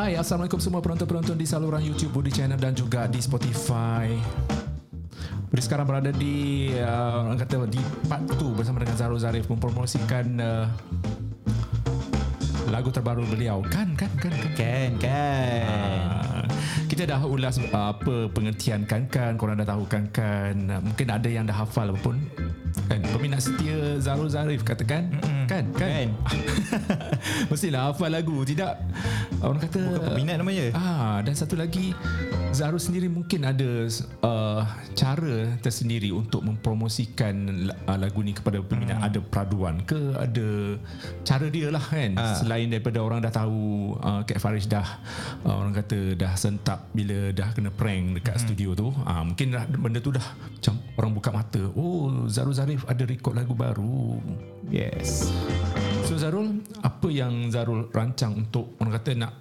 Hai, 0.00 0.16
Assalamualaikum 0.16 0.56
semua 0.64 0.80
penonton-penonton 0.80 1.36
di 1.36 1.44
saluran 1.44 1.84
YouTube 1.84 2.08
Budi 2.16 2.32
Channel 2.32 2.56
dan 2.56 2.72
juga 2.72 3.04
di 3.04 3.20
Spotify. 3.20 4.08
Budi 5.52 5.60
sekarang 5.60 5.84
berada 5.84 6.08
di 6.08 6.72
uh, 6.72 7.28
orang 7.28 7.36
kata 7.36 7.68
di 7.68 7.76
part 8.08 8.24
2 8.24 8.40
bersama 8.56 8.80
dengan 8.80 8.96
Zarul 8.96 9.20
Zarif 9.20 9.44
mempromosikan 9.52 10.24
uh, 10.40 10.64
lagu 12.72 12.88
terbaru 12.88 13.28
beliau. 13.28 13.60
Kan, 13.68 13.92
kan, 13.92 14.08
kan, 14.16 14.32
kan. 14.32 14.52
Kan, 14.56 14.90
kan. 15.04 15.68
Uh, 15.68 16.44
kita 16.88 17.04
dah 17.04 17.20
ulas 17.20 17.60
uh, 17.60 17.92
apa 17.92 18.32
pengertian 18.32 18.88
kan-kan, 18.88 19.36
korang 19.36 19.60
dah 19.60 19.68
tahu 19.68 19.84
kan-kan. 19.84 20.56
Uh, 20.64 20.80
mungkin 20.80 21.12
ada 21.12 21.28
yang 21.28 21.44
dah 21.44 21.60
hafal 21.60 21.92
pun. 22.00 22.16
Kan, 22.88 23.04
peminat 23.12 23.44
setia 23.44 24.00
Zarul 24.00 24.32
Zarif 24.32 24.64
katakan. 24.64 25.12
Mm-mm. 25.12 25.29
Kan, 25.50 25.66
kan. 25.74 25.90
Kan. 25.90 26.08
Mestilah 27.50 27.90
hafal 27.90 28.14
lagu, 28.14 28.46
tidak 28.46 28.78
orang 29.42 29.58
kata 29.58 29.82
Bukan 29.82 30.14
peminat 30.14 30.38
namanya. 30.38 30.70
Ah, 30.78 31.18
dan 31.26 31.34
satu 31.34 31.58
lagi 31.58 31.90
Zarul 32.50 32.82
sendiri 32.82 33.06
mungkin 33.06 33.46
ada 33.46 33.86
uh, 34.26 34.62
cara 34.98 35.54
tersendiri 35.62 36.10
untuk 36.10 36.42
mempromosikan 36.42 37.66
uh, 37.86 37.98
lagu 37.98 38.22
ni 38.26 38.34
kepada 38.34 38.58
peminat. 38.62 39.02
Hmm. 39.02 39.06
Ada 39.10 39.18
peraduan 39.22 39.74
ke, 39.86 40.18
ada 40.18 40.78
cara 41.26 41.46
dia 41.46 41.70
lah 41.70 41.82
kan. 41.82 42.14
Ah. 42.18 42.38
Selain 42.38 42.66
daripada 42.70 42.98
orang 43.02 43.22
dah 43.22 43.30
tahu 43.30 43.94
uh, 44.02 44.22
Kat 44.26 44.38
Farish 44.42 44.70
dah 44.70 44.86
uh, 45.46 45.54
orang 45.62 45.74
kata 45.74 46.18
dah 46.18 46.34
sentap 46.34 46.90
bila 46.94 47.30
dah 47.34 47.50
kena 47.54 47.74
prank 47.74 48.22
dekat 48.22 48.38
hmm. 48.38 48.44
studio 48.46 48.70
tu. 48.74 48.88
Ah, 49.06 49.22
mungkin 49.22 49.54
dah, 49.54 49.66
benda 49.66 50.02
tu 50.02 50.14
dah 50.14 50.26
macam 50.26 50.74
orang 50.98 51.12
buka 51.14 51.30
mata. 51.30 51.62
Oh, 51.74 52.26
Zarul 52.26 52.54
Zarif 52.54 52.82
ada 52.86 53.02
rekod 53.06 53.34
lagu 53.34 53.54
baru. 53.54 54.18
Yes. 54.70 55.34
So 56.06 56.14
Zarul, 56.14 56.62
apa 56.82 57.10
yang 57.10 57.50
Zarul 57.50 57.90
rancang 57.90 58.38
untuk 58.38 58.78
orang 58.78 58.94
kata 59.02 59.18
nak 59.18 59.32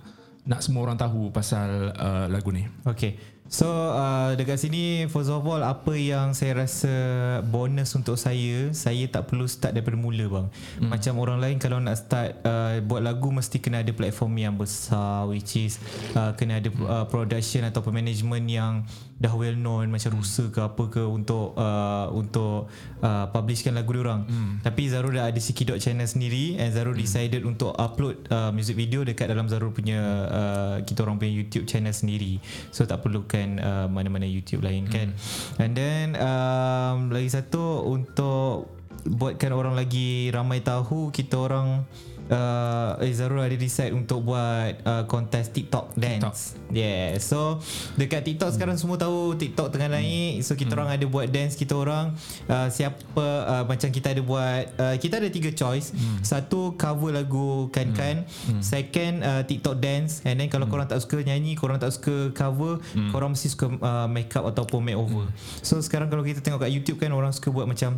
nak 0.50 0.66
semua 0.66 0.90
orang 0.90 0.98
tahu 0.98 1.30
pasal 1.30 1.94
uh, 1.94 2.26
lagu 2.26 2.50
ni? 2.50 2.66
Okay. 2.82 3.22
So 3.50 3.66
uh, 3.66 4.38
dekat 4.38 4.62
sini 4.62 5.10
first 5.10 5.34
of 5.34 5.42
all 5.42 5.66
apa 5.66 5.98
yang 5.98 6.38
saya 6.38 6.62
rasa 6.62 6.94
bonus 7.42 7.98
untuk 7.98 8.14
saya 8.14 8.70
saya 8.78 9.10
tak 9.10 9.26
perlu 9.26 9.50
start 9.50 9.74
daripada 9.74 9.98
mula 9.98 10.30
bang. 10.30 10.48
Hmm. 10.78 10.90
Macam 10.94 11.14
orang 11.18 11.42
lain 11.42 11.58
kalau 11.58 11.82
nak 11.82 11.98
start 11.98 12.38
uh, 12.46 12.78
buat 12.86 13.02
lagu 13.02 13.34
mesti 13.34 13.58
kena 13.58 13.82
ada 13.82 13.90
platform 13.90 14.38
yang 14.38 14.54
besar 14.54 15.26
which 15.26 15.58
is 15.58 15.82
uh, 16.14 16.38
kena 16.38 16.62
ada 16.62 16.70
uh, 16.86 17.06
production 17.10 17.66
ataupun 17.66 17.98
management 17.98 18.46
yang 18.46 18.86
dah 19.20 19.36
well 19.36 19.54
known 19.60 19.92
macam 19.92 20.16
Rusa 20.16 20.48
ke 20.48 20.64
apa 20.64 20.88
ke 20.88 21.04
untuk 21.04 21.52
uh, 21.60 22.08
untuk 22.16 22.72
uh, 23.04 23.28
publishkan 23.36 23.76
lagu 23.76 23.92
dia 23.92 24.02
orang. 24.08 24.24
Hmm. 24.24 24.64
Tapi 24.64 24.88
Zarul 24.88 25.20
dah 25.20 25.28
ada 25.28 25.40
Sikidot 25.44 25.76
channel 25.76 26.08
sendiri 26.08 26.56
and 26.56 26.72
Zarul 26.72 26.96
hmm. 26.96 27.04
decided 27.04 27.44
untuk 27.44 27.76
upload 27.76 28.24
uh, 28.32 28.56
music 28.56 28.80
video 28.80 29.04
dekat 29.04 29.28
dalam 29.28 29.52
Zarul 29.52 29.76
punya 29.76 30.00
uh, 30.32 30.78
kita 30.88 31.04
orang 31.04 31.20
punya 31.20 31.36
YouTube 31.36 31.68
channel 31.68 31.92
sendiri. 31.92 32.40
So 32.72 32.88
tak 32.88 33.04
perlukan 33.04 33.60
uh, 33.60 33.88
mana-mana 33.92 34.24
YouTube 34.24 34.64
lain 34.64 34.88
kan. 34.88 35.12
And 35.60 35.76
then 35.76 36.16
um, 36.16 37.12
lagi 37.12 37.28
satu 37.28 37.92
untuk 37.92 38.72
buatkan 39.04 39.52
orang 39.52 39.76
lagi 39.76 40.32
ramai 40.32 40.64
tahu 40.64 41.12
kita 41.12 41.36
orang 41.40 41.84
uh, 42.30 42.98
eh, 43.02 43.14
Zarul 43.14 43.42
ada 43.42 43.58
decide 43.58 43.92
untuk 43.92 44.24
buat 44.26 44.80
uh, 44.86 45.04
kontes 45.10 45.50
TikTok 45.50 45.98
dance. 45.98 46.22
TikTok. 46.22 46.36
Yeah. 46.74 47.18
So 47.20 47.60
dekat 47.98 48.26
TikTok 48.26 48.54
hmm. 48.54 48.56
sekarang 48.56 48.76
semua 48.78 48.98
tahu 49.02 49.36
TikTok 49.36 49.74
tengah 49.74 49.90
naik. 49.98 50.46
So 50.46 50.54
kita 50.54 50.74
hmm. 50.74 50.80
orang 50.80 50.90
ada 50.96 51.06
buat 51.10 51.28
dance 51.30 51.58
kita 51.58 51.74
orang 51.76 52.14
uh, 52.48 52.70
siapa 52.70 53.28
uh, 53.46 53.64
macam 53.66 53.90
kita 53.90 54.14
ada 54.14 54.22
buat 54.22 54.64
uh, 54.78 54.96
kita 55.02 55.20
ada 55.20 55.30
tiga 55.30 55.52
choice. 55.52 55.92
Hmm. 55.92 56.22
Satu 56.22 56.78
cover 56.78 57.14
lagu 57.14 57.68
Kan 57.74 57.92
Kan. 57.98 58.24
Hmm. 58.24 58.60
Hmm. 58.60 58.62
Second 58.62 59.16
uh, 59.26 59.42
TikTok 59.44 59.76
dance 59.82 60.22
and 60.24 60.38
then 60.38 60.48
kalau 60.48 60.70
hmm. 60.70 60.74
korang 60.78 60.88
tak 60.88 61.02
suka 61.02 61.22
nyanyi, 61.26 61.58
korang 61.58 61.82
tak 61.82 61.92
suka 61.92 62.32
cover, 62.32 62.80
hmm. 62.94 63.12
korang 63.12 63.34
mesti 63.34 63.50
suka 63.50 63.68
uh, 63.82 64.08
make 64.08 64.30
up 64.38 64.46
ataupun 64.46 64.86
makeover. 64.86 65.28
Hmm. 65.28 65.36
So 65.66 65.82
sekarang 65.82 66.14
kalau 66.14 66.22
kita 66.22 66.46
tengok 66.46 66.62
kat 66.64 66.72
YouTube 66.72 67.02
kan 67.02 67.10
orang 67.12 67.34
suka 67.34 67.50
buat 67.50 67.66
macam 67.66 67.98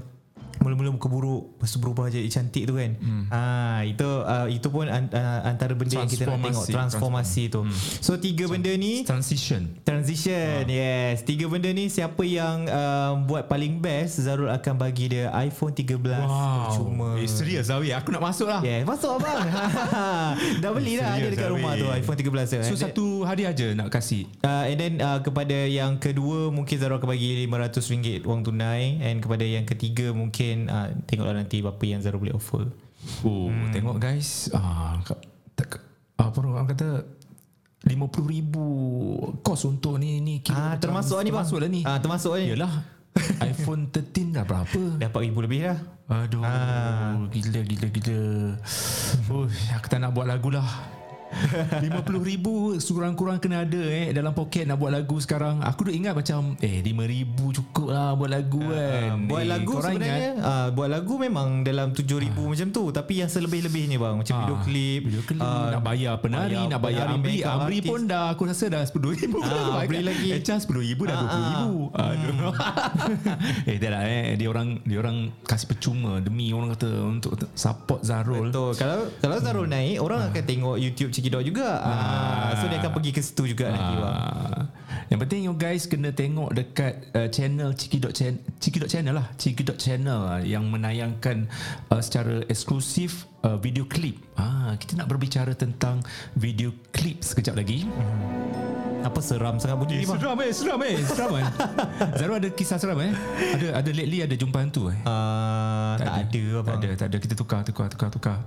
mula-mula 0.60 0.94
muka 0.94 1.08
buruk 1.08 1.58
lepas 1.58 1.70
tu 1.74 1.80
berubah 1.82 2.06
jadi 2.14 2.28
cantik 2.30 2.70
tu 2.70 2.78
kan? 2.78 2.92
Hmm. 3.00 3.24
ah 3.32 3.82
itu 3.88 4.06
uh, 4.06 4.48
itu 4.52 4.68
pun 4.70 4.86
an, 4.86 5.10
uh, 5.10 5.40
antara 5.48 5.74
benda 5.74 6.04
yang 6.04 6.12
kita 6.12 6.30
nak 6.30 6.40
tengok. 6.44 6.66
Transformasi 6.68 7.44
tu. 7.50 7.64
hmm. 7.66 7.78
so 8.04 8.20
tiga 8.20 8.46
benda 8.52 8.70
ni 8.76 9.02
transition. 9.08 9.72
Transition 9.82 10.68
wow. 10.68 10.72
yes. 10.72 11.26
Tiga 11.26 11.50
benda 11.50 11.72
ni 11.74 11.88
siapa 11.88 12.22
yang 12.28 12.70
uh, 12.70 13.18
buat 13.26 13.50
paling 13.50 13.82
best 13.82 14.22
Zarul 14.22 14.52
akan 14.52 14.74
bagi 14.78 15.10
dia 15.10 15.32
iPhone 15.42 15.74
13 15.74 15.98
wow. 15.98 16.76
cuma 16.76 17.08
eh 17.18 17.30
serius 17.30 17.72
Zawi? 17.72 17.96
Aku 17.96 18.12
nak 18.12 18.22
masuk 18.22 18.52
lah. 18.52 18.62
Yeah 18.62 18.82
masuk 18.92 19.18
abang 19.18 19.40
dah 20.64 20.72
beli 20.74 21.00
dah 21.00 21.16
ada 21.16 21.28
dekat 21.32 21.48
Zawi. 21.48 21.56
rumah 21.56 21.72
tu 21.78 21.88
iPhone 21.88 22.18
13 22.18 22.52
tu. 22.52 22.58
So 22.68 22.76
satu 22.76 23.06
hadiah 23.24 23.54
aja 23.54 23.68
nak 23.72 23.88
kasih? 23.94 24.28
Uh, 24.44 24.68
and 24.68 24.78
then 24.78 24.94
uh, 25.00 25.20
kepada 25.24 25.56
yang 25.68 25.98
kedua 26.02 26.50
mungkin 26.52 26.76
Zarul 26.76 27.00
akan 27.00 27.10
bagi 27.16 27.46
RM500 27.46 28.28
wang 28.28 28.42
tunai. 28.44 29.00
And 29.02 29.24
kepada 29.24 29.44
yang 29.46 29.64
ketiga 29.64 30.12
mungkin 30.12 30.41
mungkin 30.42 30.74
uh, 30.74 30.90
tengoklah 31.06 31.38
nanti 31.38 31.62
apa 31.62 31.84
yang 31.86 32.02
Zara 32.02 32.18
boleh 32.18 32.34
offer. 32.34 32.66
Oh, 33.22 33.54
hmm. 33.54 33.70
tengok 33.70 34.02
guys. 34.02 34.50
Ah, 34.58 34.98
uh, 34.98 35.14
apa 36.18 36.38
orang 36.42 36.70
kata 36.70 37.06
50 37.82 38.30
ribu 38.30 38.66
kos 39.42 39.66
untuk 39.66 39.98
ni 39.98 40.22
ni 40.22 40.46
kira 40.46 40.74
ah, 40.74 40.76
termasuk 40.78 41.18
ni 41.26 41.34
termasuk 41.34 41.58
lah 41.58 41.70
ni 41.70 41.82
ah, 41.82 41.98
termasuk 41.98 42.38
ni 42.38 42.54
yalah 42.54 42.70
iPhone 43.50 43.90
13 43.90 44.38
dah 44.38 44.46
berapa 44.46 45.02
4 45.02 45.26
ribu 45.26 45.40
lebih 45.42 45.66
dah 45.66 45.80
aduh 46.14 46.46
ah. 46.46 47.18
gila 47.34 47.66
gila 47.66 47.88
gila 47.90 48.22
oh, 49.34 49.50
aku 49.50 49.88
tak 49.90 49.98
nak 49.98 50.14
buat 50.14 50.30
lagu 50.30 50.54
lah 50.54 51.01
RM50,000 51.84 52.48
Sekurang-kurang 52.84 53.38
kena 53.40 53.64
ada 53.64 53.82
eh 53.82 54.12
Dalam 54.12 54.36
poket 54.36 54.68
nak 54.68 54.78
buat 54.78 54.92
lagu 54.94 55.18
sekarang. 55.18 55.64
Aku 55.64 55.88
dah 55.88 55.94
ingat 55.94 56.14
macam 56.14 56.56
Eh 56.60 56.84
RM5,000 56.84 57.38
cukup 57.62 57.88
lah 57.92 58.14
Buat 58.16 58.30
lagu 58.32 58.62
uh, 58.62 58.76
kan. 58.76 59.10
Buat 59.28 59.44
eh, 59.44 59.48
lagu 59.48 59.74
sebenarnya 59.80 60.30
uh, 60.40 60.68
Buat 60.76 60.90
lagu 60.92 61.14
memang 61.18 61.64
Dalam 61.64 61.96
RM7,000 61.96 62.38
uh. 62.38 62.48
macam 62.52 62.68
tu. 62.70 62.84
Tapi 62.92 63.14
yang 63.24 63.30
selebih-lebihnya 63.32 63.98
bang 63.98 64.16
Macam 64.20 64.34
uh, 64.36 64.40
video 64.44 64.58
klip 64.64 65.02
Video 65.08 65.22
klip 65.24 65.42
uh, 65.42 65.70
Nak 65.78 65.82
bayar 65.84 66.14
penari 66.20 66.56
bayar 66.60 66.72
Nak 66.72 66.82
bayar 66.82 67.06
Amri. 67.12 67.38
Amri 67.44 67.78
pun 67.84 68.02
dah 68.06 68.26
Aku 68.36 68.44
rasa 68.48 68.66
dah 68.68 68.82
RM10,000 68.84 69.34
uh, 69.36 69.80
Amri 69.82 70.00
lagi. 70.04 70.28
Echa 70.36 70.56
RM10,000 70.60 71.00
dah 71.00 71.16
RM20,000 71.16 71.64
uh, 71.64 71.72
uh. 71.72 72.12
Aduh. 72.12 72.54
Eh 73.70 73.78
tak 73.78 73.92
lah 73.94 74.04
eh. 74.06 74.36
Dia 74.36 74.48
orang 74.52 74.84
Dia 74.84 74.98
orang 75.00 75.18
kasih 75.48 75.68
percuma. 75.72 76.20
Demi 76.20 76.52
orang 76.52 76.76
kata 76.76 76.90
Untuk 77.08 77.40
support 77.56 78.04
Zarul. 78.04 78.52
Betul. 78.52 78.76
Kalau 78.76 79.00
kalau 79.20 79.38
Zarul 79.40 79.68
hmm. 79.68 79.74
naik 79.74 79.98
Orang 80.02 80.20
uh. 80.26 80.30
akan 80.30 80.44
tengok 80.44 80.76
YouTube 80.82 81.12
Cekidot 81.22 81.46
juga. 81.46 81.78
Ah. 81.86 82.58
So 82.58 82.66
dia 82.66 82.82
akan 82.82 82.98
pergi 82.98 83.12
ke 83.14 83.22
situ 83.22 83.54
juga 83.54 83.70
ah. 83.70 83.74
nanti 83.78 83.94
bang. 84.02 84.16
Yang 85.14 85.20
penting 85.28 85.42
you 85.46 85.54
guys 85.54 85.86
kena 85.86 86.10
tengok 86.10 86.50
dekat 86.58 86.94
uh, 87.14 87.30
channel 87.30 87.78
Cekidot 87.78 88.10
channel 88.10 88.42
Cekidot 88.58 88.90
channel 88.90 89.14
lah. 89.22 89.30
Cekidot 89.38 89.78
channel 89.78 90.20
uh, 90.26 90.42
yang 90.42 90.66
menayangkan 90.74 91.46
uh, 91.94 92.02
secara 92.02 92.42
eksklusif 92.50 93.30
uh, 93.46 93.62
video 93.62 93.86
klip. 93.86 94.18
Ah, 94.34 94.74
kita 94.82 94.98
nak 94.98 95.14
berbicara 95.14 95.54
tentang 95.54 96.02
video 96.34 96.74
klip 96.90 97.22
sekejap 97.22 97.54
lagi. 97.54 97.86
Hmm. 97.86 99.06
Apa 99.06 99.18
seram 99.22 99.58
sangat 99.58 99.78
bunyi 99.82 99.94
eh, 99.98 100.00
ni 100.02 100.06
bang? 100.06 100.18
Seram 100.22 100.38
eh, 100.38 100.52
seram 100.54 100.82
eh, 100.82 100.96
seram 101.06 101.34
eh. 101.38 101.46
Zaru 102.22 102.34
ada 102.38 102.50
kisah 102.54 102.78
seram 102.78 102.98
eh? 103.02 103.14
Ada 103.58 103.68
ada 103.82 103.90
lately 103.94 104.22
ada 104.22 104.36
jumpa 104.38 104.58
hantu 104.62 104.94
eh? 104.94 104.98
Uh, 105.06 105.98
tak, 105.98 106.06
tak 106.06 106.14
ada, 106.14 106.22
ada 106.22 106.42
abang. 106.62 106.66
Tak 106.66 106.78
ada, 106.78 106.90
tak 106.98 107.08
ada. 107.10 107.18
Kita 107.18 107.34
tukar, 107.34 107.62
tukar, 107.66 107.88
tukar, 107.90 108.10
tukar. 108.14 108.38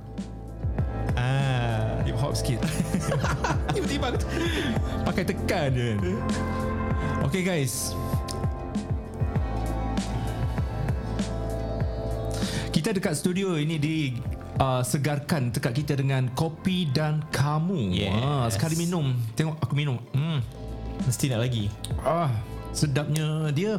Ah, 1.19 1.74
hop 2.25 2.33
sikit. 2.33 2.61
Tiba-tiba 3.77 4.17
pakai 5.05 5.25
tekan 5.29 5.69
je. 5.77 5.91
Okay 7.29 7.43
guys. 7.45 7.93
Kita 12.73 12.91
dekat 12.91 13.15
studio 13.17 13.55
ini 13.55 13.77
di 13.79 13.97
uh, 14.59 14.83
segarkan 14.83 15.53
dekat 15.55 15.85
kita 15.85 15.95
dengan 16.01 16.27
kopi 16.33 16.91
dan 16.91 17.23
kamu. 17.31 17.95
Yes. 17.95 18.13
Ah, 18.19 18.47
sekali 18.51 18.77
minum. 18.77 19.15
Tengok 19.39 19.57
aku 19.63 19.75
minum. 19.77 19.97
Hmm. 20.13 20.43
Mesti 21.07 21.31
nak 21.31 21.41
lagi. 21.45 21.71
Ah, 22.03 22.33
sedapnya 22.75 23.53
dia. 23.55 23.79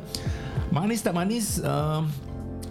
Manis 0.71 1.03
tak 1.03 1.13
manis? 1.13 1.59
Uh, 1.59 2.07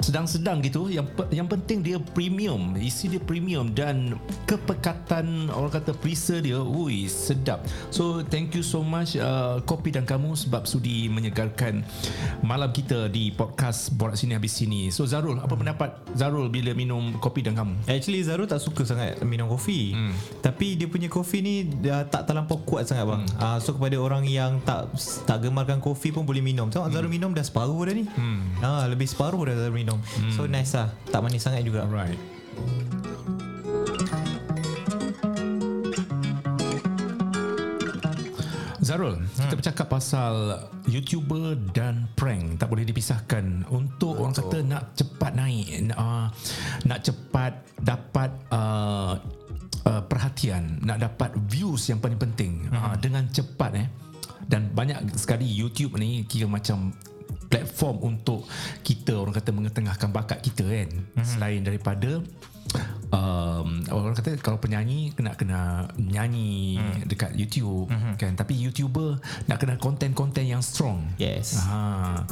sedang-sedang 0.01 0.59
gitu 0.65 0.91
yang 0.91 1.07
yang 1.31 1.47
penting 1.47 1.85
dia 1.85 1.99
premium 2.01 2.75
isi 2.79 3.07
dia 3.07 3.23
premium 3.23 3.71
dan 3.71 4.19
kepekatan 4.49 5.51
orang 5.53 5.73
kata 5.81 5.93
perisa 5.95 6.39
dia 6.41 6.59
ui 6.59 7.07
sedap. 7.07 7.63
So 7.91 8.25
thank 8.27 8.57
you 8.57 8.65
so 8.65 8.83
much 8.83 9.15
uh, 9.19 9.61
kopi 9.63 9.95
dan 9.95 10.09
kamu 10.09 10.35
sebab 10.35 10.67
sudi 10.67 11.07
menyegarkan 11.07 11.85
malam 12.41 12.71
kita 12.73 13.07
di 13.13 13.31
podcast 13.31 13.95
borak 13.95 14.19
sini 14.19 14.35
habis 14.35 14.57
sini. 14.57 14.89
So 14.91 15.07
Zarul 15.07 15.39
apa 15.39 15.55
pendapat 15.55 15.95
Zarul 16.17 16.49
bila 16.49 16.73
minum 16.73 17.17
kopi 17.21 17.45
dan 17.45 17.55
kamu? 17.55 17.87
Actually 17.87 18.25
Zarul 18.25 18.49
tak 18.49 18.61
suka 18.65 18.83
sangat 18.89 19.21
minum 19.23 19.47
kopi. 19.47 19.93
Hmm. 19.95 20.15
tapi 20.41 20.75
dia 20.79 20.89
punya 20.89 21.07
kopi 21.11 21.45
ni 21.45 21.55
dah 21.67 22.09
tak 22.09 22.27
terlampau 22.27 22.63
kuat 22.65 22.89
sangat 22.89 23.05
bang. 23.07 23.23
Hmm. 23.27 23.41
uh, 23.41 23.59
so 23.61 23.77
kepada 23.77 23.97
orang 24.01 24.25
yang 24.25 24.59
tak 24.65 24.91
tak 25.29 25.45
gemarkan 25.45 25.79
kopi 25.79 26.11
pun 26.11 26.25
boleh 26.25 26.41
minum. 26.41 26.73
Tengok 26.73 26.89
hmm. 26.89 26.95
Zarul 26.97 27.13
minum 27.13 27.31
dah 27.37 27.45
separuh 27.45 27.81
dah 27.85 27.95
ni. 27.95 28.05
Hmm. 28.09 28.43
uh, 28.65 28.85
lebih 28.89 29.07
separuh 29.07 29.45
dah 29.45 29.55
Zarul 29.55 29.77
minum 29.77 29.84
hmm. 29.93 30.33
so 30.33 30.49
nice 30.49 30.73
lah 30.73 30.89
tak 31.13 31.21
manis 31.21 31.45
sangat 31.45 31.61
juga 31.61 31.85
right 31.93 32.17
Zarul, 38.85 39.17
hmm. 39.17 39.49
kita 39.49 39.55
bercakap 39.57 39.87
pasal 39.89 40.61
YouTuber 40.85 41.57
dan 41.73 42.05
prank 42.13 42.61
tak 42.61 42.69
boleh 42.69 42.85
dipisahkan. 42.85 43.65
Untuk 43.73 44.13
Betul. 44.13 44.21
orang 44.21 44.35
kata 44.37 44.59
nak 44.61 44.83
cepat 44.93 45.33
naik, 45.33 45.67
uh, 45.97 46.29
nak 46.85 47.01
cepat 47.01 47.65
dapat 47.81 48.29
uh, 48.53 49.17
uh, 49.89 50.03
perhatian, 50.05 50.85
nak 50.85 51.01
dapat 51.01 51.33
views 51.49 51.89
yang 51.89 51.97
paling 51.97 52.21
penting 52.21 52.69
hmm. 52.69 52.77
uh, 52.77 52.95
dengan 53.01 53.25
cepat 53.33 53.73
eh. 53.73 53.89
Dan 54.45 54.69
banyak 54.77 55.17
sekali 55.17 55.49
YouTube 55.49 55.97
ni 55.97 56.29
kira 56.29 56.45
macam 56.45 56.93
platform 57.49 57.97
untuk 58.15 58.47
kita 58.83 59.17
orang 59.17 59.35
kata 59.35 59.51
mengetengahkan 59.53 60.11
bakat 60.11 60.39
kita 60.41 60.65
kan. 60.65 60.91
Hmm. 60.91 61.25
Selain 61.25 61.61
daripada 61.63 62.23
um, 63.15 63.69
orang 63.91 64.15
kata 64.17 64.37
kalau 64.43 64.59
penyanyi 64.59 65.15
kena 65.15 65.39
kena 65.39 65.91
nyanyi 65.99 66.79
hmm. 66.79 67.07
dekat 67.07 67.33
YouTube 67.39 67.87
hmm. 67.91 68.19
kan 68.19 68.35
tapi 68.35 68.59
YouTuber 68.59 69.21
nak 69.47 69.59
kena 69.63 69.79
konten-konten 69.79 70.45
yang 70.47 70.63
strong. 70.65 71.07
Yes. 71.21 71.61
Ha. 71.65 72.25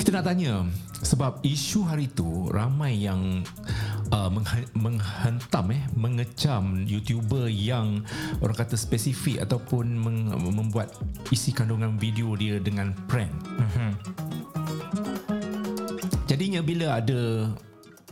Kita 0.00 0.10
nak 0.22 0.24
tanya 0.24 0.64
sebab 1.02 1.44
isu 1.44 1.84
hari 1.84 2.08
tu 2.08 2.48
ramai 2.48 2.96
yang 2.96 3.44
uh, 4.16 4.28
menghentam 4.72 5.66
eh 5.76 5.82
mengecam 5.92 6.88
YouTuber 6.88 7.52
yang 7.52 8.00
orang 8.40 8.56
kata 8.56 8.80
spesifik 8.80 9.44
ataupun 9.44 10.00
meng- 10.00 10.32
membuat 10.32 10.96
isi 11.28 11.52
kandungan 11.52 12.00
video 12.00 12.32
dia 12.32 12.56
dengan 12.56 12.96
prank. 13.04 13.32
Mm-hmm. 13.60 13.90
Jadinya 16.26 16.60
bila 16.64 16.98
ada 16.98 17.52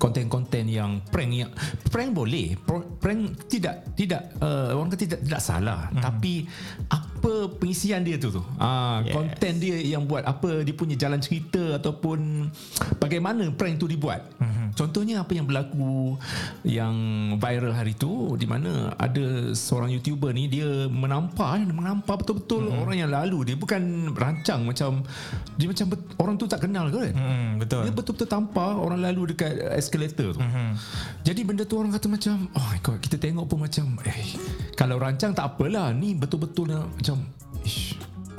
konten-konten 0.04 0.68
yang 0.68 1.00
prank 1.08 1.32
yang 1.32 1.50
prank 1.88 2.12
boleh 2.12 2.58
prank 3.00 3.46
tidak 3.46 3.88
tidak 3.94 4.26
uh, 4.42 4.74
orang 4.74 4.90
kata 4.90 5.06
tidak 5.06 5.20
tidak 5.22 5.42
salah 5.42 5.88
hmm. 5.88 6.02
tapi 6.02 6.44
apa 6.90 7.03
pengisian 7.56 8.04
dia 8.04 8.16
tu 8.20 8.28
tu 8.30 8.42
ah 8.60 9.00
yes. 9.04 9.12
konten 9.12 9.52
dia 9.60 9.76
yang 9.80 10.04
buat 10.04 10.24
apa 10.24 10.62
dia 10.62 10.74
punya 10.76 10.96
jalan 10.96 11.18
cerita 11.18 11.80
ataupun 11.80 12.48
bagaimana 13.00 13.48
prank 13.52 13.80
tu 13.80 13.88
dibuat 13.88 14.24
hmm. 14.38 14.76
contohnya 14.76 15.24
apa 15.24 15.32
yang 15.32 15.48
berlaku 15.48 16.16
yang 16.64 16.94
viral 17.40 17.72
hari 17.72 17.96
tu 17.96 18.36
di 18.36 18.44
mana 18.44 18.92
ada 19.00 19.52
seorang 19.56 19.92
youtuber 19.92 20.30
ni 20.36 20.46
dia 20.46 20.88
menampar 20.88 21.60
menampar 21.64 22.20
betul-betul 22.20 22.70
hmm. 22.70 22.82
orang 22.84 22.96
yang 22.96 23.10
lalu 23.10 23.52
dia 23.52 23.56
bukan 23.56 24.12
rancang 24.12 24.64
macam 24.64 25.00
dia 25.56 25.66
macam 25.68 25.86
orang 26.20 26.34
tu 26.36 26.44
tak 26.44 26.64
kenal 26.64 26.88
ke 26.92 27.10
kan 27.10 27.14
hmm, 27.14 27.50
betul 27.60 27.82
dia 27.84 27.92
betul-betul 27.92 28.28
tampar 28.28 28.76
orang 28.76 29.00
lalu 29.00 29.34
dekat 29.34 29.56
escalator 29.74 30.36
tu 30.36 30.40
hmm. 30.40 30.72
jadi 31.24 31.40
benda 31.44 31.62
tu 31.64 31.80
orang 31.80 31.92
kata 31.92 32.06
macam 32.06 32.36
oh 32.52 32.66
my 32.68 32.80
god 32.84 32.98
kita 33.00 33.16
tengok 33.16 33.44
pun 33.48 33.58
macam 33.64 33.84
eh 34.04 34.36
kalau 34.74 34.98
rancang 34.98 35.32
tak 35.32 35.54
apalah 35.54 35.94
ni 35.94 36.18
betul-betul 36.18 36.70
macam 36.70 36.90
macam 36.90 37.16
ish, 37.62 37.94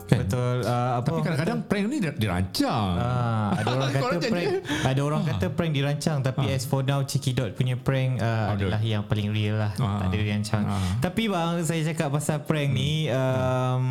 kan? 0.05 0.21
Betul 0.27 0.55
uh, 0.63 0.91
apa 1.01 1.07
Tapi 1.07 1.19
kadang-kadang 1.25 1.59
prank 1.65 1.85
ni 1.89 1.97
dirancang. 2.03 2.87
Uh, 2.99 3.49
ada 3.57 3.69
orang 3.73 3.89
kata 3.97 4.15
prank 4.29 4.49
ada 4.85 5.01
orang 5.01 5.21
uh. 5.21 5.27
kata 5.33 5.45
prank 5.51 5.73
dirancang 5.73 6.17
tapi 6.21 6.45
uh. 6.45 6.55
as 6.55 6.63
for 6.67 6.85
now 6.85 7.01
Dot 7.33 7.51
punya 7.57 7.75
prank 7.79 8.21
uh, 8.21 8.53
adalah 8.53 8.79
yang 8.83 9.03
paling 9.07 9.33
real 9.33 9.57
lah. 9.57 9.71
Uh. 9.79 9.99
Tak 10.05 10.07
ada 10.13 10.17
rancang. 10.21 10.63
Uh. 10.67 10.91
Tapi 11.01 11.23
bang 11.31 11.53
saya 11.65 11.81
cakap 11.87 12.09
pasal 12.13 12.43
prank 12.45 12.69
hmm. 12.71 12.77
ni 12.77 12.91
um, 13.09 13.83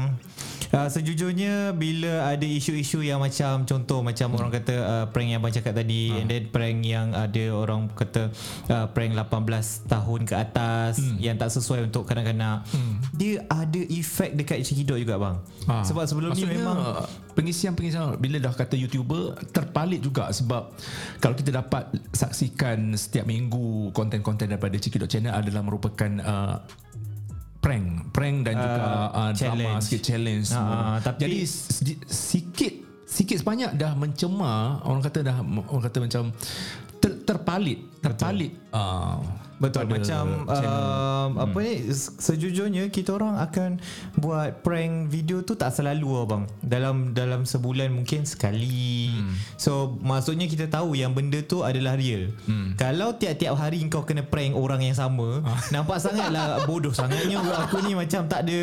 Uh, 0.74 0.90
sejujurnya 0.90 1.70
bila 1.70 2.34
ada 2.34 2.42
isu-isu 2.42 2.98
yang 2.98 3.22
macam 3.22 3.62
contoh 3.62 4.02
macam 4.02 4.34
hmm. 4.34 4.38
orang 4.42 4.50
kata 4.58 4.74
uh, 4.74 5.04
prank 5.06 5.30
yang 5.30 5.38
abang 5.38 5.54
cakap 5.54 5.70
tadi 5.70 6.10
uh. 6.10 6.18
and 6.18 6.26
then 6.26 6.50
prank 6.50 6.82
yang 6.82 7.14
ada 7.14 7.44
orang 7.54 7.86
kata 7.94 8.34
uh, 8.66 8.90
prank 8.90 9.14
18 9.14 9.86
tahun 9.86 10.20
ke 10.26 10.34
atas 10.34 10.98
hmm. 10.98 11.22
yang 11.22 11.38
tak 11.38 11.54
sesuai 11.54 11.86
untuk 11.86 12.10
kanak-kanak 12.10 12.66
hmm. 12.74 13.06
dia 13.14 13.46
ada 13.46 13.80
efek 13.86 14.34
dekat 14.34 14.66
cekidot 14.66 14.98
juga 14.98 15.14
bang 15.14 15.36
uh. 15.70 15.86
sebab 15.86 16.10
sebelum 16.10 16.34
Maksudnya, 16.34 16.50
ni 16.50 16.58
memang 16.58 16.78
pengisian-pengisian 17.38 18.18
bila 18.18 18.42
dah 18.42 18.50
kata 18.50 18.74
youtuber 18.74 19.38
terpalit 19.54 20.02
juga 20.02 20.34
sebab 20.34 20.74
kalau 21.22 21.38
kita 21.38 21.54
dapat 21.54 21.86
saksikan 22.10 22.98
setiap 22.98 23.30
minggu 23.30 23.94
konten-konten 23.94 24.50
daripada 24.50 24.74
cekidot 24.74 25.06
channel 25.06 25.38
adalah 25.38 25.62
merupakan 25.62 26.10
uh, 26.18 26.58
prank. 27.64 27.87
Prank 28.12 28.37
dan 28.44 28.55
juga 28.61 28.82
uh, 28.84 29.08
uh, 29.16 29.31
drama 29.32 29.70
sikit 29.81 30.00
challenge 30.05 30.49
uh, 30.52 31.00
tapi 31.00 31.19
jadi 31.25 31.38
sikit 32.05 32.72
sikit 33.08 33.37
sebanyak 33.40 33.72
dah 33.81 33.96
mencemar 33.96 34.84
orang 34.84 35.00
kata 35.00 35.19
dah 35.25 35.37
orang 35.40 35.84
kata 35.88 35.99
macam 36.05 36.22
ter, 37.00 37.11
terpalit 37.25 37.81
terpalit. 38.05 38.52
Uh, 38.69 39.25
Betul 39.64 39.88
macam 39.88 40.44
uh, 40.44 41.26
apa 41.40 41.56
hmm. 41.56 41.64
ni 41.64 41.72
sejujurnya 42.20 42.84
kita 42.93 43.16
orang 43.16 43.40
akan 43.40 43.81
buat 44.20 44.61
prank 44.61 45.08
video 45.08 45.40
tu 45.40 45.56
tak 45.56 45.72
selalu 45.72 46.08
abang. 46.20 46.44
Dalam 46.61 47.16
dalam 47.16 47.49
sebulan 47.49 47.88
mungkin 47.88 48.28
sekali. 48.28 49.08
Hmm. 49.08 49.32
So 49.56 49.96
maksudnya 50.05 50.44
kita 50.44 50.69
tahu 50.69 50.93
yang 50.93 51.16
benda 51.16 51.40
tu 51.40 51.64
adalah 51.64 51.96
real. 51.96 52.28
Hmm. 52.44 52.76
Kalau 52.76 53.16
tiap-tiap 53.16 53.56
hari 53.56 53.81
kau 53.88 54.05
kena 54.05 54.20
prank 54.20 54.52
orang 54.52 54.84
yang 54.84 54.96
sama, 54.96 55.40
ah. 55.40 55.56
nampak 55.75 55.96
sangatlah 55.96 56.69
bodoh 56.69 56.93
sangatnya 56.93 57.40
aku 57.40 57.81
ni 57.81 57.96
macam 57.96 58.28
tak 58.28 58.44
ada 58.44 58.58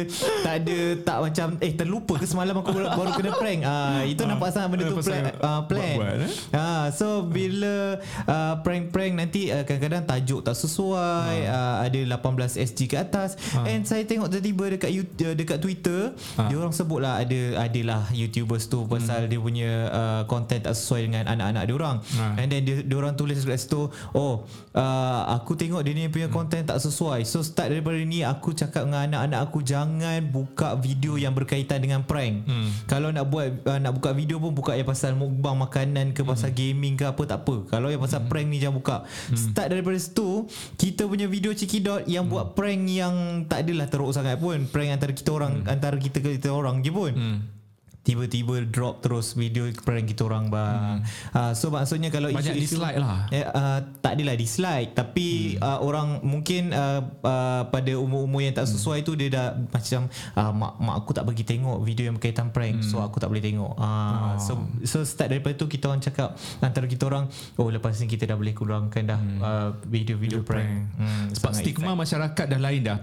tak 0.45 0.55
ada 0.61 0.77
tak 1.01 1.17
macam 1.17 1.47
eh 1.61 1.73
terlupa 1.73 2.13
ke 2.21 2.25
semalam 2.29 2.53
aku 2.61 2.69
baru, 2.69 2.87
baru 2.93 3.11
kena 3.17 3.31
prank. 3.41 3.61
Ah 3.65 4.01
uh, 4.01 4.03
itu 4.05 4.21
ah. 4.21 4.27
nampak 4.29 4.53
sangat 4.53 4.69
benda 4.69 4.83
tu 4.85 5.01
plan. 5.01 5.23
Uh, 5.41 5.61
plan. 5.65 5.95
Buat, 5.97 6.13
buat, 6.13 6.25
eh? 6.29 6.31
uh, 6.53 6.85
so 6.93 7.25
bila 7.25 7.97
uh, 8.29 8.53
prank-prank 8.61 9.13
nanti 9.17 9.49
uh, 9.49 9.65
kadang-kadang 9.65 10.05
tajuk 10.05 10.45
tak 10.45 10.53
sesuai 10.53 10.90
sesuai 10.91 11.37
ha. 11.47 11.55
uh, 11.55 11.75
ada 11.87 11.99
18 12.19 12.67
SG 12.67 12.79
ke 12.91 12.95
atas 12.99 13.39
ha. 13.55 13.63
and 13.67 13.87
saya 13.87 14.03
tengok 14.03 14.27
tiba-tiba 14.27 14.75
dekat 14.75 14.91
YouTube, 14.91 15.35
dekat 15.39 15.57
Twitter 15.63 16.11
ha. 16.35 16.51
dia 16.51 16.55
orang 16.59 16.75
sebut 16.75 16.99
lah 16.99 17.23
ada 17.23 17.63
adalah 17.63 18.11
YouTubers 18.11 18.67
tu 18.67 18.83
pasal 18.85 19.25
hmm. 19.25 19.29
dia 19.31 19.39
punya 19.39 19.71
uh, 19.91 20.21
content 20.27 20.61
tak 20.67 20.75
sesuai 20.75 21.07
dengan 21.07 21.23
anak-anak 21.31 21.63
dia 21.63 21.75
orang 21.75 21.97
ha. 22.19 22.23
and 22.37 22.47
then 22.51 22.61
dia, 22.67 22.83
dia 22.83 22.95
orang 22.95 23.15
tulis 23.15 23.39
dekat 23.39 23.59
situ 23.59 23.87
oh 24.11 24.43
uh, 24.75 25.21
aku 25.31 25.55
tengok 25.55 25.81
dia 25.85 25.93
ni 25.95 26.11
punya 26.11 26.27
hmm. 26.27 26.35
content 26.35 26.63
tak 26.67 26.79
sesuai 26.83 27.23
so 27.23 27.39
start 27.41 27.71
daripada 27.71 27.97
ni 28.01 28.25
aku 28.25 28.51
cakap 28.51 28.87
dengan 28.87 29.07
anak-anak 29.07 29.39
aku 29.47 29.63
jangan 29.63 30.19
buka 30.27 30.75
video 30.77 31.15
yang 31.15 31.31
berkaitan 31.31 31.79
dengan 31.79 32.03
prank 32.03 32.43
hmm. 32.43 32.87
kalau 32.87 33.09
nak 33.13 33.27
buat 33.31 33.47
uh, 33.67 33.79
nak 33.79 33.95
buka 33.95 34.11
video 34.11 34.37
pun 34.41 34.51
buka 34.51 34.75
yang 34.75 34.87
pasal 34.87 35.15
mukbang 35.15 35.55
makanan 35.55 36.11
ke 36.11 36.21
pasal 36.25 36.51
hmm. 36.51 36.57
gaming 36.57 36.93
ke 36.99 37.05
apa 37.07 37.21
tak 37.23 37.47
apa 37.47 37.55
kalau 37.69 37.87
yang 37.87 38.01
pasal 38.01 38.23
hmm. 38.23 38.29
prank 38.29 38.47
ni 38.49 38.57
jangan 38.59 38.75
buka 38.77 38.97
hmm. 39.05 39.37
start 39.37 39.67
daripada 39.71 39.97
situ 39.97 40.45
kita 40.79 41.07
punya 41.07 41.27
video 41.27 41.51
Cikidot 41.51 42.07
yang 42.07 42.27
hmm. 42.27 42.33
buat 42.33 42.45
prank 42.53 42.83
yang 42.87 43.15
tak 43.47 43.67
adalah 43.67 43.87
teruk 43.87 44.11
sangat 44.11 44.37
pun 44.37 44.67
prank 44.69 44.95
antara 44.95 45.11
kita 45.15 45.29
orang 45.33 45.63
hmm. 45.63 45.71
antara 45.71 45.95
kita 45.97 46.19
kita 46.19 46.49
orang 46.51 46.83
je 46.85 46.91
pun 46.91 47.13
hmm 47.13 47.60
tiba-tiba 48.01 48.65
drop 48.65 49.05
terus 49.05 49.37
video 49.37 49.69
prank 49.85 50.09
kita 50.09 50.25
orang 50.25 50.49
bang. 50.49 51.05
Hmm. 51.05 51.37
Uh, 51.37 51.51
so 51.53 51.69
maksudnya 51.69 52.09
kalau 52.09 52.33
banyak 52.33 52.57
isu, 52.57 52.81
dislike 52.81 52.97
lah. 52.97 53.29
Eh, 53.29 53.45
uh, 53.45 53.79
tak 54.01 54.17
adalah 54.17 54.33
dislike 54.33 54.97
tapi 54.97 55.57
hmm. 55.57 55.61
uh, 55.61 55.79
orang 55.85 56.07
mungkin 56.25 56.73
uh, 56.73 57.05
uh, 57.21 57.63
pada 57.69 57.93
umur-umur 58.01 58.41
yang 58.41 58.57
tak 58.57 58.65
hmm. 58.65 58.73
sesuai 58.73 58.99
hmm. 59.01 59.07
tu 59.07 59.11
dia 59.13 59.29
dah 59.29 59.47
macam 59.53 60.01
uh, 60.09 60.51
mak 60.51 60.73
mak 60.81 60.95
aku 60.97 61.11
tak 61.13 61.25
bagi 61.29 61.45
tengok 61.45 61.77
video 61.85 62.09
yang 62.09 62.17
berkaitan 62.17 62.49
prank 62.49 62.81
hmm. 62.81 62.89
so 62.89 63.05
aku 63.05 63.21
tak 63.21 63.29
boleh 63.29 63.43
tengok. 63.43 63.77
Uh, 63.77 63.85
oh. 63.85 64.33
so 64.41 64.53
so 64.81 64.97
start 65.05 65.29
daripada 65.29 65.53
tu 65.53 65.69
kita 65.69 65.93
orang 65.93 66.01
cakap 66.01 66.33
antara 66.65 66.89
kita 66.89 67.05
orang 67.05 67.29
oh 67.61 67.69
lepas 67.69 67.93
ni 68.01 68.09
kita 68.09 68.33
dah 68.33 68.37
boleh 68.37 68.57
kurangkan 68.57 69.03
dah 69.05 69.19
hmm. 69.21 69.39
uh, 69.45 69.69
video-video 69.85 70.41
prank. 70.41 70.65
prank. 70.65 70.97
Hmm, 70.97 71.25
Sebab 71.37 71.51
stigma 71.53 71.93
excited. 71.93 72.01
masyarakat 72.01 72.45
dah 72.49 72.59
lain 72.59 72.81
dah. 72.81 72.97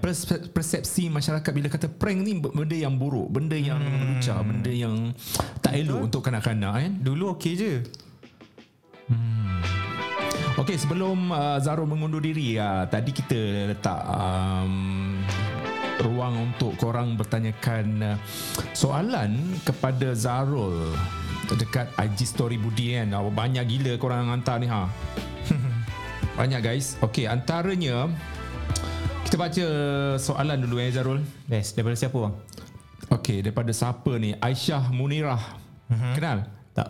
Persepsi 0.50 1.06
masyarakat 1.06 1.50
bila 1.54 1.70
kata 1.70 1.86
prank 1.86 2.18
ni 2.18 2.34
benda 2.34 2.74
yang 2.74 2.98
buruk, 2.98 3.30
benda 3.30 3.54
yang 3.54 3.78
hmm. 3.78 3.94
melucar, 3.94 4.42
benda 4.42 4.72
yang 4.74 4.87
yang 4.88 5.00
tak 5.60 5.76
elok 5.76 6.08
untuk 6.08 6.24
kanak-kanak 6.24 6.72
kan. 6.72 6.92
Dulu 7.04 7.36
okey 7.36 7.52
je. 7.54 7.72
Hmm. 9.08 9.60
Okey, 10.58 10.74
sebelum 10.74 11.30
uh, 11.30 11.62
Zaro 11.62 11.86
mengundur 11.86 12.18
diri, 12.18 12.58
uh, 12.58 12.82
tadi 12.90 13.14
kita 13.14 13.70
letak 13.70 14.02
um, 14.10 15.14
ruang 16.02 16.50
untuk 16.50 16.74
korang 16.74 17.14
bertanyakan 17.14 17.86
uh, 18.02 18.16
soalan 18.74 19.54
kepada 19.62 20.18
Zarul 20.18 20.90
dekat 21.54 21.88
IG 21.96 22.26
story 22.26 22.58
Budi 22.58 22.98
kan. 22.98 23.14
Uh, 23.14 23.30
banyak 23.30 23.64
gila 23.70 23.94
korang 24.02 24.34
hantar 24.34 24.58
ni 24.58 24.66
ha. 24.66 24.90
banyak 26.38 26.58
guys. 26.58 26.98
Okey, 27.06 27.30
antaranya 27.30 28.10
kita 29.30 29.38
baca 29.38 29.66
soalan 30.18 30.58
dulu 30.66 30.82
eh 30.82 30.90
Zarul. 30.90 31.22
Yes, 31.46 31.70
daripada 31.76 31.94
siapa 31.94 32.18
bang? 32.18 32.34
Okey, 33.06 33.46
daripada 33.46 33.70
siapa 33.70 34.18
ni? 34.18 34.34
Aisyah 34.36 34.90
Munirah. 34.90 35.42
Uh-huh. 35.88 36.14
Kenal? 36.18 36.50
Tak. 36.74 36.88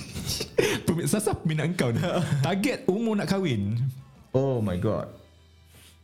Pemirsa 0.88 1.20
siapa 1.20 1.44
minat 1.44 1.72
kau 1.76 1.92
ni? 1.92 2.00
Target 2.42 2.88
umur 2.88 3.14
nak 3.16 3.28
kahwin. 3.30 3.78
Oh 4.32 4.58
my 4.64 4.76
god. 4.80 5.08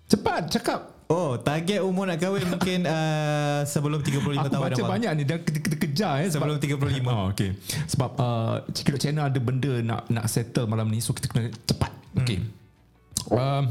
Cepat, 0.07 0.53
cakap. 0.53 0.81
Oh, 1.07 1.39
target 1.39 1.83
umur 1.87 2.11
nak 2.11 2.19
kahwin 2.19 2.43
mungkin 2.51 2.83
uh, 2.91 3.63
sebelum 3.63 4.03
35 4.03 4.27
Aku 4.27 4.51
tahun. 4.51 4.51
Aku 4.51 4.63
baca 4.75 4.83
banyak 4.91 5.11
ni 5.19 5.23
dan 5.23 5.39
kita, 5.43 5.59
kita 5.63 5.77
kejar 5.79 6.15
eh 6.27 6.29
sebelum 6.31 6.59
35. 6.59 6.83
Oh, 7.07 7.31
okey. 7.31 7.51
Sebab 7.91 8.11
uh, 8.19 8.55
Cikidot 8.75 8.99
Channel 8.99 9.31
ada 9.31 9.39
benda 9.39 9.73
nak 9.83 10.11
nak 10.11 10.27
settle 10.27 10.67
malam 10.67 10.91
ni 10.91 10.99
so 10.99 11.15
kita 11.15 11.31
kena 11.31 11.51
cepat. 11.67 11.95
Okey. 12.23 12.43
Hmm. 12.43 13.39
Um, 13.39 13.65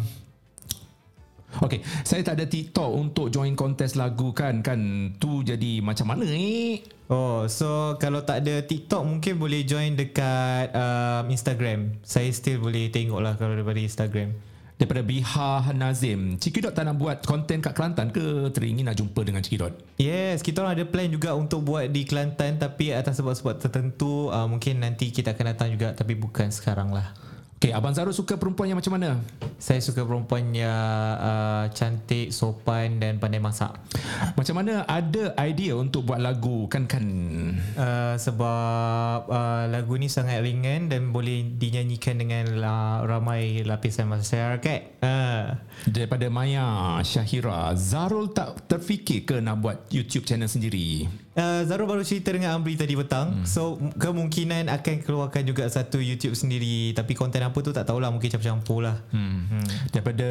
Okay, 1.63 1.79
saya 2.03 2.19
tak 2.19 2.41
ada 2.41 2.45
TikTok 2.49 2.91
untuk 2.91 3.31
join 3.31 3.55
kontes 3.55 3.95
lagu 3.95 4.35
kan. 4.35 4.59
Kan 4.59 5.11
tu 5.15 5.39
jadi 5.39 5.79
macam 5.79 6.11
mana 6.11 6.27
eh? 6.27 6.83
Oh, 7.07 7.45
so 7.45 7.95
kalau 8.01 8.25
tak 8.25 8.43
ada 8.43 8.65
TikTok 8.65 9.05
mungkin 9.05 9.37
boleh 9.37 9.63
join 9.63 9.95
dekat 9.95 10.73
um, 10.73 11.31
Instagram. 11.31 11.95
Saya 12.01 12.27
still 12.35 12.59
boleh 12.59 12.91
tengok 12.91 13.21
lah 13.23 13.39
kalau 13.39 13.55
daripada 13.55 13.79
Instagram. 13.79 14.35
Daripada 14.75 15.07
Biha 15.07 15.71
Nazim. 15.71 16.35
Cikidot 16.35 16.75
tak 16.75 16.83
nak 16.83 16.99
buat 16.99 17.23
konten 17.23 17.63
kat 17.63 17.71
Kelantan 17.71 18.11
ke? 18.11 18.51
Teringin 18.51 18.91
nak 18.91 18.99
jumpa 18.99 19.23
dengan 19.23 19.39
Cikidot. 19.39 19.71
Yes, 19.95 20.43
kita 20.43 20.59
orang 20.67 20.75
ada 20.75 20.83
plan 20.83 21.07
juga 21.07 21.31
untuk 21.31 21.63
buat 21.63 21.87
di 21.87 22.03
Kelantan 22.03 22.59
tapi 22.59 22.91
atas 22.91 23.23
sebab-sebab 23.23 23.55
tertentu 23.55 24.27
uh, 24.27 24.43
mungkin 24.51 24.83
nanti 24.83 25.15
kita 25.15 25.31
akan 25.31 25.55
datang 25.55 25.71
juga 25.71 25.95
tapi 25.95 26.19
bukan 26.19 26.51
sekarang 26.51 26.91
lah. 26.91 27.15
Okay, 27.55 27.71
Abang 27.71 27.95
Zarul 27.95 28.11
suka 28.11 28.35
perempuan 28.35 28.67
yang 28.67 28.75
macam 28.75 28.99
mana? 28.99 29.15
Saya 29.55 29.79
suka 29.79 30.03
perempuan 30.03 30.51
yang 30.51 30.75
uh, 31.15 31.71
cantik, 31.71 32.35
sopan 32.35 32.99
dan 32.99 33.15
pandai 33.15 33.39
masak. 33.39 33.71
Macam 34.35 34.59
mana 34.59 34.83
ada 34.83 35.31
idea 35.39 35.79
untuk 35.79 36.03
buat 36.03 36.19
lagu 36.19 36.67
kan-kan? 36.67 37.07
Uh, 37.79 38.19
sebab 38.19 39.31
uh, 39.31 39.71
lagu 39.71 39.95
ni 39.95 40.11
sangat 40.11 40.43
ringan 40.43 40.91
dan 40.91 41.15
boleh 41.15 41.47
dinyanyikan 41.55 42.19
dengan 42.19 42.59
la- 42.59 43.07
ramai 43.07 43.63
lapisan 43.63 44.11
masyarakat. 44.11 44.99
Uh. 44.99 45.55
Daripada 45.87 46.27
Maya 46.27 46.99
Syahira, 47.07 47.71
Zarul 47.79 48.35
tak 48.35 48.67
terfikir 48.67 49.23
ke 49.23 49.39
nak 49.39 49.63
buat 49.63 49.87
YouTube 49.95 50.27
channel 50.27 50.51
sendiri? 50.51 51.07
Uh, 51.35 51.67
Zarul 51.67 51.83
baru 51.83 51.99
cerita 51.99 52.31
dengan 52.31 52.55
Amri 52.55 52.79
tadi 52.79 52.95
petang 52.95 53.43
hmm. 53.43 53.43
So 53.43 53.75
kemungkinan 53.99 54.71
akan 54.71 55.03
keluarkan 55.03 55.43
juga 55.43 55.67
satu 55.67 55.99
YouTube 55.99 56.31
sendiri 56.31 56.95
Tapi 56.95 57.11
konten 57.11 57.43
apa 57.45 57.57
tu 57.59 57.69
tak 57.69 57.85
tahulah 57.85 58.09
Mungkin 58.09 58.27
campur-campur 58.27 58.79
lah 58.81 58.97
Hmm. 59.09 59.45
hmm. 59.49 59.67
Daripada 59.89 60.27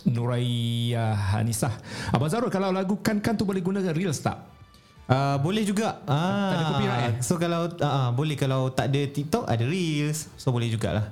Nuraya 0.00 1.12
Hanisah. 1.12 1.76
Abang 2.08 2.32
Zarul 2.32 2.48
kalau 2.48 2.72
lagu 2.72 2.96
kan-kan 2.98 3.36
tu 3.36 3.44
boleh 3.44 3.60
gunakan 3.60 3.92
Reels 3.92 4.20
tak? 4.20 4.40
Uh, 5.04 5.36
boleh 5.42 5.66
juga 5.66 5.98
ah, 6.06 6.48
Tak 6.48 6.54
ada 6.54 6.64
copyright, 6.70 7.02
eh? 7.02 7.14
So 7.18 7.34
kalau 7.34 7.66
uh, 7.66 7.82
uh, 7.82 8.08
Boleh 8.14 8.38
kalau 8.38 8.70
tak 8.70 8.94
ada 8.94 9.02
TikTok 9.04 9.42
Ada 9.42 9.66
Reels 9.66 10.30
So 10.38 10.54
boleh 10.54 10.70
jugalah 10.70 11.10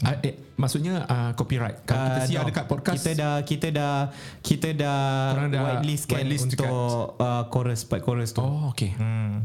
Uh, 0.00 0.16
eh, 0.24 0.32
maksudnya 0.56 1.04
uh, 1.04 1.36
copyright. 1.36 1.84
Kalau 1.84 2.00
kita 2.00 2.20
Ah, 2.20 2.24
siar 2.24 2.40
no. 2.40 2.48
dekat 2.48 2.64
podcast 2.64 3.04
Kita 3.04 3.10
dah 3.12 3.34
kita 3.44 3.68
dah 3.68 3.94
kita 4.40 4.68
dah, 4.72 5.36
dah 5.44 5.60
whitelist 5.60 6.08
kan 6.08 6.24
whitelist 6.24 6.48
untuk 6.48 7.20
uh, 7.20 7.44
chorus 7.52 7.84
part 7.84 8.00
chorus 8.00 8.32
tu. 8.32 8.40
Oh, 8.40 8.72
okay. 8.72 8.96
Hmm. 8.96 9.44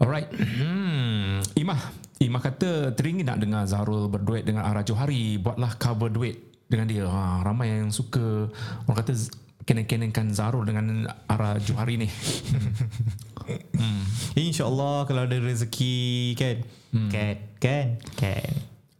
Alright. 0.00 0.32
Hmm. 0.32 1.44
Imah. 1.60 2.07
Imah 2.18 2.42
kata 2.42 2.98
teringin 2.98 3.30
nak 3.30 3.38
dengar 3.38 3.62
Zarul 3.70 4.10
berduet 4.10 4.42
dengan 4.42 4.66
Ara 4.66 4.82
Johari. 4.82 5.38
Buatlah 5.38 5.78
cover 5.78 6.10
duet 6.10 6.34
dengan 6.66 6.90
dia. 6.90 7.06
Ha, 7.06 7.46
ramai 7.46 7.78
yang 7.78 7.94
suka 7.94 8.50
orang 8.90 8.98
kata 8.98 9.14
kenen-kenenkan 9.62 10.34
Zarul 10.34 10.66
dengan 10.66 11.06
Ara 11.30 11.62
Johari 11.62 11.94
ni. 11.94 12.08
hmm. 13.78 14.02
InsyaAllah 14.34 15.06
kalau 15.06 15.30
ada 15.30 15.38
rezeki 15.38 16.34
kan. 16.34 16.56
Hmm. 16.90 17.10
Kan 17.12 17.36
kan 17.62 17.86
kan. 18.18 18.52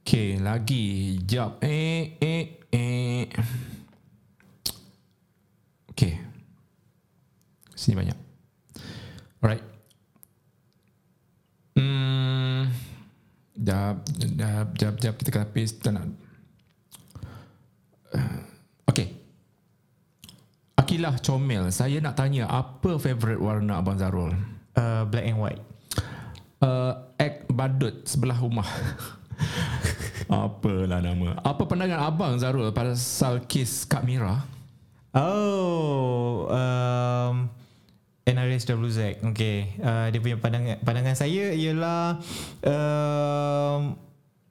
Okay, 0.07 0.41
lagi. 0.41 1.19
Jap. 1.27 1.61
Eh, 1.61 2.17
eh, 2.23 2.45
eh. 2.71 3.29
Okay. 5.93 6.17
Sini 7.75 7.99
banyak. 7.99 8.19
Alright. 9.43 9.65
Hmm. 11.77 12.48
Jap, 13.59 14.07
jap, 14.39 14.67
jap, 14.79 14.95
jap. 15.03 15.15
Kita 15.19 15.29
kena 15.35 15.47
paste. 15.51 15.83
Tak 15.83 15.93
nak. 15.95 16.07
Uh, 18.15 18.41
Okay. 18.89 19.13
Akilah 20.81 21.21
Comel. 21.21 21.69
Saya 21.69 22.01
nak 22.01 22.17
tanya, 22.17 22.49
apa 22.49 22.97
favourite 22.97 23.37
warna 23.37 23.85
Abang 23.85 24.01
Zarul? 24.01 24.33
Uh, 24.73 25.05
black 25.05 25.27
and 25.29 25.37
white. 25.37 25.63
Uh, 26.65 27.05
Ek 27.21 27.45
Badut 27.53 28.09
sebelah 28.09 28.39
rumah. 28.41 28.65
Apalah 30.29 31.01
nama. 31.01 31.41
Apa 31.41 31.65
pandangan 31.65 32.05
abang 32.05 32.37
Zarul 32.37 32.69
pasal 32.75 33.49
kes 33.49 33.89
Kak 33.89 34.05
Mira? 34.05 34.45
Oh, 35.17 36.45
um, 36.53 37.49
NRSWZ. 38.29 39.25
Okay. 39.33 39.73
Uh, 39.81 40.13
dia 40.13 40.21
punya 40.21 40.37
pandangan 40.37 40.77
pandangan 40.85 41.17
saya 41.17 41.57
ialah 41.57 42.21
um, 42.61 43.97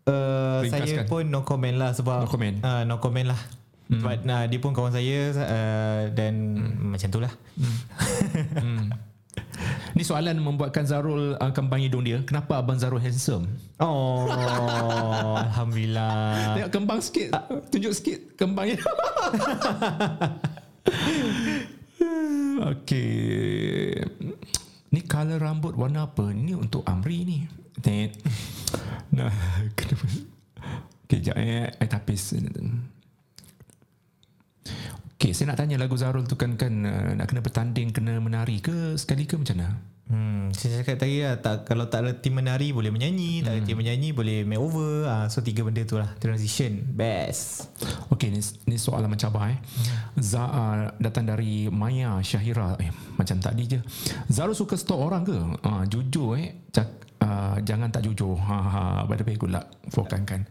uh, 0.09 0.61
saya 0.65 1.05
pun 1.05 1.29
no 1.29 1.45
comment 1.45 1.77
lah 1.77 1.93
sebab 1.93 2.25
No 2.25 2.29
comment. 2.29 2.57
Uh, 2.65 2.81
no 2.89 2.97
comment 2.97 3.29
lah. 3.29 3.41
Hmm. 3.87 4.03
Sebab 4.03 4.25
uh, 4.25 4.45
dia 4.49 4.59
pun 4.59 4.71
kawan 4.73 4.91
saya 4.91 5.31
uh, 5.37 6.01
dan 6.11 6.33
hmm. 6.57 6.97
macam 6.97 7.07
tu 7.13 7.19
lah. 7.21 7.33
Hmm. 8.57 8.89
Ni 9.93 10.01
soalan 10.05 10.37
membuatkan 10.41 10.85
Zarul 10.85 11.37
uh, 11.37 11.51
kembang 11.53 11.81
hidung 11.81 12.05
dia. 12.05 12.21
Kenapa 12.25 12.57
abang 12.61 12.77
Zarul 12.77 13.01
handsome? 13.01 13.47
Oh, 13.81 14.29
alhamdulillah. 15.47 16.57
Tengok 16.57 16.71
kembang 16.73 16.99
sikit. 17.01 17.29
Tunjuk 17.69 17.93
sikit 17.93 18.19
kembang 18.37 18.67
hidung. 18.73 18.85
okay. 22.73 24.01
Ni 24.91 25.03
colour 25.03 25.39
rambut 25.39 25.75
warna 25.75 26.07
apa? 26.07 26.31
Ni 26.31 26.55
untuk 26.55 26.83
Amri 26.87 27.23
ni. 27.23 27.37
Tengok. 27.79 28.11
Nah, 29.07 29.31
kenapa? 29.73 30.03
Okay, 30.03 31.23
sekejap 31.23 31.35
eh. 31.39 31.71
I 31.79 31.87
tapis. 31.87 32.35
Okay, 35.17 35.33
saya 35.33 35.49
nak 35.49 35.57
tanya 35.57 35.81
lagu 35.81 35.97
Zarul 35.97 36.29
tu 36.29 36.37
kan 36.37 36.61
kan 36.61 36.85
uh, 36.85 37.17
nak 37.17 37.25
kena 37.25 37.41
bertanding, 37.41 37.89
kena 37.89 38.21
menari 38.21 38.61
ke 38.61 38.93
sekali 39.01 39.25
ke 39.25 39.33
macam 39.33 39.57
mana? 39.57 39.69
Hmm, 40.07 40.53
saya 40.55 40.85
cakap 40.85 41.03
tadi 41.03 41.19
lah 41.19 41.35
tak, 41.43 41.67
Kalau 41.67 41.91
tak 41.91 42.07
ada 42.07 42.15
tim 42.15 42.39
menari 42.39 42.71
Boleh 42.71 42.95
menyanyi 42.95 43.43
Tak 43.43 43.51
ada 43.51 43.61
tim 43.67 43.75
menyanyi 43.75 44.15
Boleh 44.15 44.47
makeover 44.47 45.03
ah, 45.03 45.27
So 45.27 45.43
tiga 45.43 45.67
benda 45.67 45.83
tu 45.83 45.99
lah 45.99 46.15
Transition 46.15 46.79
Best 46.95 47.67
Okey 48.07 48.31
ni, 48.31 48.39
ni 48.71 48.79
soalan 48.79 49.11
mencabar 49.11 49.51
eh. 49.51 49.59
Za 50.17 50.47
uh, 50.47 50.95
datang 50.97 51.27
dari 51.27 51.69
Maya 51.69 52.17
Syahira. 52.23 52.73
Eh 52.81 52.89
macam 53.19 53.37
tadi 53.37 53.67
je. 53.69 53.79
Zarul 54.31 54.57
suka 54.57 54.73
stalk 54.73 54.97
orang 54.97 55.21
ke? 55.21 55.37
Uh, 55.37 55.83
jujur 55.85 56.39
eh. 56.39 56.65
Cak, 56.73 57.19
uh, 57.21 57.61
jangan 57.61 57.91
tak 57.93 58.07
jujur. 58.09 58.33
Ha 58.33 58.57
ha 58.57 58.83
by 59.05 59.19
the 59.19 59.25
way 59.27 59.35
good 59.37 59.53
luck 59.53 59.69
for 59.91 60.07
kan 60.07 60.25
kan. 60.25 60.47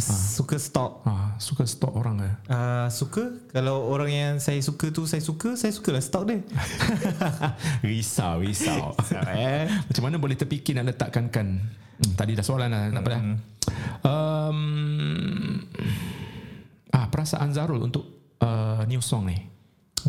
Suka 0.00 0.54
stalk 0.54 1.02
Ha 1.02 1.34
suka 1.36 1.62
stalk 1.62 1.90
orang 1.92 2.16
ke? 2.18 2.30
uh, 2.48 2.86
Suka 2.88 3.34
Kalau 3.48 3.84
orang 3.84 4.08
yang 4.08 4.32
saya 4.38 4.58
suka 4.58 4.88
tu 4.88 5.04
Saya 5.04 5.18
suka 5.18 5.54
Saya 5.54 5.70
suka 5.70 5.90
lah 5.90 6.00
stalk 6.00 6.24
dia 6.24 6.38
risau 7.84 8.38
risau. 8.38 8.94
eh? 9.28 9.66
macam 9.66 10.02
mana 10.04 10.16
boleh 10.16 10.34
terfikir 10.34 10.72
nak 10.72 10.88
letakkan 10.88 11.26
kan? 11.28 11.58
Hmm, 11.98 12.14
tadi 12.14 12.32
dah 12.32 12.42
soalan 12.42 12.70
lah. 12.70 12.88
Tak 12.88 13.02
apa 13.02 13.10
dah. 13.10 13.20
Um, 14.00 14.58
ah 16.88 17.06
perasaan 17.06 17.50
Zarul 17.50 17.82
untuk 17.82 18.06
uh, 18.38 18.86
new 18.86 19.00
song 19.00 19.26
ni. 19.26 19.38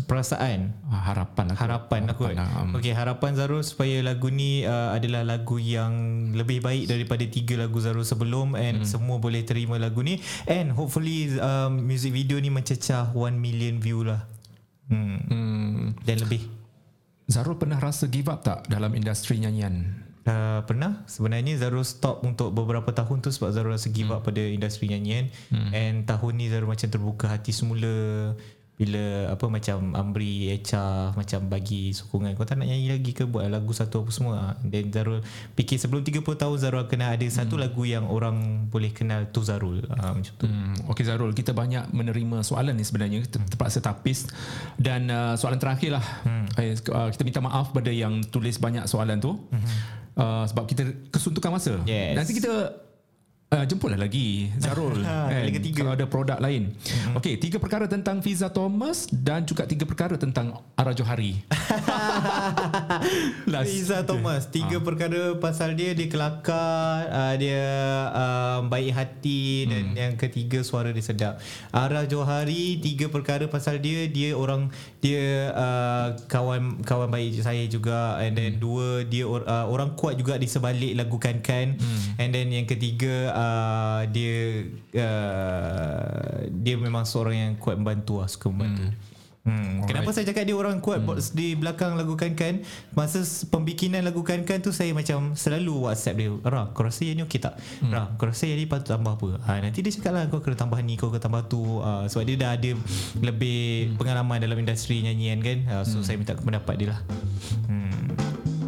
Perasaan. 0.06 0.74
Ah, 0.86 1.10
harapan 1.10 1.50
lah. 1.50 1.56
Harapan 1.58 2.00
aku 2.10 2.30
lah. 2.30 2.46
Um, 2.62 2.78
Okay 2.78 2.94
harapan 2.94 3.34
Zarul 3.34 3.66
Supaya 3.66 3.98
lagu 4.06 4.30
ni 4.30 4.62
uh, 4.62 4.94
Adalah 4.94 5.26
lagu 5.26 5.58
yang 5.58 5.92
Lebih 6.34 6.62
baik 6.62 6.86
daripada 6.86 7.26
Tiga 7.26 7.58
lagu 7.58 7.78
Zarul 7.82 8.06
sebelum 8.06 8.54
And 8.54 8.86
semua 8.86 9.18
boleh 9.18 9.42
terima 9.42 9.76
lagu 9.76 10.06
ni. 10.06 10.22
And 10.46 10.70
hopefully 10.74 11.34
um, 11.42 11.82
Music 11.82 12.14
video 12.14 12.38
ni 12.38 12.54
mencecah 12.54 13.10
1 13.12 13.34
million 13.38 13.82
view 13.82 14.06
lah. 14.06 14.26
Hmm. 14.90 15.22
hmm, 15.26 16.02
Dan 16.02 16.16
lebih. 16.26 16.42
Zarul 17.30 17.54
pernah 17.54 17.78
rasa 17.78 18.10
give 18.10 18.26
up 18.26 18.42
tak 18.42 18.66
dalam 18.66 18.90
industri 18.98 19.38
nyanyian? 19.38 20.02
Uh, 20.26 20.66
pernah. 20.66 21.06
Sebenarnya 21.06 21.56
Zarul 21.62 21.86
stop 21.86 22.26
untuk 22.26 22.50
beberapa 22.50 22.90
tahun 22.90 23.22
tu 23.22 23.30
sebab 23.30 23.54
Zarul 23.54 23.78
rasa 23.78 23.88
give 23.94 24.10
up 24.10 24.26
pada 24.26 24.42
industri 24.42 24.90
nyanyian. 24.90 25.30
Hmm. 25.54 25.70
and 25.70 25.96
tahun 26.10 26.32
ni 26.42 26.50
Zarul 26.50 26.66
macam 26.66 26.90
terbuka 26.90 27.30
hati 27.30 27.54
semula 27.54 28.34
bila 28.80 29.28
apa 29.28 29.44
macam 29.52 29.92
Amri 29.92 30.48
Echa 30.48 31.12
macam 31.12 31.52
bagi 31.52 31.92
sokongan 31.92 32.32
kau 32.32 32.48
tak 32.48 32.56
nak 32.56 32.72
nyanyi 32.72 32.96
lagi 32.96 33.12
ke 33.12 33.28
buat 33.28 33.44
lagu 33.52 33.76
satu 33.76 34.08
apa 34.08 34.10
semua 34.12 34.36
then 34.64 34.88
Zarul 34.88 35.20
fikir 35.52 35.76
sebelum 35.76 36.00
30 36.00 36.24
tahun 36.24 36.56
Zarul 36.56 36.88
kena 36.88 37.12
ada 37.12 37.26
satu 37.28 37.60
lagu 37.60 37.84
yang 37.84 38.08
orang 38.08 38.64
boleh 38.72 38.88
kenal 38.88 39.28
tu 39.28 39.44
Zarul 39.44 39.84
uh, 39.84 40.12
macam 40.16 40.32
tu 40.36 40.50
Hmm, 40.50 40.74
Okey 40.90 41.06
Zarul, 41.06 41.30
kita 41.30 41.54
banyak 41.54 41.94
menerima 41.94 42.42
soalan 42.42 42.74
ni 42.74 42.82
sebenarnya 42.82 43.22
Ter- 43.26 43.42
terpaksa 43.46 43.78
tapis 43.78 44.26
dan 44.76 45.06
uh, 45.06 45.38
soalan 45.38 45.62
terakhir 45.62 46.00
lah. 46.00 46.04
Hmm. 46.26 46.46
Uh, 46.58 47.08
kita 47.12 47.22
minta 47.22 47.40
maaf 47.42 47.70
pada 47.70 47.90
yang 47.92 48.24
tulis 48.26 48.58
banyak 48.58 48.84
soalan 48.90 49.22
tu. 49.22 49.38
Hmm. 49.50 49.66
Uh, 50.18 50.44
sebab 50.50 50.66
kita 50.66 50.82
kesuntukan 51.14 51.54
masa. 51.54 51.78
Yes. 51.86 52.18
Nanti 52.18 52.34
kita 52.36 52.74
Uh, 53.50 53.66
jemputlah 53.66 53.98
lagi 53.98 54.46
Zarul 54.62 55.02
Kali 55.26 55.50
ketiga. 55.50 55.82
Kalau 55.82 55.98
ada 55.98 56.06
produk 56.06 56.38
lain 56.38 56.70
Okey 57.18 57.34
Tiga 57.34 57.58
perkara 57.58 57.90
tentang 57.90 58.22
Fiza 58.22 58.46
Thomas 58.46 59.10
Dan 59.10 59.42
juga 59.42 59.66
tiga 59.66 59.82
perkara 59.82 60.14
tentang 60.14 60.54
Ara 60.78 60.94
Johari 60.94 61.34
Last. 63.50 63.66
Riza 63.66 64.06
Thomas 64.06 64.46
Tiga 64.46 64.78
Ah. 64.78 64.78
perkara 64.80 65.34
pasal 65.34 65.74
dia 65.74 65.90
Dia 65.92 66.06
kelakar 66.06 67.10
uh, 67.10 67.34
Dia 67.34 67.66
uh, 68.08 68.58
baik 68.64 68.90
hati 68.92 69.66
Dan 69.66 69.82
Hmm. 69.82 69.98
yang 69.98 70.14
ketiga 70.14 70.62
Suara 70.62 70.94
dia 70.94 71.02
sedap 71.02 71.42
Ara 71.70 72.06
Johari 72.06 72.78
Tiga 72.78 73.10
perkara 73.10 73.46
pasal 73.46 73.82
dia 73.82 74.06
Dia 74.06 74.30
orang 74.32 74.70
Dia 75.00 75.50
uh, 75.50 76.06
Kawan 76.24 76.86
Kawan 76.86 77.10
baik 77.10 77.42
saya 77.42 77.66
juga 77.66 78.14
And 78.16 78.38
then 78.38 78.50
Hmm. 78.52 78.62
dua 78.62 78.88
Dia 79.02 79.26
or, 79.26 79.42
uh, 79.42 79.66
orang 79.66 79.94
kuat 79.94 80.14
juga 80.14 80.36
Di 80.36 80.46
sebalik 80.46 80.94
lagu 80.94 81.18
Kan-Kan 81.18 81.74
Hmm. 81.74 82.14
And 82.16 82.30
then 82.30 82.46
yang 82.48 82.64
ketiga 82.64 83.32
uh, 83.40 84.00
Dia 84.12 84.36
uh, 85.00 86.38
Dia 86.52 86.76
memang 86.76 87.08
seorang 87.08 87.36
yang 87.36 87.52
kuat 87.56 87.80
membantu 87.80 88.20
lah 88.20 88.28
Suka 88.28 88.52
membantu 88.52 88.92
Hmm. 89.40 89.88
Kenapa 89.88 90.12
saya 90.12 90.28
cakap 90.28 90.44
dia 90.44 90.52
orang 90.52 90.84
kuat 90.84 91.00
hmm. 91.00 91.32
di 91.32 91.56
belakang 91.56 91.96
lagu 91.96 92.12
Kan-Kan 92.12 92.60
Masa 92.92 93.24
s- 93.24 93.48
pembikinan 93.48 94.04
lagu 94.04 94.20
Kan-Kan 94.20 94.60
tu 94.60 94.68
Saya 94.68 94.92
macam 94.92 95.32
selalu 95.32 95.88
whatsapp 95.88 96.12
dia 96.12 96.28
Ra, 96.44 96.68
kau 96.76 96.84
rasa 96.84 97.08
yang 97.08 97.16
ni 97.16 97.22
okey 97.24 97.40
tak? 97.40 97.56
Hmm. 97.80 97.88
Ra, 97.88 98.12
kau 98.20 98.28
rasa 98.28 98.44
yang 98.44 98.60
ni 98.60 98.68
patut 98.68 98.92
tambah 98.92 99.16
apa? 99.16 99.40
Ha, 99.48 99.64
nanti 99.64 99.80
dia 99.80 99.96
cakap 99.96 100.12
lah 100.12 100.28
Kau 100.28 100.44
kena 100.44 100.60
tambah 100.60 100.76
ni, 100.84 101.00
kau 101.00 101.08
kena 101.08 101.24
tambah 101.24 101.48
tu 101.48 101.80
uh, 101.80 102.04
Sebab 102.04 102.24
dia 102.28 102.36
dah 102.36 102.50
ada 102.52 102.70
lebih 103.16 103.88
hmm. 103.88 103.96
pengalaman 103.96 104.44
dalam 104.44 104.60
industri 104.60 105.00
nyanyian 105.00 105.40
kan 105.40 105.64
uh, 105.72 105.84
So 105.88 105.98
hmm. 105.98 106.04
saya 106.04 106.16
minta 106.20 106.36
pendapat 106.36 106.74
dia 106.76 106.88
lah 106.92 107.00
hmm. 107.64 108.59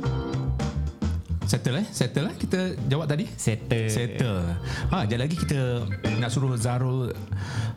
Settle 1.53 1.85
eh? 1.85 1.87
Settle 1.93 2.33
eh? 2.33 2.35
Kita 2.41 2.81
jawab 2.89 3.13
tadi? 3.13 3.29
Settle. 3.29 3.93
Settle. 3.93 4.57
Ha, 4.89 5.05
Sekejap 5.05 5.21
lagi 5.21 5.37
kita 5.37 5.85
Nak 6.17 6.33
suruh 6.33 6.57
Zarul 6.57 7.13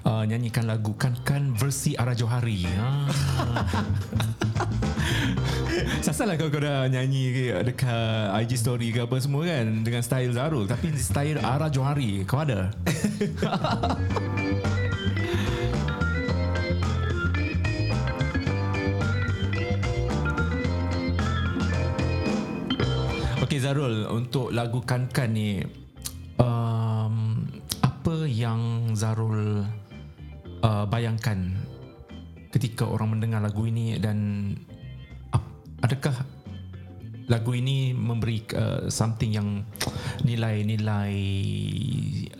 uh, 0.07 0.23
Nyanyikan 0.23 0.63
lagu 0.63 0.95
Kan-Kan 0.95 1.51
versi 1.59 1.91
Ara 1.99 2.15
Johari. 2.15 2.63
Ha. 2.63 3.11
Sasal 6.07 6.31
lah 6.31 6.39
kau, 6.39 6.47
kau 6.47 6.63
dah 6.63 6.87
nyanyi 6.87 7.51
Dekat 7.67 8.31
IG 8.47 8.55
story 8.55 8.95
ke 8.95 9.03
apa 9.03 9.19
semua 9.19 9.43
kan 9.43 9.83
Dengan 9.83 9.99
style 9.99 10.31
Zarul. 10.31 10.71
Tapi 10.71 10.95
style 10.95 11.43
Ara 11.43 11.67
Johari 11.67 12.23
Kau 12.23 12.47
ada? 12.47 12.71
Okey 23.55 23.71
Zarul 23.71 24.03
Untuk 24.11 24.51
lagu 24.51 24.83
Kan-Kan 24.83 25.31
ni 25.31 25.63
um, 26.43 27.47
Apa 27.79 28.27
yang 28.27 28.91
Zarul 28.99 29.63
uh, 30.59 30.83
Bayangkan 30.91 31.55
Ketika 32.51 32.83
orang 32.83 33.15
mendengar 33.15 33.39
lagu 33.39 33.63
ini 33.63 33.95
Dan 33.95 34.51
Adakah 35.79 36.19
Lagu 37.31 37.55
ini 37.55 37.95
memberi 37.95 38.43
uh, 38.59 38.91
Something 38.91 39.31
yang 39.31 39.63
Nilai-nilai 40.27 41.15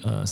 uh, 0.03 0.27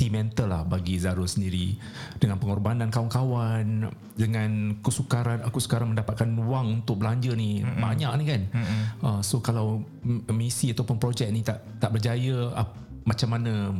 Sentimental 0.00 0.48
lah 0.48 0.62
Bagi 0.64 0.96
Zarul 0.96 1.28
sendiri 1.28 1.76
Dengan 2.16 2.40
pengorbanan 2.40 2.88
kawan-kawan 2.88 3.92
Dengan 4.16 4.80
kesukaran 4.80 5.44
Aku 5.44 5.60
sekarang 5.60 5.92
mendapatkan 5.92 6.24
wang 6.40 6.80
Untuk 6.80 7.04
belanja 7.04 7.36
ni 7.36 7.60
mm-hmm. 7.60 7.84
Banyak 7.84 8.12
ni 8.16 8.24
kan 8.24 8.42
mm-hmm. 8.48 8.82
uh, 9.04 9.20
So 9.20 9.44
kalau 9.44 9.84
Misi 10.32 10.72
ataupun 10.72 10.96
projek 10.96 11.28
ni 11.28 11.44
Tak 11.44 11.76
tak 11.76 11.92
berjaya 11.92 12.48
ap, 12.56 12.72
Macam 13.04 13.28
mana 13.28 13.76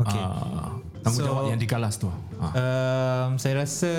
Okay. 0.00 0.16
uh, 0.16 0.80
Tanggungjawab 1.04 1.44
So- 1.44 1.50
yang 1.52 1.60
digalas 1.60 2.00
tu 2.00 2.08
uh. 2.08 2.16
Um, 2.40 3.36
saya 3.36 3.60
rasa 3.60 3.92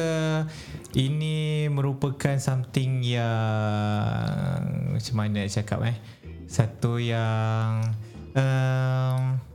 ini 0.97 1.69
merupakan 1.69 2.41
something 2.41 3.05
yang 3.05 4.97
macam 4.97 5.13
mana 5.13 5.45
nak 5.45 5.53
cakap 5.53 5.85
eh 5.85 5.97
satu 6.49 6.97
yang 6.97 7.85
um, 8.33 9.50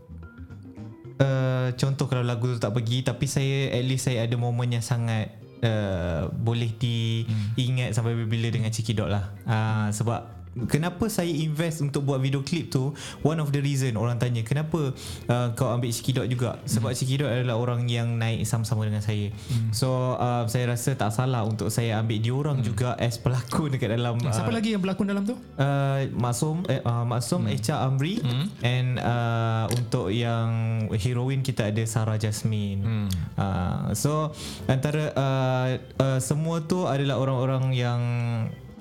uh, 1.20 1.68
contoh 1.76 2.06
kalau 2.08 2.24
lagu 2.24 2.48
tu 2.50 2.58
tak 2.60 2.72
pergi 2.76 3.04
tapi 3.06 3.24
saya 3.28 3.72
at 3.72 3.84
least 3.84 4.08
saya 4.08 4.24
ada 4.28 4.36
momen 4.36 4.76
yang 4.76 4.84
sangat 4.84 5.32
uh, 5.64 6.28
boleh 6.32 6.72
diingat 6.76 7.96
sampai 7.96 8.16
bila 8.28 8.48
dengan 8.52 8.72
Cikidot 8.72 9.08
lah. 9.08 9.32
Uh, 9.48 9.88
sebab 9.92 10.35
Kenapa 10.64 11.12
saya 11.12 11.28
invest 11.28 11.84
untuk 11.84 12.08
buat 12.08 12.16
video 12.16 12.40
klip 12.40 12.72
tu 12.72 12.96
One 13.20 13.38
of 13.44 13.52
the 13.52 13.60
reason 13.60 13.94
orang 14.00 14.16
tanya 14.16 14.40
Kenapa 14.40 14.96
uh, 15.28 15.48
kau 15.52 15.68
ambil 15.68 15.92
Cikidot 15.92 16.24
juga 16.26 16.56
Sebab 16.64 16.92
hmm. 16.92 16.98
Cikidot 16.98 17.28
adalah 17.28 17.60
orang 17.60 17.84
yang 17.86 18.16
naik 18.16 18.48
sama-sama 18.48 18.88
dengan 18.88 19.04
saya 19.04 19.28
hmm. 19.28 19.76
So 19.76 20.16
uh, 20.16 20.48
saya 20.48 20.72
rasa 20.72 20.96
tak 20.96 21.12
salah 21.12 21.44
untuk 21.44 21.68
saya 21.68 22.00
ambil 22.00 22.18
diorang 22.24 22.58
hmm. 22.60 22.66
juga 22.66 22.88
As 22.96 23.20
pelakon 23.20 23.76
dekat 23.76 23.92
dalam 23.92 24.16
Siapa 24.20 24.48
lagi 24.48 24.72
yang 24.72 24.80
berlakon 24.80 25.06
dalam 25.08 25.28
tu? 25.28 25.36
uh, 25.60 26.00
Maksum 26.16 26.64
eh, 26.72 26.80
uh, 26.80 27.04
Maksum 27.04 27.44
hmm. 27.44 27.54
Echa 27.54 27.84
Amri 27.84 28.20
hmm. 28.20 28.46
and 28.64 28.88
uh, 29.00 29.64
untuk 29.76 30.08
yang 30.10 30.48
heroin 30.96 31.40
kita 31.44 31.70
ada 31.70 31.82
Sarah 31.84 32.18
Jasmine. 32.20 32.80
Hmm. 32.82 33.08
Uh, 33.36 33.92
so 33.92 34.32
antara 34.70 35.12
uh, 35.14 35.68
uh, 36.00 36.18
semua 36.22 36.64
tu 36.64 36.84
adalah 36.86 37.20
orang-orang 37.20 37.72
yang 37.74 38.00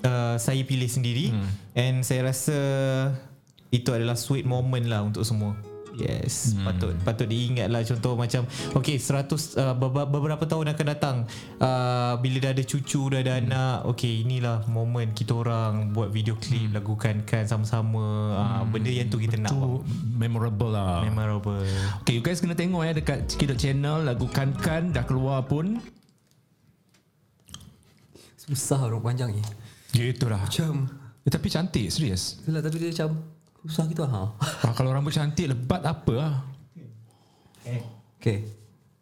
uh, 0.06 0.36
saya 0.38 0.62
pilih 0.62 0.86
sendiri 0.86 1.34
hmm. 1.34 1.50
and 1.74 1.96
saya 2.06 2.30
rasa 2.30 2.58
itu 3.74 3.90
adalah 3.90 4.14
sweet 4.14 4.46
moment 4.46 4.86
lah 4.86 5.02
untuk 5.02 5.26
semua. 5.26 5.58
Yes, 5.96 6.52
hmm. 6.52 6.68
patut 6.68 6.92
patut 7.08 7.24
diingat 7.24 7.72
lah 7.72 7.80
contoh 7.80 8.20
macam 8.20 8.44
okay 8.76 9.00
100 9.00 9.32
uh, 9.32 9.72
beberapa, 9.80 10.04
beberapa 10.04 10.44
tahun 10.44 10.76
akan 10.76 10.86
datang 10.92 11.16
uh, 11.56 12.20
bila 12.20 12.36
dah 12.44 12.52
ada 12.52 12.60
cucu 12.68 13.08
dah 13.08 13.24
ada 13.24 13.40
hmm. 13.40 13.42
anak 13.48 13.76
okay 13.88 14.20
inilah 14.20 14.60
momen 14.68 15.16
kita 15.16 15.32
orang 15.32 15.96
buat 15.96 16.12
video 16.12 16.36
klip 16.36 16.68
hmm. 16.68 16.76
lagukan 16.76 17.24
kan 17.24 17.48
sama-sama 17.48 18.04
hmm. 18.04 18.36
uh, 18.36 18.62
benda 18.68 18.92
yang 18.92 19.08
tu 19.08 19.16
kita 19.16 19.40
nak 19.40 19.56
Tu 19.56 19.88
memorable 20.20 20.68
lah 20.68 21.00
memorable 21.00 21.64
Okay 22.04 22.20
you 22.20 22.20
guys 22.20 22.44
kena 22.44 22.52
tengok 22.52 22.84
eh 22.84 22.92
Dekat 22.92 23.32
Cikidot 23.32 23.56
channel 23.56 24.04
Lagu 24.04 24.28
Kan-Kan 24.28 24.92
Dah 24.92 25.04
keluar 25.08 25.48
pun 25.48 25.80
Susah 28.36 28.84
orang 28.84 29.00
panjang 29.00 29.32
ni 29.32 29.40
Gitu 29.96 30.24
lah 30.28 30.44
Macam 30.44 30.72
eh, 31.24 31.32
Tapi 31.32 31.46
cantik 31.48 31.88
serius 31.88 32.44
Itulah 32.44 32.60
tapi 32.60 32.76
dia 32.76 32.92
macam 32.92 33.10
Susah 33.64 33.84
gitu 33.88 34.04
lah 34.04 34.12
ha? 34.12 34.24
ah, 34.68 34.72
Kalau 34.76 34.92
rambut 34.92 35.16
cantik 35.16 35.48
Lebat 35.48 35.80
apa 35.82 36.12
lah 36.12 36.34
Okay 38.20 38.44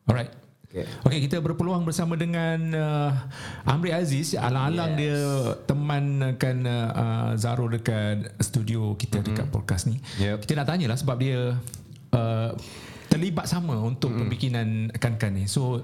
Alright 0.06 0.44
Okay. 0.74 0.90
Okay 1.06 1.30
kita 1.30 1.38
berpeluang 1.38 1.86
bersama 1.86 2.18
dengan 2.18 2.58
uh, 2.74 3.14
Amri 3.62 3.94
Aziz 3.94 4.34
Alang-alang 4.34 4.98
yes. 4.98 5.06
dia 5.06 5.18
temankan 5.70 6.66
uh, 6.66 6.90
uh, 6.90 7.30
Zaro 7.38 7.70
dekat 7.70 8.34
studio 8.42 8.98
kita 8.98 9.22
mm-hmm. 9.22 9.38
dekat 9.38 9.46
podcast 9.54 9.86
ni 9.86 10.02
Yep. 10.18 10.42
Kita 10.42 10.58
nak 10.58 10.74
tanyalah 10.74 10.98
sebab 10.98 11.14
dia 11.22 11.54
uh, 12.10 12.50
terlibat 13.06 13.46
sama 13.46 13.78
untuk 13.78 14.10
mm-hmm. 14.10 14.22
pembikinan 14.26 14.66
Kan-Kan 14.98 15.38
ni 15.38 15.46
So 15.46 15.78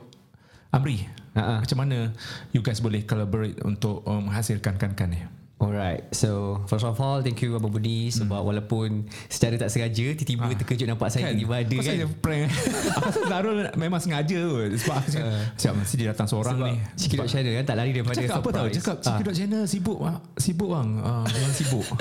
Amri 0.74 1.06
Ha-ha. 1.30 1.62
macam 1.62 1.78
mana 1.78 2.10
you 2.50 2.58
guys 2.58 2.82
boleh 2.82 3.06
collaborate 3.06 3.58
untuk 3.62 4.02
uh, 4.02 4.18
menghasilkan 4.18 4.74
Kan-Kan 4.78 5.14
ni? 5.14 5.20
Alright 5.60 6.08
So 6.10 6.28
first 6.64 6.82
of 6.82 6.96
all 6.96 7.20
Thank 7.20 7.38
you 7.38 7.52
Abang 7.52 7.68
Budi 7.68 8.08
Sebab 8.08 8.40
walaupun 8.40 9.04
Secara 9.28 9.54
tak 9.56 9.68
sengaja 9.68 10.16
Tiba-tiba 10.16 10.42
Ah. 10.42 10.56
terkejut 10.56 10.86
Nampak 10.86 11.08
saya 11.10 11.30
tiba-tiba 11.30 11.54
ada 11.58 11.76
Pasal 11.76 11.84
kan? 11.86 11.98
dia 11.98 12.08
prank. 12.16 12.42
Aku 12.96 13.04
rasa 13.06 13.20
Zarul 13.22 13.56
memang 13.74 14.00
sengaja 14.00 14.40
kot. 14.40 14.70
Sebab 14.74 14.94
aku 14.96 15.08
cakap 15.54 15.74
mesti 15.76 15.94
dia 15.94 16.06
datang 16.08 16.26
seorang 16.26 16.56
Sebab 16.56 16.66
ni. 16.66 16.76
Cikidot 16.96 17.26
channel 17.26 17.52
kan 17.54 17.64
Tak 17.66 17.76
lari 17.76 17.90
daripada 17.92 18.16
Cakap 18.16 18.36
apa 18.36 18.48
tau? 18.48 18.64
surprise. 18.64 18.76
Cakap 18.78 18.96
Ah. 18.96 19.04
Cikidot 19.06 19.34
channel 19.34 19.62
sibuk 19.64 19.98
ah, 20.00 20.16
Sibuk 20.34 20.68
bang. 20.70 20.88
Uh, 20.98 21.24
Jangan 21.26 21.52
sibuk. 21.52 21.86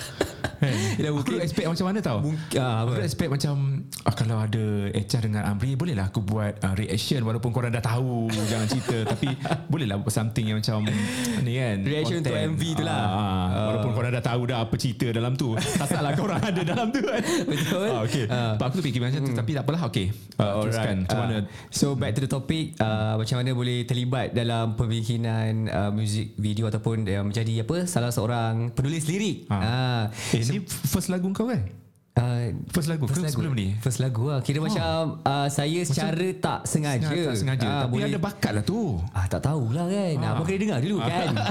Kan? 0.59 0.75
Yelah, 0.93 1.07
Aku 1.09 1.15
mungkin- 1.17 1.33
duk 1.33 1.43
expect 1.45 1.67
macam 1.69 1.85
mana 1.87 1.99
tau? 2.01 2.17
Mungkin- 2.19 2.59
ah, 2.59 2.75
Aku 2.77 2.89
apa? 2.89 2.97
duk 2.97 3.05
expect 3.05 3.29
macam 3.29 3.53
ah, 4.01 4.11
Kalau 4.13 4.37
ada 4.37 4.63
HR 4.89 5.21
dengan 5.23 5.43
Amri 5.45 5.71
Bolehlah 5.73 6.05
aku 6.05 6.19
buat 6.21 6.59
uh, 6.59 6.75
reaction 6.75 7.23
Walaupun 7.23 7.49
korang 7.49 7.71
dah 7.71 7.79
tahu 7.81 8.27
Jangan 8.27 8.67
cerita. 8.67 8.97
Tapi 9.05 9.27
bolehlah 9.67 9.95
buat 9.97 10.11
something 10.11 10.43
yang 10.45 10.59
macam 10.59 10.83
Ni 11.41 11.55
kan 11.55 11.79
Reaction 11.81 12.19
content. 12.21 12.43
MV 12.49 12.61
tu 12.73 12.83
lah. 12.83 12.99
Ah, 12.99 13.48
ah. 13.49 13.65
Walaupun 13.67 13.91
korang 13.91 14.11
dah 14.11 14.21
tahu 14.21 14.41
dah 14.45 14.57
Apa 14.61 14.75
cerita 14.75 15.09
dalam 15.09 15.33
tu. 15.33 15.57
Tak 15.57 15.87
salah 15.89 16.13
korang 16.19 16.37
ada 16.39 16.61
dalam 16.61 16.87
tu 16.89 17.01
kan? 17.01 17.21
Betul. 17.43 17.87
ah, 17.89 18.01
Okay 18.03 18.25
Ah. 18.25 18.53
Sebab 18.53 18.65
aku 18.65 18.75
tu 18.77 18.85
fikir 18.85 18.99
macam 18.99 19.19
tu 19.19 19.33
Tapi 19.33 19.51
tak 19.51 19.63
apalah 19.65 19.81
Okay 19.85 20.07
uh, 20.37 20.61
Teruskan. 20.61 20.95
Macam 21.03 21.17
Ah, 21.17 21.21
mana? 21.23 21.37
So 21.69 21.93
back 21.93 22.13
to 22.13 22.21
the 22.21 22.29
topic. 22.29 22.77
Uh, 22.77 23.17
Macam 23.17 23.35
mana 23.37 23.51
boleh 23.51 23.83
terlibat 23.83 24.31
Dalam 24.31 24.73
pembikinan 24.73 25.49
uh, 25.65 25.89
Music 25.89 26.33
video 26.35 26.65
Ataupun 26.65 27.03
uh, 27.03 27.23
Menjadi 27.23 27.61
apa? 27.61 27.83
Salah 27.83 28.09
seorang 28.09 28.69
Penulis 28.71 29.05
lirik. 29.05 29.49
Ah. 29.49 29.57
Ah. 29.59 30.01
Eh 30.31 30.45
ni 30.45 30.61
first 30.63 31.09
lagu 31.09 31.25
kau 31.31 31.49
kan 31.49 31.65
Uh, 32.19 32.51
First 32.75 32.91
lagu 32.91 33.07
ke 33.07 33.15
sebelum 33.15 33.55
ni? 33.55 33.73
First 33.79 34.03
lagu 34.03 34.27
lah 34.27 34.39
Kira 34.43 34.59
oh. 34.59 34.67
macam 34.67 35.23
uh, 35.23 35.47
Saya 35.47 35.79
secara 35.87 36.27
tak 36.35 36.59
sengaja 36.67 37.07
Sengaja, 37.07 37.27
tak 37.31 37.37
sengaja. 37.39 37.67
Ah, 37.67 37.81
Tapi 37.87 37.99
ada 38.03 38.19
bakat 38.19 38.51
lah 38.59 38.63
tu 38.67 38.99
Ah 39.15 39.25
tak 39.31 39.41
tahulah 39.47 39.87
kan. 39.87 40.15
Ah. 40.19 40.35
Abang 40.35 40.45
kena 40.45 40.59
dengar 40.59 40.79
dulu 40.83 40.97
kan. 40.99 41.33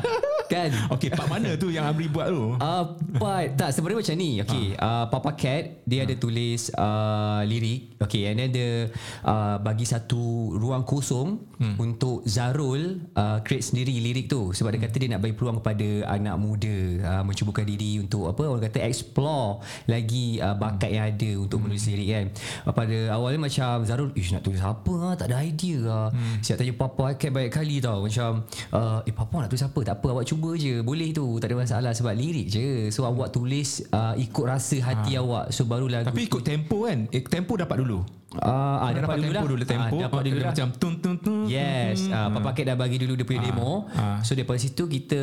Kan 0.48 0.72
Okey, 0.88 1.12
part 1.12 1.28
mana 1.28 1.61
tu 1.61 1.68
yang 1.68 1.85
Amri 1.85 2.09
buat 2.09 2.33
tu? 2.33 2.57
Uh, 2.57 2.85
but 3.20 3.52
tak 3.61 3.68
sebenarnya 3.76 4.00
macam 4.00 4.16
ni 4.16 4.31
okay 4.40 4.66
uh, 4.81 5.04
Papa 5.12 5.37
Cat 5.37 5.85
dia 5.85 6.09
ada 6.09 6.14
tulis 6.16 6.72
uh, 6.72 7.44
lirik 7.44 8.00
okay 8.00 8.33
and 8.33 8.40
then 8.40 8.48
dia 8.57 8.88
uh, 9.28 9.61
bagi 9.61 9.85
satu 9.85 10.57
ruang 10.57 10.88
kosong 10.88 11.37
hmm. 11.61 11.76
untuk 11.76 12.24
Zarul 12.24 13.04
uh, 13.12 13.44
create 13.44 13.68
sendiri 13.68 13.92
lirik 14.00 14.33
tu 14.33 14.57
sebab 14.57 14.72
dia 14.72 14.88
kata 14.88 14.96
dia 14.96 15.09
nak 15.12 15.20
bagi 15.20 15.37
peluang 15.37 15.61
kepada 15.61 16.16
anak 16.16 16.37
muda 16.40 16.76
uh, 17.04 17.22
mencubakan 17.28 17.68
diri 17.68 18.00
untuk 18.00 18.33
apa 18.33 18.42
orang 18.48 18.64
kata 18.72 18.88
explore 18.88 19.61
lagi 19.85 20.40
uh, 20.40 20.57
bakat 20.59 20.90
yang 20.90 21.07
ada 21.09 21.31
untuk 21.38 21.62
menulis 21.62 21.87
lirik 21.87 22.09
kan? 22.11 22.27
Pada 22.75 22.97
awalnya 23.14 23.40
macam 23.47 23.87
Zarul 23.87 24.11
ish 24.18 24.35
nak 24.35 24.42
tulis 24.42 24.61
apa 24.61 24.94
ah? 25.07 25.14
Tak 25.14 25.31
ada 25.31 25.40
idea 25.47 25.79
ah. 25.87 26.09
Hmm. 26.11 26.42
siap 26.42 26.59
tanya 26.59 26.75
Papa 26.75 27.14
Cat 27.14 27.31
banyak 27.31 27.53
kali 27.55 27.79
tau. 27.79 28.05
Macam 28.05 28.42
uh, 28.75 29.01
eh 29.07 29.14
Papa 29.14 29.47
nak 29.47 29.49
tulis 29.49 29.64
apa? 29.64 29.81
Tak 29.81 29.94
apa 30.03 30.07
awak 30.18 30.27
cuba 30.27 30.51
je. 30.59 30.83
Boleh 30.83 31.14
tu. 31.14 31.38
Tak 31.38 31.49
ada 31.49 31.57
masalah 31.57 31.92
sebab 31.94 32.12
lirik 32.12 32.51
je. 32.51 32.90
So 32.90 33.07
awak 33.07 33.31
tulis 33.31 33.87
uh, 33.94 34.18
ikut 34.18 34.44
rasa 34.44 34.77
hati 34.83 35.14
awak. 35.14 35.55
So 35.55 35.64
baru 35.64 35.87
lagu 35.87 36.11
Tapi 36.11 36.27
ikut 36.27 36.42
tempo 36.42 36.85
kan? 36.90 37.07
Eh, 37.14 37.23
tempo 37.25 37.55
dapat 37.55 37.79
dulu. 37.81 38.03
Uh, 38.37 38.85
ah, 38.85 38.91
dapat, 38.93 39.01
dapat, 39.01 39.17
dulu 39.17 39.25
tempo 39.25 39.33
lah 39.33 39.43
dulu 39.49 39.64
tempo. 39.64 39.97
Ah, 39.97 40.03
dapat 40.05 40.21
dulu 40.29 40.38
lah 40.45 40.53
Macam 40.53 40.69
tun 40.77 40.93
tun 41.01 41.14
tun. 41.17 41.38
Yes, 41.49 42.05
uh, 42.12 42.29
Papa 42.37 42.53
Cat 42.53 42.64
dah 42.69 42.77
bagi 42.77 43.01
dulu 43.01 43.17
dia 43.17 43.25
punya 43.25 43.41
demo. 43.49 43.88
ah. 43.97 44.21
So 44.21 44.37
daripada 44.37 44.61
situ 44.61 44.85
kita 44.85 45.21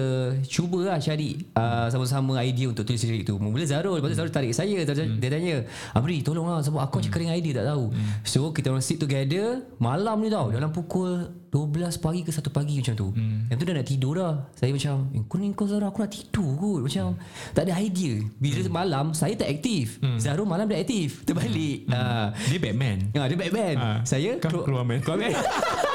cuba 0.50 0.90
lah 0.90 0.98
cari 0.98 1.38
uh, 1.54 1.88
sama-sama 1.94 2.42
idea 2.42 2.74
untuk 2.74 2.82
tulis 2.88 3.02
lirik 3.06 3.30
tu. 3.30 3.38
Mula 3.38 3.66
Zarul, 3.70 4.02
lepas 4.02 4.10
tu 4.10 4.18
Zarul 4.18 4.34
tarik 4.34 4.58
saya. 4.58 4.82
Dia, 4.82 5.06
dia 5.06 5.30
tanya, 5.30 5.56
Amri 5.94 6.26
tolong 6.26 6.50
lah 6.50 6.66
sebab 6.66 6.82
aku 6.82 7.04
macam 7.04 7.12
kering 7.14 7.32
idea 7.38 7.62
tak 7.62 7.68
tahu. 7.70 7.94
So 8.26 8.50
kita 8.50 8.74
orang 8.74 8.82
sit 8.82 8.98
together 8.98 9.62
malam 9.78 10.26
ni 10.26 10.34
tau 10.34 10.50
dalam 10.50 10.74
pukul 10.74 11.45
12 11.56 12.04
pagi 12.04 12.22
ke 12.28 12.32
1 12.36 12.52
pagi 12.52 12.76
macam 12.84 12.96
tu. 13.00 13.08
Yang 13.48 13.58
tu 13.58 13.64
dah 13.64 13.76
nak 13.80 13.88
tidur 13.88 14.14
dah. 14.20 14.34
Saya 14.60 14.76
macam, 14.76 14.96
eh, 15.16 15.24
kau 15.24 15.38
ni 15.40 15.48
kau 15.56 15.66
Zarul 15.72 15.88
aku 15.88 16.04
nak 16.04 16.12
tidur 16.12 16.50
kot. 16.60 16.82
Macam 16.84 17.16
tak 17.56 17.64
ada 17.64 17.80
idea. 17.80 18.20
Bila 18.36 18.60
malam 18.68 19.16
saya 19.16 19.40
tak 19.40 19.48
aktif. 19.48 20.04
Zarul 20.20 20.44
malam 20.44 20.68
dah 20.68 20.76
aktif. 20.76 21.24
Terbalik. 21.24 21.88
Ah. 21.88 22.36
Dia 22.52 22.60
Batman. 22.60 22.98
Ah, 23.16 23.32
dia 23.32 23.38
Batman. 23.40 23.76
Ah. 23.80 23.98
Saya 24.04 24.36
Kau 24.44 24.68
keluar 24.68 24.84
man. 24.84 25.00
Keluar 25.00 25.24
man. 25.24 25.32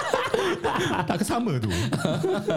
tak 1.08 1.16
kesama 1.22 1.56
tu. 1.60 1.70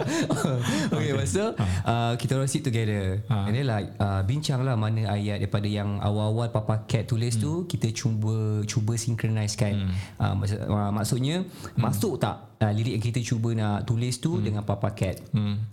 okay, 0.94 1.10
lepas 1.12 1.30
tu 1.30 1.46
uh, 1.86 2.12
kita 2.18 2.32
orang 2.38 2.50
sit 2.50 2.62
together. 2.64 3.22
Ha. 3.30 3.48
and 3.48 3.54
then 3.54 3.66
like 3.66 3.88
uh, 4.00 4.20
bincang 4.26 4.62
lah 4.64 4.74
mana 4.74 5.08
ayat 5.10 5.40
daripada 5.42 5.68
yang 5.68 6.00
awal-awal 6.00 6.50
Papa 6.50 6.84
Cat 6.88 7.08
tulis 7.08 7.36
tu 7.38 7.64
kita 7.68 7.90
cuba 7.94 8.64
cuba 8.64 8.92
synchronize 8.96 9.54
kan 9.54 9.90
uh, 10.18 10.34
maksud, 10.34 10.58
uh, 10.64 10.90
maksudnya 10.92 11.36
masuk 11.76 12.20
tak 12.20 12.58
uh, 12.60 12.72
lirik 12.72 13.00
yang 13.00 13.04
kita 13.04 13.20
cuba 13.22 13.52
nak 13.54 13.88
tulis 13.88 14.18
tu 14.18 14.40
dengan 14.40 14.62
Papa 14.64 14.92
Cat? 14.92 15.20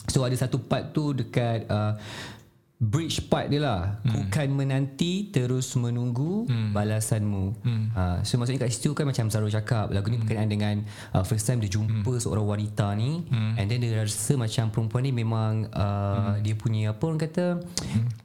So 0.08 0.24
ada 0.28 0.36
satu 0.36 0.60
part 0.62 0.92
tu 0.96 1.16
dekat 1.16 1.68
uh, 1.70 1.96
bridge 2.82 3.30
part 3.30 3.46
dia 3.46 3.62
lah 3.62 4.02
hmm. 4.02 4.10
bukan 4.10 4.48
menanti 4.58 5.30
terus 5.30 5.70
menunggu 5.78 6.50
hmm. 6.50 6.74
balasanmu 6.74 7.46
hmm. 7.62 7.84
Uh, 7.94 8.18
so 8.26 8.42
maksudnya 8.42 8.66
kat 8.66 8.74
situ 8.74 8.98
kan 8.98 9.06
macam 9.06 9.30
Zaro 9.30 9.46
cakap 9.46 9.94
lagu 9.94 10.10
ni 10.10 10.18
berkenaan 10.18 10.50
dengan 10.50 10.76
uh, 11.14 11.22
first 11.22 11.46
time 11.46 11.62
dia 11.62 11.70
jumpa 11.70 12.10
hmm. 12.10 12.24
seorang 12.24 12.42
wanita 12.42 12.98
ni 12.98 13.22
hmm. 13.22 13.62
and 13.62 13.70
then 13.70 13.86
dia 13.86 14.02
rasa 14.02 14.34
macam 14.34 14.74
perempuan 14.74 15.06
ni 15.06 15.14
memang 15.14 15.70
uh, 15.70 16.34
hmm. 16.34 16.42
dia 16.42 16.56
punya 16.58 16.98
apa 16.98 17.04
orang 17.06 17.22
kata 17.22 17.62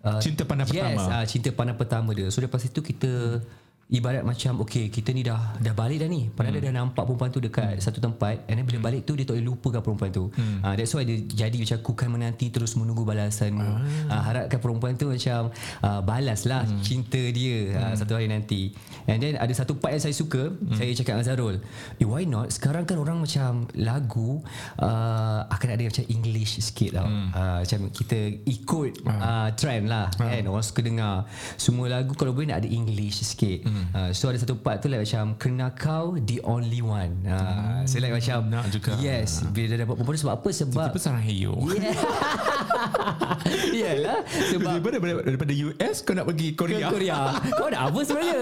uh, 0.08 0.20
Cinta 0.24 0.48
pandang 0.48 0.72
yes, 0.72 0.96
pertama. 0.96 1.02
uh, 1.12 1.24
cinta 1.28 1.50
pandang 1.52 1.76
pertama 1.76 2.10
dia 2.16 2.32
so 2.32 2.40
lepas 2.40 2.64
itu 2.64 2.80
kita 2.80 3.44
ibarat 3.86 4.26
macam 4.26 4.66
okay 4.66 4.90
kita 4.90 5.14
ni 5.14 5.22
dah 5.22 5.54
dah 5.62 5.70
balik 5.70 6.02
dah 6.02 6.10
ni 6.10 6.26
padahal 6.26 6.58
hmm. 6.58 6.62
dia 6.66 6.74
dah 6.74 6.74
nampak 6.74 7.06
perempuan 7.06 7.30
tu 7.30 7.38
dekat 7.38 7.78
hmm. 7.78 7.82
satu 7.82 8.02
tempat 8.02 8.42
and 8.50 8.58
then 8.58 8.66
bila 8.66 8.90
balik 8.90 9.06
tu 9.06 9.14
dia 9.14 9.22
tak 9.22 9.38
boleh 9.38 9.46
lupakan 9.46 9.78
perempuan 9.78 10.10
tu 10.10 10.26
hmm. 10.26 10.58
uh, 10.66 10.74
that's 10.74 10.90
why 10.90 11.06
dia 11.06 11.22
jadi 11.22 11.54
macam 11.54 11.78
aku 11.78 11.92
kan 11.94 12.08
menanti 12.10 12.50
terus 12.50 12.74
menunggu 12.74 13.06
balasanmu 13.06 13.62
ah. 13.62 14.10
uh, 14.10 14.22
harapkan 14.26 14.58
perempuan 14.58 14.98
tu 14.98 15.14
macam 15.14 15.54
uh, 15.86 16.00
balas 16.02 16.50
lah 16.50 16.66
hmm. 16.66 16.82
cinta 16.82 17.22
dia 17.30 17.78
uh, 17.78 17.94
satu 17.94 18.18
hari 18.18 18.26
nanti 18.26 18.74
and 19.06 19.22
then 19.22 19.38
ada 19.38 19.54
satu 19.54 19.78
part 19.78 19.94
yang 19.94 20.02
saya 20.02 20.18
suka 20.18 20.50
hmm. 20.50 20.74
saya 20.74 20.90
cakap 20.90 21.22
dengan 21.22 21.26
Zarul 21.30 21.56
eh 22.02 22.06
why 22.10 22.26
not 22.26 22.50
sekarang 22.50 22.90
kan 22.90 22.98
orang 22.98 23.22
macam 23.22 23.70
lagu 23.78 24.42
uh, 24.82 25.46
akan 25.46 25.68
ada 25.78 25.86
macam 25.86 26.02
English 26.10 26.58
sikit 26.58 26.98
tau 26.98 27.06
hmm. 27.06 27.28
uh, 27.38 27.58
macam 27.62 27.80
kita 27.94 28.18
ikut 28.50 28.90
uh, 29.06 29.54
trend 29.54 29.86
lah 29.86 30.10
kan 30.18 30.42
orang 30.42 30.66
suka 30.66 30.82
dengar 30.82 31.22
semua 31.54 31.86
lagu 31.86 32.18
kalau 32.18 32.34
boleh 32.34 32.50
nak 32.50 32.66
ada 32.66 32.68
English 32.68 33.22
sikit 33.22 33.62
hmm. 33.62 33.75
Uh, 33.92 34.10
so 34.10 34.26
ada 34.26 34.36
satu 34.36 34.56
part 34.56 34.78
tu 34.78 34.86
like 34.86 35.00
macam 35.00 35.34
kena 35.36 35.70
kau 35.70 36.16
the 36.20 36.40
only 36.42 36.80
one 36.80 37.12
uh, 37.24 37.80
so 37.82 37.96
like 37.96 38.10
macam 38.10 38.46
nak 38.46 38.68
juga. 38.68 38.96
yes 38.98 39.42
bila 39.48 39.72
dah 39.72 39.78
dapat 39.82 39.94
perempuan 39.96 40.18
sebab 40.18 40.34
apa 40.34 40.48
sebab 40.50 40.84
Tiba 40.86 40.98
sarang 40.98 41.20
heyo. 41.20 41.52
yeah. 41.76 41.94
Yalah 43.66 44.20
Sebab 44.26 44.70
Daripada, 44.76 44.96
daripada, 44.98 45.22
daripada 45.24 45.52
US 45.54 45.96
kau 46.02 46.12
nak 46.12 46.26
pergi 46.26 46.48
ke 46.50 46.58
Korea. 46.58 46.86
Korea 46.88 47.18
Kau 47.52 47.68
nak 47.68 47.82
apa 47.86 48.00
sebenarnya 48.02 48.38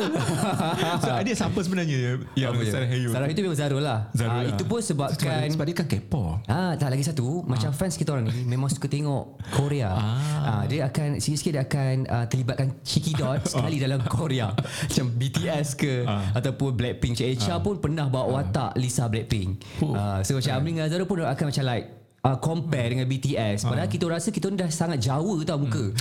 so, 1.02 1.10
dia 1.20 1.34
siapa 1.34 1.58
sebenarnya 1.60 1.96
yang 2.34 2.52
Apa 2.52 2.62
sarang 2.64 2.90
heyo? 2.90 3.08
Sarah 3.10 3.28
itu 3.28 3.40
memang 3.40 3.58
Zarul 3.58 3.82
lah 3.82 4.00
Zarul 4.12 4.32
Ah, 4.34 4.42
lah. 4.42 4.50
Itu 4.50 4.64
pun 4.64 4.80
sebabkan 4.80 5.46
sebab 5.46 5.64
dia 5.64 5.74
kan 5.76 5.86
kepo. 5.86 6.24
Ah, 6.46 6.74
tak 6.74 6.88
lagi 6.88 7.04
satu 7.04 7.44
Macam 7.44 7.70
fans 7.70 7.94
kita 7.94 8.10
orang 8.10 8.26
ni 8.26 8.42
Memang 8.44 8.66
suka 8.66 8.86
tengok 8.86 9.38
Korea 9.52 9.90
ah. 9.92 10.62
Dia 10.66 10.88
akan 10.88 11.18
Sikit-sikit 11.18 11.52
dia 11.52 11.62
akan 11.62 11.94
uh, 12.06 12.24
Terlibatkan 12.26 12.66
cheeky 12.82 13.14
dot 13.14 13.44
Sekali 13.50 13.78
dalam 13.78 14.00
Korea 14.04 14.50
Macam 14.54 15.04
BTS 15.24 15.66
ke 15.74 16.04
Ah. 16.04 16.36
Ataupun 16.36 16.76
Blackpink 16.76 17.16
Cik 17.16 17.28
Echa 17.36 17.56
pun 17.58 17.80
pernah 17.80 18.06
bawa 18.06 18.42
watak 18.42 18.76
Lisa 18.76 19.08
Blackpink. 19.08 19.64
Oh. 19.80 19.96
Ah, 19.96 20.20
So 20.20 20.36
macam 20.36 20.52
Amri 20.52 20.76
dengan 20.76 20.88
Zarul 20.88 21.08
pun 21.08 21.24
Akan 21.24 21.48
macam 21.48 21.64
like 21.64 21.86
uh, 22.24 22.36
compare 22.40 22.88
dengan 22.88 23.04
BTS 23.04 23.68
padahal 23.68 23.84
kita 23.86 24.04
rasa 24.08 24.28
kita 24.28 24.48
ni 24.48 24.56
dah 24.56 24.68
sangat 24.68 24.96
Jawa 24.98 25.36
tau 25.44 25.60
muka. 25.60 25.92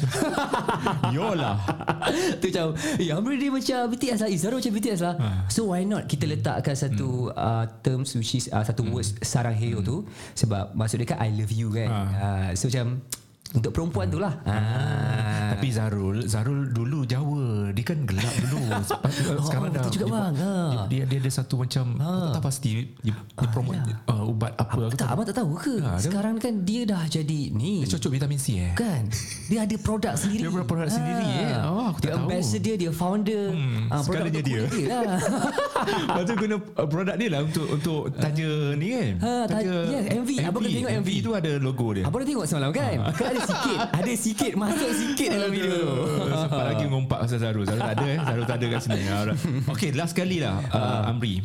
Yolah. 1.16 1.60
tu 2.40 2.48
macam 2.50 2.66
eh 2.96 3.12
Amri 3.12 3.36
dia 3.38 3.50
macam 3.52 3.80
BTS 3.92 4.20
lah. 4.24 4.30
Izara 4.32 4.56
macam 4.58 4.74
BTS 4.74 5.00
lah. 5.04 5.16
So 5.48 5.76
why 5.76 5.84
not 5.84 6.08
kita 6.08 6.26
letakkan 6.26 6.74
satu 6.74 7.28
uh, 7.30 7.68
terms 7.84 8.16
which 8.16 8.36
is 8.36 8.48
uh, 8.50 8.64
satu 8.64 8.88
words 8.88 9.16
sarang 9.20 9.54
heyo 9.54 9.84
tu 9.84 10.08
sebab 10.34 10.72
maksud 10.74 11.04
dia 11.04 11.08
kan 11.12 11.20
I 11.20 11.30
love 11.36 11.52
you 11.52 11.72
kan. 11.72 11.90
Uh, 11.92 12.50
so 12.56 12.72
macam 12.72 13.04
untuk 13.52 13.70
perempuan 13.70 14.08
tu 14.08 14.18
lah. 14.18 14.34
Ah. 14.44 15.54
Tapi 15.54 15.70
Zarul 15.70 16.26
Zarul 16.26 16.72
dulu 16.72 17.04
Jawa. 17.04 17.70
Dia 17.70 17.84
kan 17.84 18.02
gelap 18.02 18.34
dulu. 18.42 18.66
Sepa- 18.90 19.12
Sekarang 19.40 19.64
oh, 19.64 19.72
dah 19.72 19.84
juga 19.86 19.96
dia, 20.02 20.10
bang, 20.10 20.34
ha. 20.36 20.52
dia, 20.66 20.82
dia, 20.88 21.04
dia 21.06 21.18
ada 21.20 21.32
satu 21.32 21.56
macam 21.56 21.86
Aku 21.96 22.30
tak 22.32 22.44
pasti 22.44 22.70
Dia, 22.98 23.14
dia 23.14 23.48
promote 23.48 23.78
uh, 24.04 24.24
Ubat 24.26 24.52
apa 24.54 24.80
aku 24.84 24.98
tak 24.98 25.08
abang 25.08 25.24
tak 25.24 25.36
tahu 25.36 25.54
ke? 25.56 25.76
Ah, 25.80 25.96
dia- 25.96 26.04
sekarang 26.04 26.36
kan 26.36 26.64
dia 26.64 26.82
dah 26.84 27.04
jadi 27.06 27.42
ni. 27.52 27.86
Dia 27.86 27.94
cocok 27.94 28.12
vitamin 28.12 28.36
C 28.38 28.48
eh? 28.58 28.74
Kan? 28.74 29.06
Dia 29.46 29.60
ada 29.62 29.76
produk 29.78 30.14
sendiri. 30.16 30.42
Dia 30.42 30.50
ada 30.50 30.66
produk 30.66 30.90
sendiri, 30.90 31.28
eh? 31.30 31.54
Oh, 31.64 31.86
aku 31.86 32.00
tak 32.00 32.02
dia 32.02 32.10
tahu. 32.10 32.24
ambassador 32.26 32.76
dia 32.76 32.92
founder. 32.92 33.46
Hmm, 33.52 33.82
Ah, 33.86 34.02
segalanya 34.02 34.32
untuk 34.34 34.48
dia. 34.50 34.62
dia 34.66 34.88
lah. 34.90 35.20
Lepas 36.10 36.24
tu 36.24 36.34
guna 36.36 36.56
uh, 36.58 36.88
produk 36.88 37.16
dia 37.16 37.30
lah 37.30 37.42
Untuk 37.44 37.68
untuk 37.70 38.00
tanya 38.16 38.50
ni 38.74 38.88
kan? 38.90 39.12
Ha, 39.20 39.32
ta- 39.46 39.62
yes, 39.62 40.04
MV. 40.16 40.30
Abang 40.42 40.62
kena 40.62 40.74
tengok 40.74 40.92
MV. 40.98 41.10
tu 41.22 41.32
ada 41.32 41.52
logo 41.58 41.88
dia. 41.94 42.04
Abang 42.04 42.20
dah 42.20 42.28
tengok 42.28 42.46
semalam 42.46 42.72
kan? 42.72 42.96
Kan 43.14 43.33
ada 43.34 43.42
sikit 43.44 43.78
Ada 43.92 44.12
sikit 44.14 44.52
Masuk 44.54 44.90
sikit 44.94 45.28
dalam 45.30 45.50
video. 45.50 45.74
tu 45.74 45.90
Sempat 46.32 46.66
lagi 46.70 46.86
ngompak 46.88 47.20
pasal 47.26 47.40
Zarul 47.42 47.66
Zarul 47.66 47.82
tak 47.82 47.94
ada 47.98 48.06
eh. 48.08 48.20
Zarul 48.22 48.46
tak 48.46 48.58
ada 48.62 48.66
kat 48.70 48.80
sini. 48.82 49.02
Okay 49.74 49.90
last 49.92 50.14
kali 50.14 50.38
lah 50.40 50.62
uh, 50.70 51.10
Amri. 51.10 51.42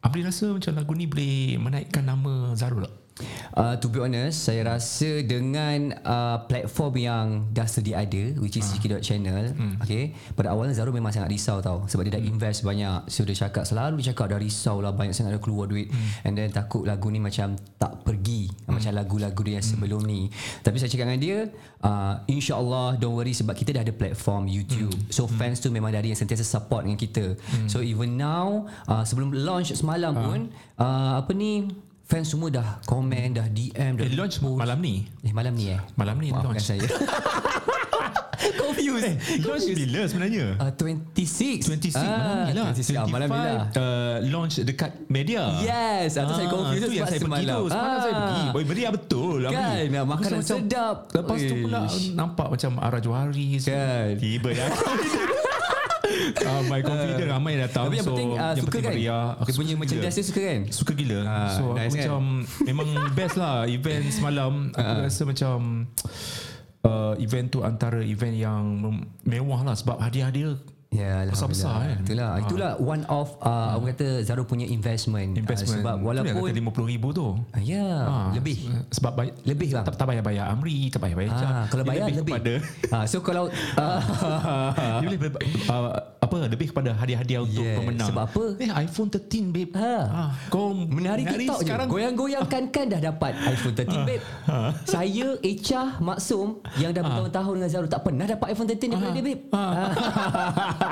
Amri 0.00 0.20
rasa 0.22 0.52
macam 0.52 0.72
lagu 0.72 0.92
ni 0.92 1.04
boleh 1.04 1.58
Menaikkan 1.58 2.04
nama 2.04 2.54
Zarul 2.54 2.86
tak? 2.86 2.94
Uh, 3.54 3.78
to 3.78 3.86
be 3.86 4.02
honest, 4.02 4.42
saya 4.42 4.66
rasa 4.66 5.22
dengan 5.22 5.94
uh, 6.02 6.42
platform 6.50 6.94
yang 6.98 7.26
dah 7.54 7.62
sedia 7.62 8.02
ada, 8.02 8.34
which 8.42 8.58
is 8.58 8.66
uh. 8.66 8.98
channel, 8.98 9.54
okay. 9.78 10.10
Pada 10.34 10.50
awalnya 10.50 10.74
Zarul 10.74 10.90
memang 10.90 11.14
sangat 11.14 11.30
risau 11.30 11.62
tau, 11.62 11.86
sebab 11.86 12.10
dia 12.10 12.18
dah 12.18 12.22
invest 12.26 12.66
banyak. 12.66 13.06
So 13.06 13.22
dia 13.22 13.38
cakap 13.38 13.70
selalu 13.70 14.02
dia 14.02 14.10
cakap 14.10 14.34
dah 14.34 14.38
risau 14.42 14.82
lah 14.82 14.90
banyak 14.90 15.14
sangat 15.14 15.38
dah 15.38 15.42
keluar 15.42 15.70
duit, 15.70 15.94
and 16.26 16.34
then 16.34 16.50
takut 16.50 16.82
lagu 16.82 17.06
ni 17.06 17.22
macam 17.22 17.54
tak 17.78 18.02
pergi 18.02 18.50
macam 18.66 18.90
lagu-lagu 18.90 19.40
dia 19.46 19.62
yang 19.62 19.66
sebelum 19.66 20.02
ni. 20.02 20.26
Tapi 20.66 20.74
saya 20.82 20.90
cakap 20.90 21.06
dengan 21.14 21.22
dia, 21.22 21.38
uh, 21.86 22.18
insyaAllah 22.26 22.98
don't 22.98 23.14
worry 23.14 23.30
sebab 23.30 23.54
kita 23.54 23.78
dah 23.78 23.86
ada 23.86 23.94
platform 23.94 24.50
YouTube. 24.50 24.90
So 25.14 25.30
fans 25.30 25.62
tu 25.62 25.70
memang 25.70 25.94
dari 25.94 26.10
yang 26.10 26.18
sentiasa 26.18 26.42
support 26.42 26.82
dengan 26.82 26.98
kita. 26.98 27.38
So 27.70 27.78
even 27.78 28.18
now, 28.18 28.66
uh, 28.90 29.06
sebelum 29.06 29.30
launch 29.30 29.70
semalam 29.70 30.18
pun, 30.18 30.50
uh, 30.82 31.22
apa 31.22 31.30
ni? 31.30 31.70
Fans 32.04 32.28
semua 32.28 32.48
dah 32.48 32.84
komen, 32.84 33.32
dah 33.32 33.48
DM, 33.48 33.96
dah 33.96 34.04
Eh, 34.04 34.12
launch 34.12 34.36
malam 34.44 34.76
ni? 34.78 35.08
Eh 35.20 35.32
malam 35.32 35.52
ni 35.52 35.72
eh? 35.72 35.80
Malam 35.94 36.16
ni 36.18 36.28
Maafkan 36.28 36.52
launch. 36.52 36.64
saya. 36.66 36.84
Confused. 38.54 39.08
Launch 39.40 39.64
bila 39.66 40.04
sebenarnya? 40.04 40.46
uh, 40.58 40.68
26 40.68 41.64
26 41.64 41.96
ah, 41.96 42.04
malam 42.04 42.44
ni 42.44 42.52
lah. 42.52 42.64
26 42.76 42.92
ah, 42.92 43.06
malam 43.08 43.28
ni 43.30 43.40
lah. 43.40 43.66
25, 43.72 43.80
uh, 43.80 44.16
Launch 44.28 44.54
dekat 44.60 44.90
media. 45.08 45.42
Yes 45.58 46.20
Atau 46.20 46.34
saya 46.34 46.48
confused 46.50 46.82
tu 46.82 46.92
yang 46.92 47.08
sebab 47.08 47.08
saya 47.08 47.20
pergi 47.22 47.44
tu. 47.46 47.64
Semalam 47.66 47.98
saya 47.98 48.12
Ah. 48.12 48.20
pergi 48.20 48.42
Boy 48.52 48.64
meriah 48.66 48.92
betul 48.92 49.38
Amri. 49.42 49.56
Kan, 49.56 49.84
nak 49.88 50.04
makanan 50.06 50.38
macam- 50.38 50.58
sedap. 50.60 50.96
Lepas 51.10 51.38
tu 51.40 51.54
pula 51.58 51.80
Ish. 51.86 52.04
Nampak 52.12 52.46
macam 52.50 52.70
arah 52.78 53.00
semua. 53.00 53.64
Kan. 53.64 54.06
Tiba 54.18 54.50
ya 54.52 54.66
uh, 56.32 56.62
My 56.66 56.80
confident 56.80 57.28
ramai 57.28 57.52
datang 57.56 57.88
Tapi 57.88 57.96
yang 57.98 58.08
penting 58.08 58.30
uh, 58.34 58.52
yang 58.52 58.56
suka 58.56 58.68
penting 58.70 58.82
kan? 58.82 58.92
meriah. 58.94 59.26
Aku 59.36 59.48
Dia 59.48 59.56
punya 59.56 59.74
merchandise 59.76 60.16
dia 60.16 60.24
suka 60.24 60.40
kan? 60.40 60.60
Suka 60.70 60.92
gila. 60.92 61.18
Ah, 61.24 61.50
So 61.52 61.62
aku 61.70 61.76
nice 61.76 61.90
kan? 61.90 61.96
macam 62.00 62.20
Memang 62.62 62.88
best 63.12 63.36
lah 63.36 63.56
Event 63.66 64.04
semalam. 64.10 64.52
Aku 64.70 64.92
rasa 65.02 65.22
macam 65.24 65.56
uh, 66.82 67.14
Event 67.16 67.46
tu 67.48 67.58
antara 67.60 68.00
event 68.00 68.34
yang 68.34 68.62
Mewah 69.22 69.60
lah 69.62 69.76
Sebab 69.76 70.00
hadiah-hadiah 70.00 70.56
Ya, 70.94 71.26
Besar-besar 71.26 71.74
kan? 71.74 71.96
Itulah, 72.00 72.30
itulah 72.38 72.72
one 72.78 73.02
of 73.08 73.34
uh, 73.40 73.74
orang 73.74 73.90
kata 73.92 74.22
Zaro 74.22 74.42
punya 74.42 74.62
investment. 74.64 75.34
Investment 75.34 75.62
Uh, 75.64 75.74
sebab 75.80 75.96
walaupun 75.98 76.28
yang 76.28 76.38
kata 76.38 76.60
RM50,000 76.60 77.04
tu 77.10 77.26
Ah, 77.50 77.58
ya, 77.58 77.86
Ah, 78.00 78.28
lebih. 78.30 78.56
Sebab 78.90 79.12
bay- 79.12 79.34
Lebih 79.42 79.68
lah. 79.72 79.82
tak, 79.82 79.96
tak 79.96 80.06
payah 80.06 80.20
bayar 80.20 80.44
Amri 80.48 80.86
Tak 80.86 81.00
payah 81.00 81.16
bayar 81.16 81.30
Cap. 81.32 81.46
Ah, 81.46 81.64
kalau 81.66 81.82
Dia 81.82 81.90
bayar 81.90 82.06
lebih. 82.12 82.30
kepada 82.30 82.52
Ah, 82.90 83.04
so 83.04 83.18
kalau 83.18 83.44
uh, 83.50 84.00
Dia 85.02 85.08
uh, 85.66 85.90
apa 86.16 86.36
lebih 86.46 86.70
kepada 86.70 86.94
hadiah-hadiah 86.94 87.40
untuk 87.42 87.60
Yes, 87.60 87.76
pemenang. 87.76 88.08
sebab 88.08 88.24
apa? 88.24 88.44
Eh 88.56 88.70
iPhone 88.80 89.08
13 89.08 89.50
babe. 89.50 89.72
Ha. 89.74 89.92
Ah, 90.06 90.30
kau 90.48 90.72
Menari 90.72 91.22
TikTok 91.22 91.58
sekarang 91.60 91.86
je 91.86 91.92
Goyang-goyangkan 91.92 92.62
kan 92.68 92.84
dah 92.86 93.00
dapat 93.02 93.32
iPhone 93.44 93.74
13 93.74 94.04
babe 94.04 94.22
Saya 94.84 95.26
Echa 95.40 95.98
Maksum 95.98 96.60
Yang 96.76 96.90
dah 96.92 97.02
bertahun-tahun 97.02 97.52
dengan 97.54 97.68
Zaro 97.68 97.86
Tak 97.86 98.00
pernah 98.00 98.24
dapat 98.26 98.46
iPhone 98.48 98.68
13 98.68 98.88
daripada 98.88 99.12
dia 99.12 99.24
babe 99.24 99.42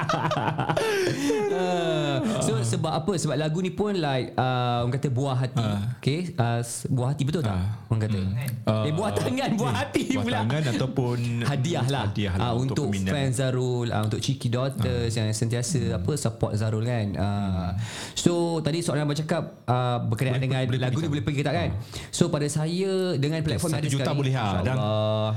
Ah. 1.52 2.18
So 2.42 2.58
sebab 2.58 2.92
apa? 2.94 3.12
Sebab 3.14 3.34
lagu 3.34 3.58
ni 3.58 3.70
pun 3.70 3.94
like 3.94 4.34
uh, 4.34 4.82
Orang 4.82 4.94
kata 4.94 5.08
buah 5.08 5.36
hati. 5.36 5.62
Okay? 5.98 6.32
Uh, 6.34 6.60
s- 6.60 6.86
Buah 6.86 7.12
hati 7.12 7.22
betul 7.22 7.42
tak? 7.42 7.54
Orang 7.86 8.00
kata. 8.00 8.20
Ah, 8.64 8.82
Eh 8.82 8.92
buah 8.92 9.10
tangan 9.12 9.50
Buah 9.54 9.74
hati 9.76 10.02
buat 10.12 10.24
pula. 10.24 10.38
tangan 10.42 10.62
ataupun 10.72 11.18
hadiah 11.42 11.84
lah, 11.84 12.04
hadiah 12.08 12.32
Ah, 12.32 12.50
lah 12.50 12.52
untuk, 12.54 12.88
peminat. 12.88 13.10
fans 13.10 13.34
Zarul 13.36 13.86
uh, 13.88 14.02
untuk 14.02 14.18
Cheeky 14.18 14.48
Daughters 14.48 15.12
yang 15.12 15.28
sentiasa 15.30 15.80
apa 15.94 16.12
support 16.14 16.52
Zarul 16.54 16.82
kan? 16.82 17.06
Uh, 17.14 17.68
so 18.14 18.32
tadi 18.60 18.80
soalan 18.80 19.04
abang 19.04 19.18
cakap 19.18 19.42
uh, 19.64 19.98
berkenaan 20.02 20.38
Boleh- 20.38 20.42
dengan 20.42 20.62
boleh 20.66 20.80
lagu 20.80 20.98
ni 20.98 21.08
boleh 21.08 21.24
pergi 21.24 21.42
tak 21.42 21.54
kan? 21.54 21.68
So 22.08 22.28
pada 22.28 22.46
saya 22.46 22.92
dengan 23.16 23.40
platform 23.40 23.70
yang 23.70 23.78
Satu 23.78 23.82
ada 23.82 23.90
juta 23.90 24.02
sekarang 24.02 24.18
boleh 24.18 24.34
ha. 24.34 24.46
Dan 24.62 24.76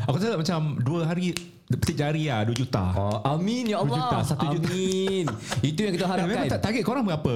aku 0.04 0.16
rasa 0.18 0.36
macam 0.36 0.60
dua 0.80 1.02
hari 1.06 1.34
petik 1.68 1.96
jari 1.96 2.30
lah 2.30 2.44
2 2.44 2.54
juta. 2.56 2.84
Oh, 2.94 3.20
amin 3.28 3.66
ya 3.68 3.78
Allah. 3.80 3.98
juta, 3.98 4.18
satu 4.24 4.46
juta. 4.52 4.70
Amin. 4.70 5.26
Itu 5.66 5.80
yang 5.82 5.94
kita 5.94 6.06
memang 6.06 6.22
harapkan. 6.22 6.46
tak 6.48 6.62
target 6.64 6.84
korang 6.84 7.04
berapa 7.04 7.34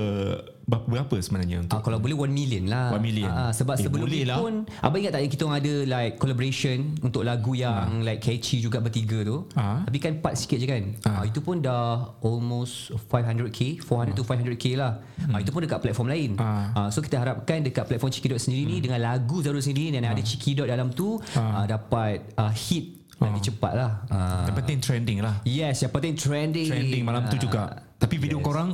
berapa, 0.69 1.17
sebenarnya 1.17 1.65
untuk 1.65 1.73
Ah, 1.73 1.81
kalau 1.81 1.97
boleh 1.97 2.13
1 2.15 2.29
million 2.29 2.61
lah 2.63 2.93
1 2.93 3.01
million. 3.01 3.25
ah, 3.27 3.49
Sebab 3.49 3.73
Eh, 3.73 3.81
sebelum 3.81 4.05
ni 4.05 4.21
lah. 4.21 4.37
pun 4.37 4.69
Abang 4.77 5.01
ingat 5.01 5.17
tak 5.17 5.25
Kita 5.27 5.43
orang 5.43 5.57
ada 5.57 5.73
like 5.83 6.13
Collaboration 6.15 6.93
Untuk 7.01 7.25
lagu 7.25 7.57
yang 7.57 8.05
like 8.05 8.21
Catchy 8.21 8.61
juga 8.61 8.77
bertiga 8.77 9.17
tu 9.23 9.49
Ah. 9.55 9.81
Tapi 9.81 9.97
kan 9.97 10.21
part 10.21 10.37
sikit 10.37 10.55
je 10.55 10.69
kan 10.69 10.93
ah. 11.03 11.25
Itu 11.25 11.41
pun 11.41 11.57
dah 11.57 12.13
Almost 12.21 12.93
500k 13.01 13.81
400 13.81 14.13
to 14.13 14.21
500k 14.21 14.77
lah 14.77 15.01
ah, 15.27 15.41
Itu 15.41 15.49
pun 15.49 15.65
dekat 15.65 15.81
platform 15.81 16.05
lain 16.07 16.37
Ah. 16.37 16.69
ah, 16.77 16.87
So 16.87 17.01
kita 17.01 17.17
harapkan 17.17 17.65
Dekat 17.65 17.89
platform 17.89 18.13
Cheeky 18.13 18.29
Dot 18.29 18.37
sendiri 18.39 18.61
ni 18.63 18.77
Dengan 18.77 19.01
lagu 19.01 19.41
Zarul 19.41 19.59
sendiri 19.59 19.89
Dan 19.89 20.05
ada 20.05 20.21
Cheeky 20.21 20.53
Dot 20.53 20.69
dalam 20.69 20.93
tu 20.93 21.17
ah. 21.33 21.65
Dapat 21.65 22.37
ah, 22.37 22.53
hit 22.53 22.98
Lagi 23.19 23.51
cepat 23.51 23.71
lah 23.75 23.91
ah. 24.07 24.47
yang 24.47 24.55
penting 24.55 24.79
trending 24.79 25.19
lah. 25.19 25.43
Yes 25.43 25.83
yang 25.83 25.91
penting 25.91 26.15
trending 26.15 26.67
Trending 26.67 27.03
malam 27.03 27.27
tu 27.27 27.35
Ah. 27.35 27.41
juga. 27.41 27.61
Tapi 27.95 28.15
video 28.15 28.39
Yes. 28.39 28.47
korang 28.47 28.69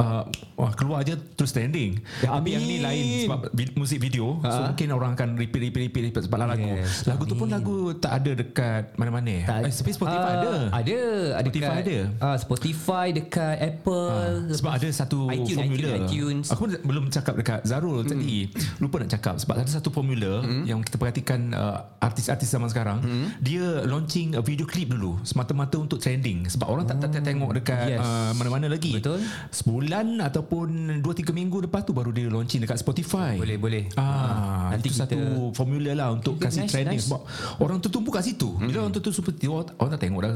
uh, 0.00 0.22
wah 0.56 0.72
keluar 0.72 1.00
je 1.02 1.14
terus 1.36 1.52
trending. 1.52 2.00
Ya, 2.20 2.32
Tapi 2.32 2.48
yang 2.50 2.64
ni 2.64 2.76
amin. 2.76 2.82
lain 2.82 3.04
sebab 3.24 3.40
vi- 3.52 3.74
musik 3.74 3.98
video 3.98 4.40
so 4.42 4.60
mungkin 4.66 4.88
orang 4.90 5.12
akan 5.12 5.28
repeat 5.36 5.62
repeat 5.62 5.82
repeat, 5.86 6.02
repeat 6.08 6.24
sebab 6.24 6.38
lagu. 6.40 6.64
Yes, 6.66 7.04
lagu 7.04 7.22
tu 7.22 7.34
pun 7.34 7.46
lagu 7.46 7.92
tak 7.94 8.12
ada 8.18 8.32
dekat 8.34 8.96
mana-mana. 8.96 9.30
eh? 9.30 9.44
Eh, 9.44 9.70
tapi 9.70 9.90
Spotify 9.90 10.18
Ah, 10.20 10.38
ada. 10.40 10.52
Ada 10.72 10.98
ada 11.36 11.46
Spotify 11.46 11.60
dekat, 11.76 11.84
ada? 11.84 11.98
Ah, 12.18 12.36
Spotify 12.36 13.06
dekat 13.10 13.56
Apple 13.60 14.32
Sebab 14.50 14.72
ada 14.72 14.88
satu 14.90 15.18
iTunes, 15.28 15.56
formula 15.56 15.88
iTunes, 15.90 16.02
iTunes. 16.06 16.46
Aku 16.48 16.60
pun 16.60 16.70
belum 16.80 17.04
cakap 17.08 17.34
dekat 17.36 17.60
Zarul 17.62 18.00
hmm. 18.00 18.08
tadi 18.08 18.36
Lupa 18.78 18.96
nak 18.98 19.10
cakap 19.10 19.34
Sebab 19.36 19.54
ada 19.56 19.70
satu 19.70 19.90
formula 19.90 20.40
hmm. 20.40 20.64
Yang 20.64 20.78
kita 20.86 20.96
perhatikan 20.96 21.40
uh, 21.52 21.78
Artis-artis 21.98 22.48
zaman 22.48 22.68
sekarang 22.68 22.98
hmm. 23.00 23.26
Dia 23.38 23.84
launching 23.84 24.34
a 24.34 24.42
video 24.42 24.64
clip 24.64 24.88
dulu 24.88 25.18
Semata-mata 25.22 25.76
untuk 25.76 25.98
trending 25.98 26.46
Sebab 26.46 26.66
orang 26.66 26.84
tak, 26.86 26.98
tak, 26.98 27.10
tak 27.12 27.22
tengok 27.24 27.50
dekat 27.54 27.78
Yes. 27.90 28.00
uh, 28.00 28.30
Mana-mana 28.34 28.66
lagi 28.66 28.92
Betul. 28.94 29.20
Sebulan 29.90 30.22
Ataupun 30.22 30.68
2-3 31.02 31.34
minggu 31.34 31.66
lepas 31.66 31.82
tu 31.82 31.90
Baru 31.90 32.14
dia 32.14 32.30
launching 32.30 32.62
dekat 32.62 32.78
Spotify 32.78 33.34
Boleh 33.34 33.58
boleh 33.58 33.84
Ah, 33.98 34.70
nanti 34.70 34.86
itu 34.86 34.94
kita- 34.94 35.10
satu 35.10 35.18
formula 35.50 35.90
lah 35.92 36.08
untuk 36.12 36.38
Good, 36.38 36.46
kasih 36.46 36.62
nice, 36.62 36.72
trending 36.72 37.00
nice. 37.00 37.10
sebab 37.10 37.20
orang 37.58 37.78
tertumpu 37.80 38.08
kat 38.08 38.22
situ. 38.22 38.54
Bila 38.54 38.86
orang 38.86 38.94
tertumpu 38.94 39.18
seperti 39.18 39.44
orang, 39.44 39.66
orang 39.76 39.90
tak 39.90 40.00
tengok 40.00 40.20
dah 40.22 40.32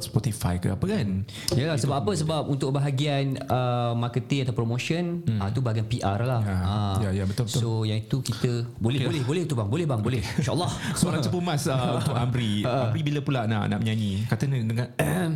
Spotify 0.00 0.54
ke 0.56 0.72
apa 0.72 0.84
kan. 0.88 1.06
Yalah 1.52 1.76
sebab 1.76 1.96
apa 2.00 2.10
sebab 2.16 2.42
untuk 2.48 2.72
bahagian 2.72 3.36
uh, 3.44 3.92
marketing 3.94 4.48
atau 4.48 4.54
promotion 4.56 5.20
hmm. 5.20 5.36
uh, 5.38 5.48
tu 5.50 5.60
bahagian 5.60 5.84
PR 5.84 6.20
lah. 6.22 6.40
Ya, 6.40 6.56
Ah. 6.64 6.96
ya, 7.02 7.10
ya, 7.12 7.24
betul, 7.24 7.44
betul. 7.44 7.60
So 7.60 7.68
yang 7.84 8.00
itu 8.00 8.24
kita 8.24 8.64
boleh 8.78 9.04
boleh 9.04 9.22
boleh 9.22 9.42
tu 9.44 9.54
bang, 9.54 9.68
boleh 9.68 9.84
bang, 9.84 10.00
boleh. 10.00 10.22
Insya-Allah. 10.40 10.70
Soalan 10.96 11.20
cepu 11.20 11.38
mas 11.38 11.68
uh, 11.68 12.00
untuk 12.00 12.16
Amri. 12.16 12.64
Amri 12.64 13.00
bila 13.04 13.20
pula 13.20 13.44
nak 13.44 13.68
nak 13.68 13.78
menyanyi? 13.84 14.24
Kata 14.24 14.48
dengan 14.48 14.88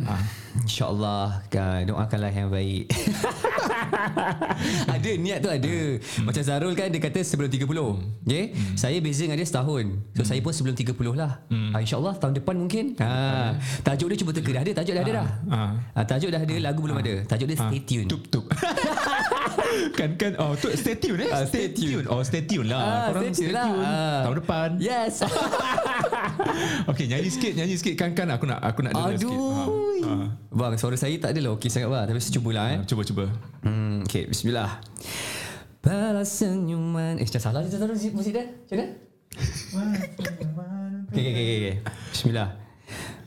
ah. 0.09 0.21
InsyaAllah 0.65 1.45
kan, 1.47 1.85
Doakanlah 1.85 2.33
yang 2.33 2.49
baik 2.49 2.89
Ada 4.89 5.11
niat 5.15 5.39
tu 5.39 5.49
ada 5.49 5.67
Hmm. 5.69 6.25
Macam 6.25 6.41
Zarul 6.41 6.73
kan 6.73 6.87
Dia 6.87 6.99
kata 6.99 7.19
sebelum 7.19 7.47
30 7.47 7.65
okay? 8.21 8.43
Saya 8.73 8.97
beza 8.99 9.23
dengan 9.23 9.35
dia 9.35 9.45
setahun 9.45 9.85
So 10.11 10.23
saya 10.23 10.39
pun 10.39 10.51
sebelum 10.51 10.73
30 10.73 10.93
lah 11.13 11.41
Hmm. 11.47 11.71
ah, 11.71 11.79
InsyaAllah 11.79 12.15
tahun 12.15 12.33
depan 12.35 12.55
mungkin 12.57 12.85
ha. 12.97 13.53
Tajuk 13.81 14.07
dia 14.07 14.17
cuba 14.17 14.31
teka 14.31 14.49
Dah 14.51 14.61
ada 14.61 14.71
Tajuk 14.73 14.93
dah 14.93 15.01
ada 15.01 15.13
dah 15.13 15.27
Ah. 15.49 15.71
ah, 15.93 16.03
Tajuk 16.03 16.29
dah 16.29 16.39
ada 16.39 16.55
Lagu 16.59 16.79
belum 16.79 16.97
ada 16.97 17.13
Tajuk 17.25 17.47
dia 17.47 17.57
Stay 17.57 17.81
Tune 17.81 18.07
Tup 18.07 18.21
tup. 18.27 18.45
kan 19.91 20.09
kan 20.15 20.31
oh 20.37 20.53
tu 20.53 20.69
stay 20.71 20.95
tune 20.95 21.19
eh 21.19 21.29
Ah, 21.29 21.43
stay 21.43 21.69
tune. 21.69 22.05
oh 22.05 22.19
stay 22.21 22.41
tune 22.41 22.65
lah 22.65 22.79
Ah, 22.79 22.99
korang 23.07 23.21
stay 23.27 23.45
tune 23.45 23.51
lah. 23.51 23.67
Ah. 23.71 24.19
tahun 24.23 24.35
depan 24.39 24.67
Yes 24.77 25.13
okey 26.89 27.05
nyanyi 27.05 27.27
sikit 27.27 27.51
nyanyi 27.53 27.73
sikit 27.75 27.93
kan 27.95 28.09
kan 28.13 28.27
aku 28.29 28.43
nak 28.43 28.59
aku 28.59 28.79
nak 28.81 28.91
dengar 28.93 29.15
sikit 29.15 29.29
Aduh 29.29 29.77
Ah, 29.99 30.25
Bang 30.49 30.73
suara 30.75 30.95
saya 30.95 31.13
tak 31.15 31.31
adalah 31.31 31.53
okey 31.53 31.67
sangat 31.67 31.87
bang 31.87 32.03
Tapi 32.05 32.17
saya 32.17 32.31
cubalah 32.35 32.63
eh 32.67 32.75
ah. 32.75 32.83
cuba 32.83 33.01
cuba 33.03 33.23
Hmm, 33.59 34.01
okay, 34.01 34.23
bismillah. 34.23 34.79
Balas 35.79 36.27
senyuman. 36.33 37.15
Eh, 37.15 37.23
macam 37.23 37.41
salah 37.41 37.59
dia 37.59 37.71
taruh 37.71 37.91
musik, 37.91 38.11
musik 38.11 38.31
dia. 38.31 38.47
Macam 38.47 38.75
mana? 38.75 38.85
Okay, 41.09 41.25
okay, 41.25 41.31
okay, 41.35 41.57
okay. 41.57 41.75
Bismillah. 42.09 42.47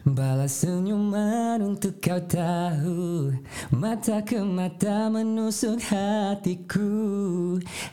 Balas 0.03 0.67
senyuman 0.67 1.63
untuk 1.63 2.03
kau 2.03 2.19
tahu. 2.19 3.31
Mata 3.71 4.19
ke 4.27 4.43
mata 4.43 5.07
menusuk 5.07 5.79
hatiku. 5.79 6.91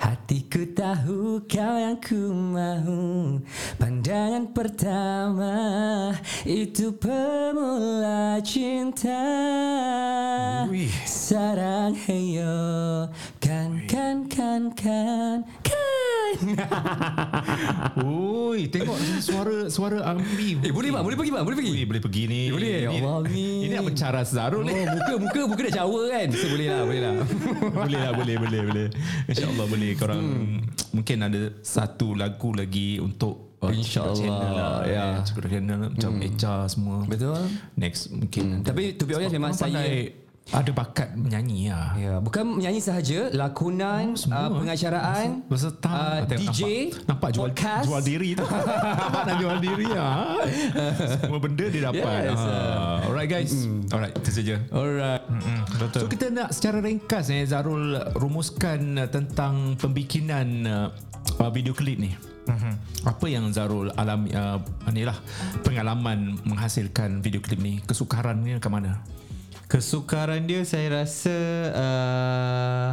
Hatiku 0.01 0.73
tahu 0.73 1.45
kau 1.45 1.75
yang 1.77 2.01
ku 2.01 2.33
mahu. 2.33 3.37
Pandangan 3.77 4.49
pertama 4.57 5.53
Itu 6.49 6.97
pemula 6.97 8.41
cinta. 8.41 9.21
Sarang 11.05 11.93
heyo. 12.09 13.05
Kan 13.37 13.85
kan 13.85 14.25
kan 14.25 14.73
Kan 14.73 15.45
Oi, 18.49 18.67
tengok 18.69 18.97
suara 19.19 19.57
suara 19.69 19.97
Amri. 20.05 20.57
Eh 20.59 20.71
boleh 20.73 20.89
bang 20.91 21.03
Boleh 21.03 21.17
pergi 21.17 21.31
bang 21.31 21.43
Boleh 21.45 21.57
pergi? 21.57 21.71
Ui, 21.73 21.83
boleh 21.85 22.01
pergi 22.01 22.21
ni. 22.25 22.41
Eh, 22.47 22.53
boleh? 22.53 22.69
Ini- 22.69 23.01
Allah, 23.01 23.15
Amin. 23.23 23.59
Ini 23.65 23.73
nak 23.75 23.85
mencara 23.91 24.19
Zarul 24.25 24.63
ni. 24.65 24.73
Oh 24.73 24.85
muka 24.95 25.13
muka 25.17 25.39
muka 25.47 25.61
dah 25.69 25.73
cawa 25.83 26.01
kan? 26.11 26.27
So 26.33 26.45
boleh 26.49 26.67
lah 26.67 26.81
Boleh 26.85 27.01
lah. 27.01 27.13
Boleh 27.85 27.99
lah 27.99 28.11
boleh 28.13 28.35
boleh 28.37 28.59
boleh. 28.65 28.87
Insyaallah 29.29 29.65
boleh. 29.69 29.89
Korang 29.97 30.23
mungkin 30.91 31.17
ada 31.21 31.41
satu 31.61 32.17
lagu 32.17 32.49
lagi 32.53 32.97
untuk 32.97 33.57
uh, 33.61 33.71
InsyaAllah, 33.71 34.49
lah. 34.51 34.75
ya. 34.85 35.05
ya 35.19 35.25
Cipta 35.25 35.47
channel. 35.47 35.81
Macam 35.93 36.11
Echa 36.21 36.53
semua. 36.67 36.97
Betul. 37.05 37.41
Next 37.75 38.11
mungkin. 38.11 38.63
Tapi 38.63 38.95
to 38.95 39.03
be 39.05 39.13
honest 39.15 39.33
memang 39.33 39.53
saya 39.53 40.09
ada 40.49 40.71
bakat 40.73 41.13
menyanyi 41.13 41.69
lah 41.69 41.93
Ya, 41.93 42.13
bukan 42.17 42.57
menyanyi 42.57 42.81
sahaja, 42.81 43.29
lakonan, 43.29 44.17
uh, 44.17 44.49
pengacaraan, 44.49 45.45
Beserta 45.45 46.25
uh, 46.25 46.25
DJ, 46.25 46.89
nampak, 46.89 47.05
nampak 47.05 47.29
jual, 47.31 47.45
podcast. 47.53 47.85
jual 47.85 48.01
diri 48.01 48.29
tu. 48.33 48.45
Nampak 48.99 49.23
nak 49.29 49.35
jual 49.37 49.57
diri 49.61 49.87
lah 49.89 50.41
Semua 51.21 51.39
benda 51.39 51.65
dia 51.69 51.81
dapat. 51.93 52.21
Yes, 52.33 52.41
Ah, 52.41 53.05
Alright 53.05 53.29
guys. 53.29 53.53
Alright 53.93 54.13
itu 54.17 54.31
saja. 54.33 54.55
Alright. 54.69 55.21
So 55.93 56.07
kita 56.09 56.33
nak 56.33 56.49
secara 56.51 56.81
ringkas 56.81 57.29
eh 57.29 57.45
Zarul 57.45 57.97
rumuskan 58.17 58.97
uh, 58.97 59.09
tentang 59.09 59.77
pembikinan 59.77 60.47
uh, 60.65 60.87
uh, 61.37 61.51
video 61.53 61.71
klip 61.73 62.01
ni. 62.01 62.11
Mm-hmm. 62.49 62.73
Apa 63.05 63.25
yang 63.29 63.45
Zarul 63.53 63.93
alami 63.93 64.33
uh, 64.33 64.57
ni 64.89 65.05
lah 65.05 65.13
pengalaman 65.61 66.41
menghasilkan 66.41 67.21
video 67.21 67.37
klip 67.39 67.61
ni? 67.61 67.77
Kesukaran 67.85 68.41
ni 68.41 68.57
ke 68.57 68.69
mana? 68.71 68.97
Kesukaran 69.69 70.49
dia 70.49 70.65
saya 70.65 71.05
rasa 71.05 71.37
uh, 71.77 72.89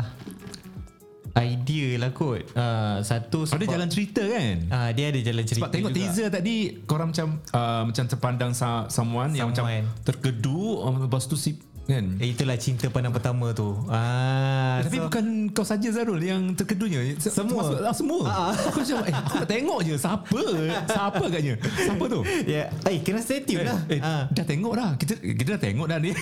idea 1.32 1.96
lah 1.96 2.12
kot. 2.12 2.44
Uh, 2.52 3.00
satu 3.00 3.48
Ada 3.48 3.64
jalan 3.66 3.88
cerita 3.88 4.20
kan? 4.20 4.56
Uh, 4.68 4.90
dia 4.92 5.08
ada 5.08 5.20
jalan 5.20 5.44
cerita 5.44 5.64
Sebab 5.64 5.72
tengok 5.72 5.90
juga. 5.90 5.98
teaser 6.04 6.28
tadi 6.28 6.56
korang 6.84 7.16
macam 7.16 7.40
uh, 7.50 7.82
macam 7.88 8.04
terpandang 8.04 8.52
sa- 8.52 8.88
someone, 8.88 9.32
yang 9.32 9.52
macam 9.52 9.64
Someone. 9.64 9.88
terkedu 10.04 10.60
um, 10.80 11.08
lepas 11.08 11.24
tu 11.24 11.36
si 11.36 11.56
Kan? 11.86 12.18
Eh, 12.18 12.34
itulah 12.34 12.58
cinta 12.58 12.90
pandang 12.90 13.14
pertama 13.14 13.54
tu. 13.54 13.78
Ah, 13.86 14.82
Tapi 14.82 14.98
so, 14.98 15.06
bukan 15.06 15.24
kau 15.54 15.62
saja 15.62 15.86
Zarul 15.86 16.18
yang 16.18 16.50
terkedunya. 16.52 17.14
Se- 17.16 17.30
Semua. 17.30 17.62
termasuk- 17.62 17.78
ah, 17.80 17.94
semua. 17.94 18.20
Aku 18.66 18.78
macam 18.82 18.96
eh, 19.06 19.14
aku 19.14 19.34
nak 19.38 19.48
tengok 19.48 19.78
je 19.86 19.94
siapa. 19.94 20.40
Siapa 20.84 21.22
agaknya? 21.22 21.54
Siapa 21.62 22.04
tu? 22.10 22.20
Ya, 22.42 22.66
yeah. 22.66 22.90
eh 22.90 22.98
kena 23.00 23.22
stay 23.22 23.46
tune 23.46 23.62
lah. 23.62 23.78
Eh, 23.86 24.02
Ah. 24.02 24.26
dah 24.28 24.42
tengok 24.42 24.74
dah. 24.74 24.90
Kita 24.98 25.14
kita 25.14 25.48
dah 25.54 25.62
tengok 25.62 25.86
dah 25.86 25.98
ni. 26.02 26.10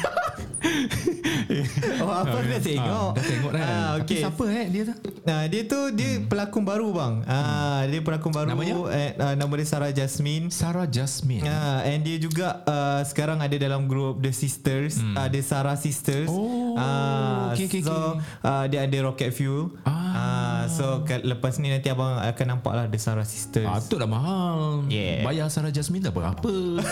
Oh, 2.01 2.09
apa 2.09 2.41
dah 2.41 2.61
tengok? 2.61 3.11
Ah, 3.13 3.17
dah 3.17 3.25
tengok 3.25 3.51
dah. 3.53 3.61
Ah, 3.61 3.69
Tapi 3.95 4.01
okay. 4.03 4.21
siapa 4.25 4.45
eh 4.49 4.67
dia 4.69 4.83
tu? 4.89 4.95
Nah, 5.25 5.41
dia 5.49 5.63
tu 5.65 5.81
dia 5.93 6.11
hmm. 6.17 6.29
pelakon 6.29 6.65
baru 6.65 6.89
bang. 6.91 7.15
Ah, 7.25 7.81
dia 7.85 8.01
pelakon 8.01 8.33
baru. 8.33 8.49
Namanya? 8.49 8.75
Eh, 8.93 9.11
uh, 9.17 9.35
nama 9.37 9.53
dia 9.57 9.67
Sarah 9.69 9.93
Jasmine. 9.93 10.49
Sarah 10.49 10.89
Jasmine. 10.89 11.45
Ah, 11.45 11.85
and 11.85 12.01
dia 12.01 12.17
juga 12.17 12.65
uh, 12.65 13.01
sekarang 13.05 13.41
ada 13.41 13.57
dalam 13.57 13.85
grup 13.85 14.21
The 14.21 14.33
Sisters, 14.33 15.01
hmm. 15.01 15.17
uh, 15.17 15.29
The 15.29 15.41
Sarah 15.55 15.79
Sisters. 15.79 16.27
Oh, 16.27 16.75
Ah, 16.75 17.55
okay, 17.55 17.71
okay, 17.71 17.87
so 17.87 17.95
okay. 17.95 18.19
Uh, 18.43 18.65
dia 18.67 18.83
ada 18.83 18.99
Rocket 19.07 19.31
Fuel. 19.31 19.71
Ah. 19.87 20.67
so 20.67 21.07
ka- 21.07 21.23
lepas 21.23 21.63
ni 21.63 21.71
nanti 21.71 21.87
abang 21.87 22.19
akan 22.19 22.59
nampak 22.59 22.73
lah 22.75 22.87
The 22.91 22.99
Sarah 22.99 23.23
Sisters. 23.23 23.71
Ah, 23.71 23.79
tu 23.79 23.95
dah 23.95 24.11
mahal. 24.11 24.83
Yeah. 24.91 25.23
Bayar 25.23 25.47
Sarah 25.55 25.71
Jasmine 25.71 26.03
dah 26.03 26.11
berapa? 26.11 26.51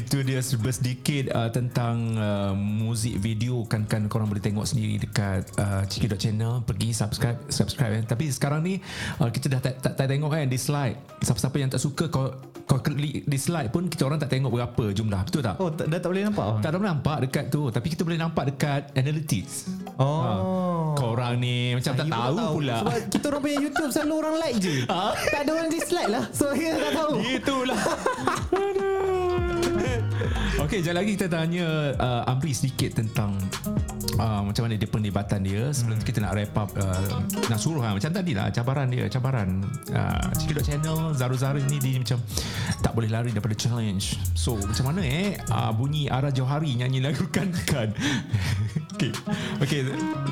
Itu 0.00 0.24
dia 0.24 0.40
sedikit 0.40 1.28
uh, 1.36 1.52
tentang 1.52 2.16
uh, 2.16 2.56
muzik 2.56 3.20
video 3.20 3.68
kan 3.68 3.84
kan 3.84 4.08
korang 4.08 4.32
boleh 4.32 4.40
tengok 4.40 4.64
sendiri 4.64 4.96
dekat 4.96 5.44
uh, 5.60 5.84
Ciki 5.84 6.08
Channel 6.16 6.64
pergi 6.64 6.96
subscribe 6.96 7.36
subscribe 7.52 8.00
kan. 8.00 8.16
Tapi 8.16 8.32
sekarang 8.32 8.64
ni 8.64 8.80
uh, 9.20 9.28
kita 9.28 9.52
dah 9.52 9.60
tak, 9.60 9.84
tak, 9.84 9.92
tak 9.98 10.06
tengok 10.08 10.32
kan 10.32 10.48
dislike. 10.48 10.96
Siapa-siapa 11.20 11.56
yang 11.60 11.68
tak 11.68 11.82
suka 11.82 12.08
kau 12.08 12.32
kau 12.66 12.82
klik 12.82 13.22
dislike 13.30 13.70
pun 13.70 13.86
kita 13.86 14.10
orang 14.10 14.18
tak 14.18 14.34
tengok 14.34 14.50
berapa 14.50 14.90
jumlah. 14.90 15.22
Betul 15.22 15.46
tak? 15.46 15.54
Oh, 15.62 15.70
tak, 15.70 15.86
dah 15.86 16.02
tak 16.02 16.10
boleh 16.10 16.26
nampak? 16.26 16.58
Tak 16.58 16.74
ada 16.74 16.78
nampak 16.86 17.26
dekat 17.26 17.50
tu 17.50 17.66
Tapi 17.68 17.86
kita 17.90 18.06
boleh 18.06 18.16
nampak 18.16 18.54
dekat 18.54 18.94
Analytics 18.94 19.66
Oh. 19.96 20.20
ha. 20.22 20.30
Korang 20.94 21.40
ni 21.40 21.74
Macam 21.74 21.92
tak 21.96 22.06
Saya 22.06 22.14
tahu, 22.14 22.36
pun 22.36 22.46
pula 22.60 22.76
Sebab 22.84 22.96
kita 23.10 23.24
orang 23.26 23.40
punya 23.42 23.56
YouTube 23.58 23.90
selalu 23.90 24.14
orang 24.14 24.34
like 24.38 24.56
je. 24.60 24.74
tak 25.26 25.40
ada 25.42 25.50
orang 25.50 25.70
dislike 25.72 26.10
lah. 26.12 26.24
So 26.30 26.52
kita 26.52 26.76
tak 26.78 26.92
tahu. 26.94 27.12
Itulah 27.24 27.80
Okey, 30.56 30.82
sekejap 30.82 30.94
lagi 30.98 31.10
kita 31.14 31.26
tanya 31.30 31.66
uh, 31.94 32.22
Amri 32.26 32.50
sedikit 32.50 32.98
tentang 32.98 33.38
uh, 34.18 34.42
macam 34.44 34.62
mana 34.66 34.74
dia 34.76 34.88
pendebatan 34.88 35.40
dia 35.44 35.70
sebelum 35.72 35.98
hmm. 36.00 36.06
kita 36.06 36.18
nak 36.24 36.32
wrap 36.36 36.54
up 36.56 36.70
uh, 36.76 37.20
nak 37.48 37.58
suruh 37.60 37.82
ha, 37.84 37.94
macam 37.94 38.10
tadi 38.10 38.32
lah 38.32 38.48
cabaran 38.50 38.86
dia 38.88 39.04
cabaran 39.08 39.62
uh, 39.92 40.28
Cikidot 40.36 40.64
channel 40.64 41.12
Zaru 41.16 41.36
Zaru 41.36 41.60
ni 41.68 41.78
dia 41.78 42.00
macam 42.00 42.18
tak 42.80 42.92
boleh 42.92 43.08
lari 43.12 43.30
daripada 43.32 43.56
challenge 43.56 44.16
so 44.32 44.56
macam 44.56 44.92
mana 44.92 45.00
eh 45.04 45.36
uh, 45.52 45.70
bunyi 45.72 46.08
Ara 46.08 46.32
Johari 46.32 46.74
nyanyi 46.76 47.00
lagu 47.04 47.24
kan 47.36 47.48
kan 47.68 47.92
Okey. 48.96 49.12
Okey, 49.60 49.80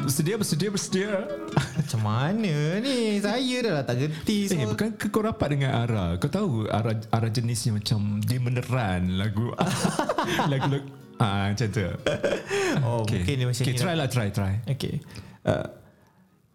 bersedia 0.09 0.41
bersedia 0.41 0.69
bersedia. 0.73 1.29
Macam 1.53 2.01
mana 2.01 2.81
ni? 2.81 3.21
Saya 3.21 3.57
dah 3.61 3.73
lah 3.77 3.85
tak 3.85 4.01
gerti. 4.01 4.49
Eh, 4.49 4.65
bukan 4.65 4.97
ke 4.97 5.13
kau 5.13 5.21
rapat 5.21 5.53
dengan 5.53 5.85
Ara? 5.85 6.17
Kau 6.17 6.33
tahu 6.33 6.65
Ara 6.73 6.97
Ara 7.13 7.29
jenisnya 7.29 7.77
macam 7.77 8.25
dia 8.25 8.41
meneran 8.41 9.21
lagu 9.21 9.53
lagu 10.53 10.81
lagu 10.81 11.04
ah 11.21 11.51
macam 11.53 11.69
tu. 11.71 11.85
Oh, 12.85 13.07
okay. 13.07 13.23
mungkin 13.23 13.35
dia 13.39 13.47
macam 13.47 13.63
okay, 13.65 13.75
ni. 13.75 13.79
try 13.79 13.95
lah, 13.95 14.09
try, 14.11 14.29
try. 14.35 14.53
Okay. 14.67 14.99
Uh, 15.47 15.67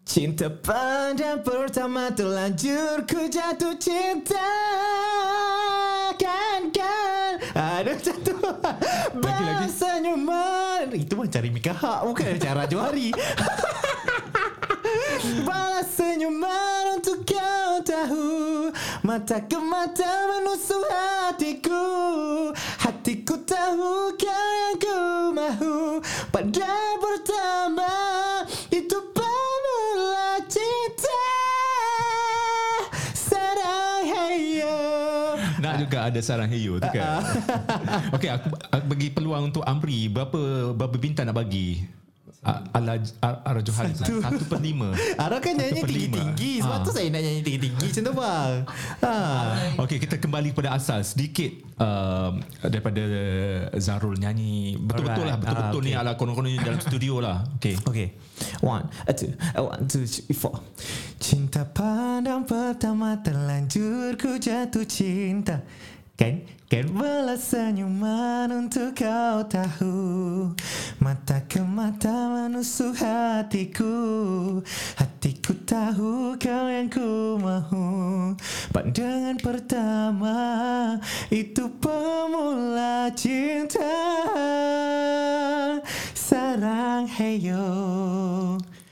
cinta 0.04 0.50
pada 0.50 1.38
pertama 1.38 2.10
terlanjur 2.10 3.06
ku 3.06 3.30
jatuh 3.30 3.78
cinta 3.78 4.50
kan 6.18 6.66
kan 6.74 7.32
ada 7.54 7.94
macam 7.94 8.16
tu 8.18 8.34
Lagi, 9.22 9.44
lagi. 9.46 9.68
senyuman 9.70 10.90
itu 10.98 11.14
macam 11.14 11.40
Rimi 11.46 11.62
Kahak 11.62 12.00
bukan 12.10 12.36
cara 12.42 12.66
Johari 12.66 13.14
Balas 15.46 15.88
senyuman 15.94 16.29
Mata 19.10 19.42
ke 19.42 19.58
mata 19.58 20.06
menusuk 20.30 20.86
hatiku. 20.86 21.82
Hatiku 22.78 23.42
tahu 23.42 24.14
kau 24.14 24.30
yang 24.54 24.78
ku 24.78 24.98
mahu. 25.34 25.98
Pada 26.30 26.94
pertama 26.94 27.90
itu 28.70 28.94
pemula 29.10 30.38
cinta 30.46 31.26
Sarang 33.10 34.06
heyo. 34.06 34.78
Nak 35.58 35.74
juga 35.82 36.06
ada 36.06 36.20
sarang 36.22 36.46
heyo 36.46 36.78
tu 36.78 36.86
kan. 36.94 37.26
Okey, 38.14 38.30
aku, 38.30 38.46
aku 38.70 38.86
bagi 38.94 39.10
peluang 39.10 39.50
untuk 39.50 39.66
Amri. 39.66 40.06
Berapa 40.06 40.70
berapa 40.70 40.94
bintang 40.94 41.26
nak 41.26 41.34
bagi? 41.34 41.82
Ala 42.40 42.96
Ar- 43.20 43.40
Ara 43.44 43.60
Johari 43.60 43.92
tu. 43.92 44.16
Satu 44.16 44.48
per 44.48 44.58
lima. 44.58 44.96
Ara 45.20 45.36
kan 45.38 45.52
nyanyi 45.52 45.84
tinggi-tinggi 45.84 46.64
Sebab 46.64 46.72
Ah. 46.72 46.80
tu 46.80 46.90
saya 46.90 47.12
nak 47.12 47.20
nyanyi 47.20 47.40
tinggi-tinggi 47.44 47.84
macam 47.84 48.00
tu 48.00 48.12
bang 48.16 48.54
ha. 49.04 49.12
Okey, 49.76 49.98
kita 50.00 50.16
kembali 50.16 50.48
pada 50.50 50.72
asal 50.72 51.04
sedikit 51.04 51.52
um, 51.76 52.40
daripada 52.62 53.04
Zarul 53.76 54.16
nyanyi 54.16 54.72
betul-betul 54.74 55.28
lah, 55.28 55.36
Alright. 55.36 55.44
betul-betul 55.44 55.80
Ah, 55.80 55.84
ni 55.84 55.92
okay. 55.92 56.00
ala 56.00 56.10
konon-konon 56.16 56.50
dalam 56.56 56.80
studio 56.80 57.20
lah. 57.20 57.44
Okey. 57.60 57.76
Okay 57.82 58.08
One, 58.64 58.88
uh, 58.88 59.12
two, 59.12 59.28
uh, 59.52 59.68
one, 59.68 59.84
two, 59.84 60.08
three, 60.08 60.32
four 60.32 60.56
Cinta 61.20 61.68
pandang 61.68 62.48
pertama 62.48 63.20
terlanjur 63.20 64.16
ku 64.16 64.40
jatuh 64.40 64.88
cinta 64.88 65.60
Kan, 66.16 66.40
kan 66.70 66.86
balas 66.94 67.50
senyuman 67.50 68.46
untuk 68.54 68.94
kau 68.94 69.42
tahu. 69.50 69.98
Mata 71.02 71.42
ke 71.50 71.58
mata 71.66 72.30
menusuk 72.30 72.94
hatiku. 72.94 73.98
Hatiku 74.94 75.58
tahu 75.66 76.38
kau 76.38 76.66
yang 76.70 76.86
ku 76.86 77.42
mahu. 77.42 77.82
Pandangan 78.70 79.34
pertama 79.42 80.38
itu 81.34 81.66
pemula 81.82 83.10
cinta. 83.18 83.90
Sarang 86.14 87.10
heyo 87.10 87.66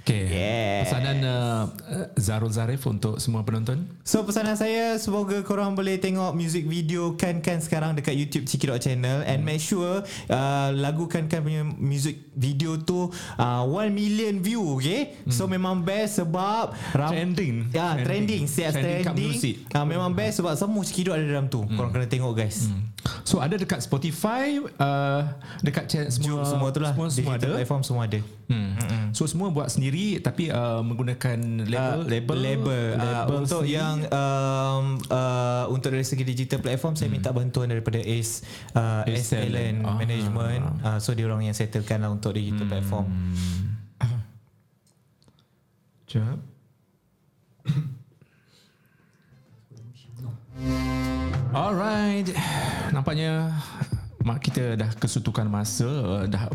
Okey. 0.08 0.24
Yeah. 0.32 0.88
Pesanan 0.88 1.20
uh, 1.20 1.68
Zarul 2.18 2.50
Zarif 2.50 2.82
untuk 2.84 3.16
semua 3.16 3.40
penonton. 3.40 3.86
So 4.02 4.22
pesanan 4.22 4.54
saya 4.54 4.98
Semoga 4.98 5.40
korang 5.40 5.72
boleh 5.72 5.96
tengok 5.96 6.34
Music 6.34 6.66
video 6.66 7.14
Kan-Kan 7.14 7.62
sekarang 7.62 7.94
Dekat 7.94 8.12
YouTube 8.12 8.44
Ciki 8.44 8.66
Rock 8.66 8.82
Channel. 8.82 9.22
And 9.22 9.40
make 9.40 9.62
sure 9.62 10.02
uh, 10.26 10.68
Lagu 10.74 11.06
Kan-Kan 11.06 11.40
punya 11.40 11.62
Music 11.64 12.26
video 12.34 12.74
tu 12.76 13.08
uh, 13.36 13.62
1 13.64 13.88
million 13.90 14.34
view 14.38 14.76
Okay? 14.76 15.14
So 15.30 15.46
memang 15.46 15.80
best 15.80 16.18
Sebab 16.18 16.74
ram- 16.92 17.14
Trending. 17.14 17.70
Ya 17.70 17.94
Trending. 17.94 18.04
trending. 18.04 18.42
Siap 18.44 18.72
Trending 18.74 19.04
trending, 19.06 19.56
uh, 19.70 19.86
Memang 19.86 20.10
best 20.10 20.42
Sebab 20.42 20.58
semua 20.58 20.82
Ciki 20.82 21.06
Rock 21.06 21.16
ada 21.16 21.26
dalam 21.26 21.46
tu. 21.46 21.62
Korang 21.64 21.94
kena 21.94 22.10
tengok 22.10 22.34
guys 22.34 22.66
So 23.22 23.38
ada 23.38 23.54
dekat 23.54 23.78
Spotify, 23.78 24.58
uh, 24.58 25.22
dekat 25.62 25.86
channel 25.86 26.10
semua 26.10 26.42
Semua, 26.42 26.50
semua 26.50 26.68
tu 26.74 26.80
lah 26.82 26.90
Semua, 26.92 27.06
semua 27.08 27.38
Digital 27.38 27.48
ada. 27.48 27.56
platform 27.62 27.82
semua 27.86 28.04
ada 28.04 28.20
Hmm. 28.48 29.12
So 29.12 29.28
semua 29.28 29.52
buat 29.52 29.68
sendiri 29.68 30.24
tapi 30.24 30.48
uh, 30.48 30.80
menggunakan 30.80 31.36
label, 31.68 32.00
Uh, 32.00 32.08
label, 32.08 32.36
label, 32.40 32.84
uh, 32.96 33.04
label 33.28 33.44
untuk 33.44 33.60
sendiri. 33.60 33.76
yang 33.76 33.96
um, 34.08 34.96
uh, 35.12 35.68
untuk 35.68 35.92
dari 35.92 36.00
segi 36.00 36.24
digital 36.24 36.64
platform 36.64 36.96
saya 36.96 37.12
minta 37.12 37.28
bantuan 37.28 37.68
daripada 37.68 38.00
Ace 38.00 38.40
uh, 38.72 39.04
Ace 39.04 39.20
Ace 39.20 39.36
Talent 39.36 39.52
Talent. 39.52 39.76
Ah. 39.84 39.96
Management 40.00 40.62
uh, 40.80 40.96
so 40.96 41.12
dia 41.12 41.28
orang 41.28 41.44
yang 41.44 41.52
settlekan 41.52 42.00
lah 42.00 42.08
untuk 42.08 42.32
digital 42.32 42.64
platform 42.64 43.04
Sekejap. 46.08 46.40
Alright. 51.52 52.28
Nampaknya 52.92 53.52
mak 54.20 54.44
kita 54.44 54.76
dah 54.76 54.90
kesutukan 55.00 55.48
masa, 55.48 55.88
uh, 55.88 56.24
dah 56.28 56.48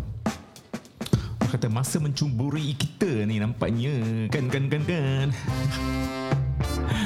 kata 1.49 1.69
masa 1.69 1.97
mencumburi 2.01 2.73
kita 2.77 3.25
ni 3.25 3.41
nampaknya. 3.41 4.27
Kan 4.29 4.49
kan 4.49 4.69
kan 4.69 4.81
kan. 4.85 5.27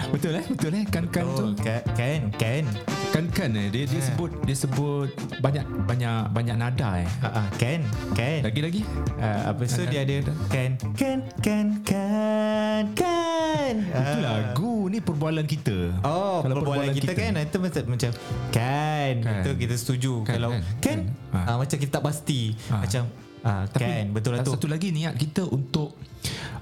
Betul 0.08 0.40
eh? 0.40 0.46
Betul 0.48 0.72
eh? 0.76 0.84
Kan 0.88 1.06
kan 1.12 1.26
tu. 1.36 1.52
kan 1.60 1.84
kan 1.96 2.22
kan 2.40 2.64
Kan 3.12 3.26
kan 3.32 3.50
eh 3.56 3.68
dia 3.72 3.84
dia 3.88 4.02
sebut 4.04 4.32
dia 4.48 4.56
sebut 4.56 5.10
banyak 5.40 5.64
banyak 5.88 6.32
banyak 6.32 6.56
nada 6.60 7.02
eh. 7.04 7.08
uh, 7.24 7.28
uh, 7.44 7.48
kan 7.60 7.82
kan 8.14 8.40
Lagi 8.46 8.62
lagi. 8.62 8.82
uh, 9.20 9.52
apa 9.52 9.64
so 9.68 9.84
dia 9.88 10.04
ada 10.04 10.22
kan 10.52 10.76
kan 10.96 11.20
kan 11.40 11.66
kan 11.88 12.84
kan 12.94 13.27
Itu 13.74 13.94
Ah. 13.94 14.20
lagu 14.20 14.74
ni 14.88 14.98
perbualan 15.00 15.46
kita. 15.46 15.78
Oh, 16.02 16.40
Kalau 16.40 16.56
perbualan 16.58 16.92
kita, 16.92 17.12
kan 17.12 17.34
itu 17.36 17.58
macam 17.58 17.84
macam 17.88 18.12
kan, 18.50 19.14
Kan. 19.18 19.42
itu 19.42 19.50
kita 19.58 19.76
setuju. 19.76 20.14
Kan, 20.24 20.34
Kalau 20.36 20.50
kan, 20.52 20.62
kan, 20.80 20.98
kan. 21.32 21.38
Ah. 21.38 21.50
ah, 21.50 21.56
macam 21.58 21.76
kita 21.76 21.92
tak 21.92 22.04
pasti. 22.04 22.56
Ah. 22.68 22.82
Macam 22.82 23.04
ah, 23.42 23.64
kan, 23.68 24.04
betul 24.12 24.32
lah 24.34 24.42
tu. 24.42 24.54
Satu 24.54 24.68
lagi 24.68 24.90
niat 24.90 25.14
kita 25.14 25.44
untuk 25.44 25.96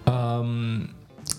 um, 0.03 0.81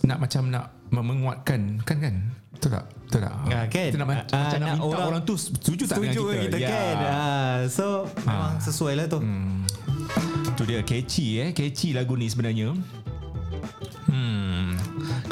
nak 0.03 0.19
macam 0.19 0.43
nak 0.47 0.71
menguatkan 0.89 1.83
kan 1.83 1.99
kan 1.99 2.15
betul 2.49 2.73
tak 2.73 2.85
betul 3.05 3.21
tak 3.21 3.33
Ah, 3.47 3.67
kan? 3.67 3.85
kita 3.85 3.97
nak, 3.99 4.07
Ah, 4.07 4.11
macam 4.15 4.25
nak 4.33 4.57
nak 4.57 4.71
minta 4.73 4.87
orang, 4.87 5.07
orang- 5.07 5.25
tu 5.25 5.35
setuju 5.37 5.85
tak 5.85 5.97
Setuju 5.99 6.23
dengan 6.25 6.43
kita, 6.43 6.57
kita 6.57 6.59
Ya. 6.63 6.71
kan. 6.71 6.97
Ah, 7.05 7.57
so 7.69 7.87
memang 8.19 8.55
Ah. 8.55 8.59
sesuai 8.59 8.93
lah 8.95 9.07
tu. 9.07 9.19
Hmm. 9.21 9.61
Tu 10.57 10.63
dia 10.65 10.81
catchy 10.81 11.27
eh, 11.37 11.49
catchy 11.53 11.93
lagu 11.93 12.17
ni 12.17 12.27
sebenarnya. 12.27 12.73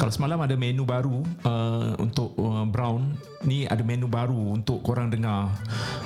Kalau 0.05 0.21
semalam 0.21 0.37
ada 0.45 0.53
menu 0.53 0.85
baru 0.85 1.25
uh, 1.49 1.97
untuk 1.97 2.37
uh, 2.37 2.61
Brown, 2.69 3.17
ni 3.45 3.63
ada 3.63 3.79
menu 3.79 4.05
baru 4.05 4.35
untuk 4.51 4.81
korang 4.81 5.07
dengar 5.07 5.49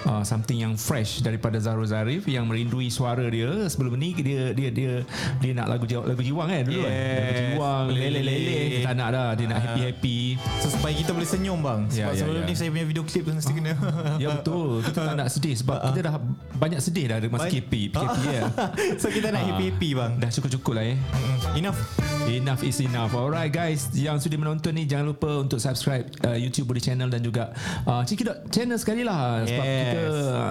uh, 0.03 0.21
something 0.21 0.59
yang 0.59 0.75
fresh 0.75 1.19
daripada 1.19 1.57
Zaro 1.57 1.83
Zarif 1.83 2.23
yang 2.25 2.45
merindui 2.45 2.87
suara 2.87 3.25
dia. 3.25 3.65
Sebelum 3.65 3.95
ni 3.95 4.11
dia 4.13 4.51
dia 4.51 4.69
dia 4.69 4.91
dia 5.37 5.51
nak 5.53 5.67
lagu 5.69 5.85
lagu 5.87 6.19
jiwang 6.19 6.47
kan 6.47 6.63
dulu 6.63 6.79
kan. 6.81 6.91
Yes. 6.91 7.19
Lagu 7.19 7.41
jiwang, 7.53 7.85
lele-lele. 7.89 8.59
Tak 8.81 8.93
nak 8.93 9.09
dah, 9.11 9.29
dia 9.33 9.45
nak 9.45 9.59
happy-happy. 9.61 10.19
So 10.59 10.67
supaya 10.69 10.91
kita 10.91 11.11
boleh 11.11 11.23
senyum 11.25 11.59
bang 11.59 11.81
Sebab 11.85 11.99
Ya, 11.99 12.05
ya, 12.09 12.17
sebelum 12.17 12.41
ya. 12.41 12.47
ni 12.47 12.53
saya 12.53 12.69
punya 12.69 12.85
video 12.85 13.03
klip 13.03 13.21
tu 13.21 13.31
Mesti 13.31 13.51
kena 13.51 13.73
Ya 14.23 14.27
betul 14.33 14.81
Kita 14.81 14.99
tak 15.03 15.15
nak 15.15 15.29
sedih 15.29 15.55
Sebab 15.55 15.77
kita 15.85 15.99
dah 16.01 16.13
banyak 16.55 16.79
sedih 16.79 17.05
dah 17.05 17.17
Masa. 17.29 17.47
KP 17.47 17.71
PKP 17.91 18.17
ya. 18.25 18.43
So 19.01 19.07
kita 19.07 19.29
nak 19.29 19.39
Ah. 19.39 19.47
happy-happy 19.53 19.89
bang 19.93 20.11
Dah 20.17 20.29
cukup-cukup 20.29 20.73
lah 20.73 20.85
eh 20.85 20.97
Enough 21.53 21.79
Enough 22.25 22.61
is 22.61 22.79
enough 22.79 23.11
Alright 23.11 23.49
guys 23.49 23.87
Yang 23.91 24.25
sudi 24.25 24.35
menonton 24.35 24.73
ni 24.73 24.83
Jangan 24.83 25.05
lupa 25.07 25.29
untuk 25.37 25.57
subscribe 25.57 26.07
uh, 26.23 26.33
YouTube 26.33 26.65
Budi 26.65 26.81
Channel 26.81 27.07
Dan 27.07 27.21
juga 27.21 27.28
uh, 27.33 28.01
Cikidot 28.05 28.49
Channel 28.49 28.77
sekali 28.79 29.01
lah 29.05 29.43
Sebab 29.45 29.65
Yes. 29.65 29.77
kita 29.85 30.01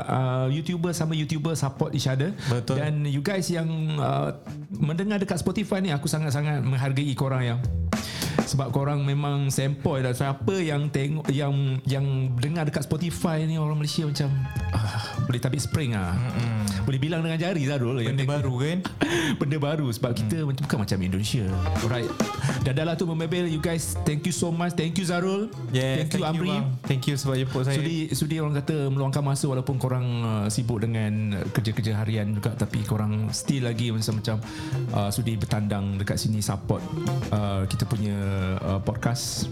uh, 0.07 0.47
YouTuber 0.53 0.93
sama 0.95 1.13
YouTuber 1.19 1.55
Support 1.57 1.97
each 1.97 2.07
other 2.07 2.31
Betul. 2.47 2.79
Dan 2.79 3.03
you 3.09 3.25
guys 3.25 3.49
yang 3.51 3.67
uh, 3.99 4.37
Mendengar 4.79 5.19
dekat 5.19 5.41
Spotify 5.41 5.83
ni 5.83 5.91
Aku 5.91 6.07
sangat-sangat 6.07 6.63
menghargai 6.63 7.11
korang 7.17 7.43
yang 7.43 7.59
sebab 8.49 8.73
korang 8.73 9.05
memang 9.05 9.49
sempoi 9.49 10.01
dah 10.01 10.11
siapa 10.11 10.57
yang 10.57 10.89
tengok 10.89 11.29
yang 11.29 11.53
yang 11.85 12.05
dengar 12.35 12.65
dekat 12.65 12.83
Spotify 12.83 13.45
ni 13.45 13.55
orang 13.55 13.77
Malaysia 13.77 14.03
macam 14.03 14.33
ah, 14.73 14.99
boleh 15.23 15.39
tabik 15.39 15.61
spring 15.61 15.93
ah. 15.93 16.17
Boleh 16.83 16.97
bilang 16.97 17.21
dengan 17.21 17.37
jari 17.37 17.69
Zarul 17.69 18.01
yang 18.01 18.17
Benda 18.17 18.25
tengok- 18.25 18.37
baru 18.41 18.55
kan 18.57 18.79
benda 19.41 19.57
baru 19.61 19.87
sebab 19.93 20.17
kita 20.17 20.41
macam 20.41 20.63
bukan 20.65 20.79
macam 20.81 20.99
Indonesia. 20.99 21.45
Alright. 21.85 22.09
Dan 22.65 22.73
dah 22.75 22.85
lah 22.85 22.95
tu 22.97 23.05
membebel 23.05 23.45
you 23.45 23.61
guys. 23.61 23.93
Thank 24.03 24.25
you 24.25 24.33
so 24.33 24.49
much. 24.49 24.73
Thank 24.73 24.97
you 24.97 25.05
Zarul. 25.05 25.53
Yes, 25.69 26.09
thank 26.09 26.17
you 26.17 26.25
Amri. 26.25 26.49
bang. 26.49 26.65
Thank 26.89 27.05
you 27.05 27.21
sebab 27.21 27.37
jemput 27.37 27.69
saya 27.69 27.77
Sudi 27.77 28.09
sudi 28.11 28.41
orang 28.41 28.57
kata 28.57 28.89
meluangkan 28.89 29.21
masa 29.21 29.45
walaupun 29.45 29.77
korang 29.77 30.07
uh, 30.25 30.47
sibuk 30.49 30.81
dengan 30.81 31.37
uh, 31.37 31.45
kerja-kerja 31.53 31.93
harian 32.01 32.33
juga 32.33 32.57
tapi 32.57 32.81
korang 32.81 33.29
still 33.31 33.69
lagi 33.69 33.93
macam 33.93 34.17
macam 34.17 34.37
uh, 34.97 35.13
sudi 35.13 35.37
bertandang 35.37 36.01
dekat 36.01 36.17
sini 36.17 36.41
support 36.41 36.81
uh, 37.29 37.69
kita 37.69 37.85
punya 37.85 38.17
uh, 38.63 38.81
podcast. 38.83 39.51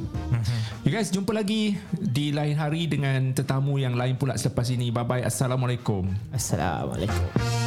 You 0.86 0.94
guys 0.94 1.10
jumpa 1.10 1.34
lagi 1.34 1.74
di 1.92 2.30
lain 2.30 2.54
hari 2.54 2.86
dengan 2.86 3.34
tetamu 3.34 3.78
yang 3.82 3.98
lain 3.98 4.14
pula 4.14 4.38
selepas 4.38 4.70
ini. 4.70 4.94
Bye 4.94 5.04
bye. 5.04 5.22
Assalamualaikum. 5.26 6.06
Assalamualaikum 6.30 7.65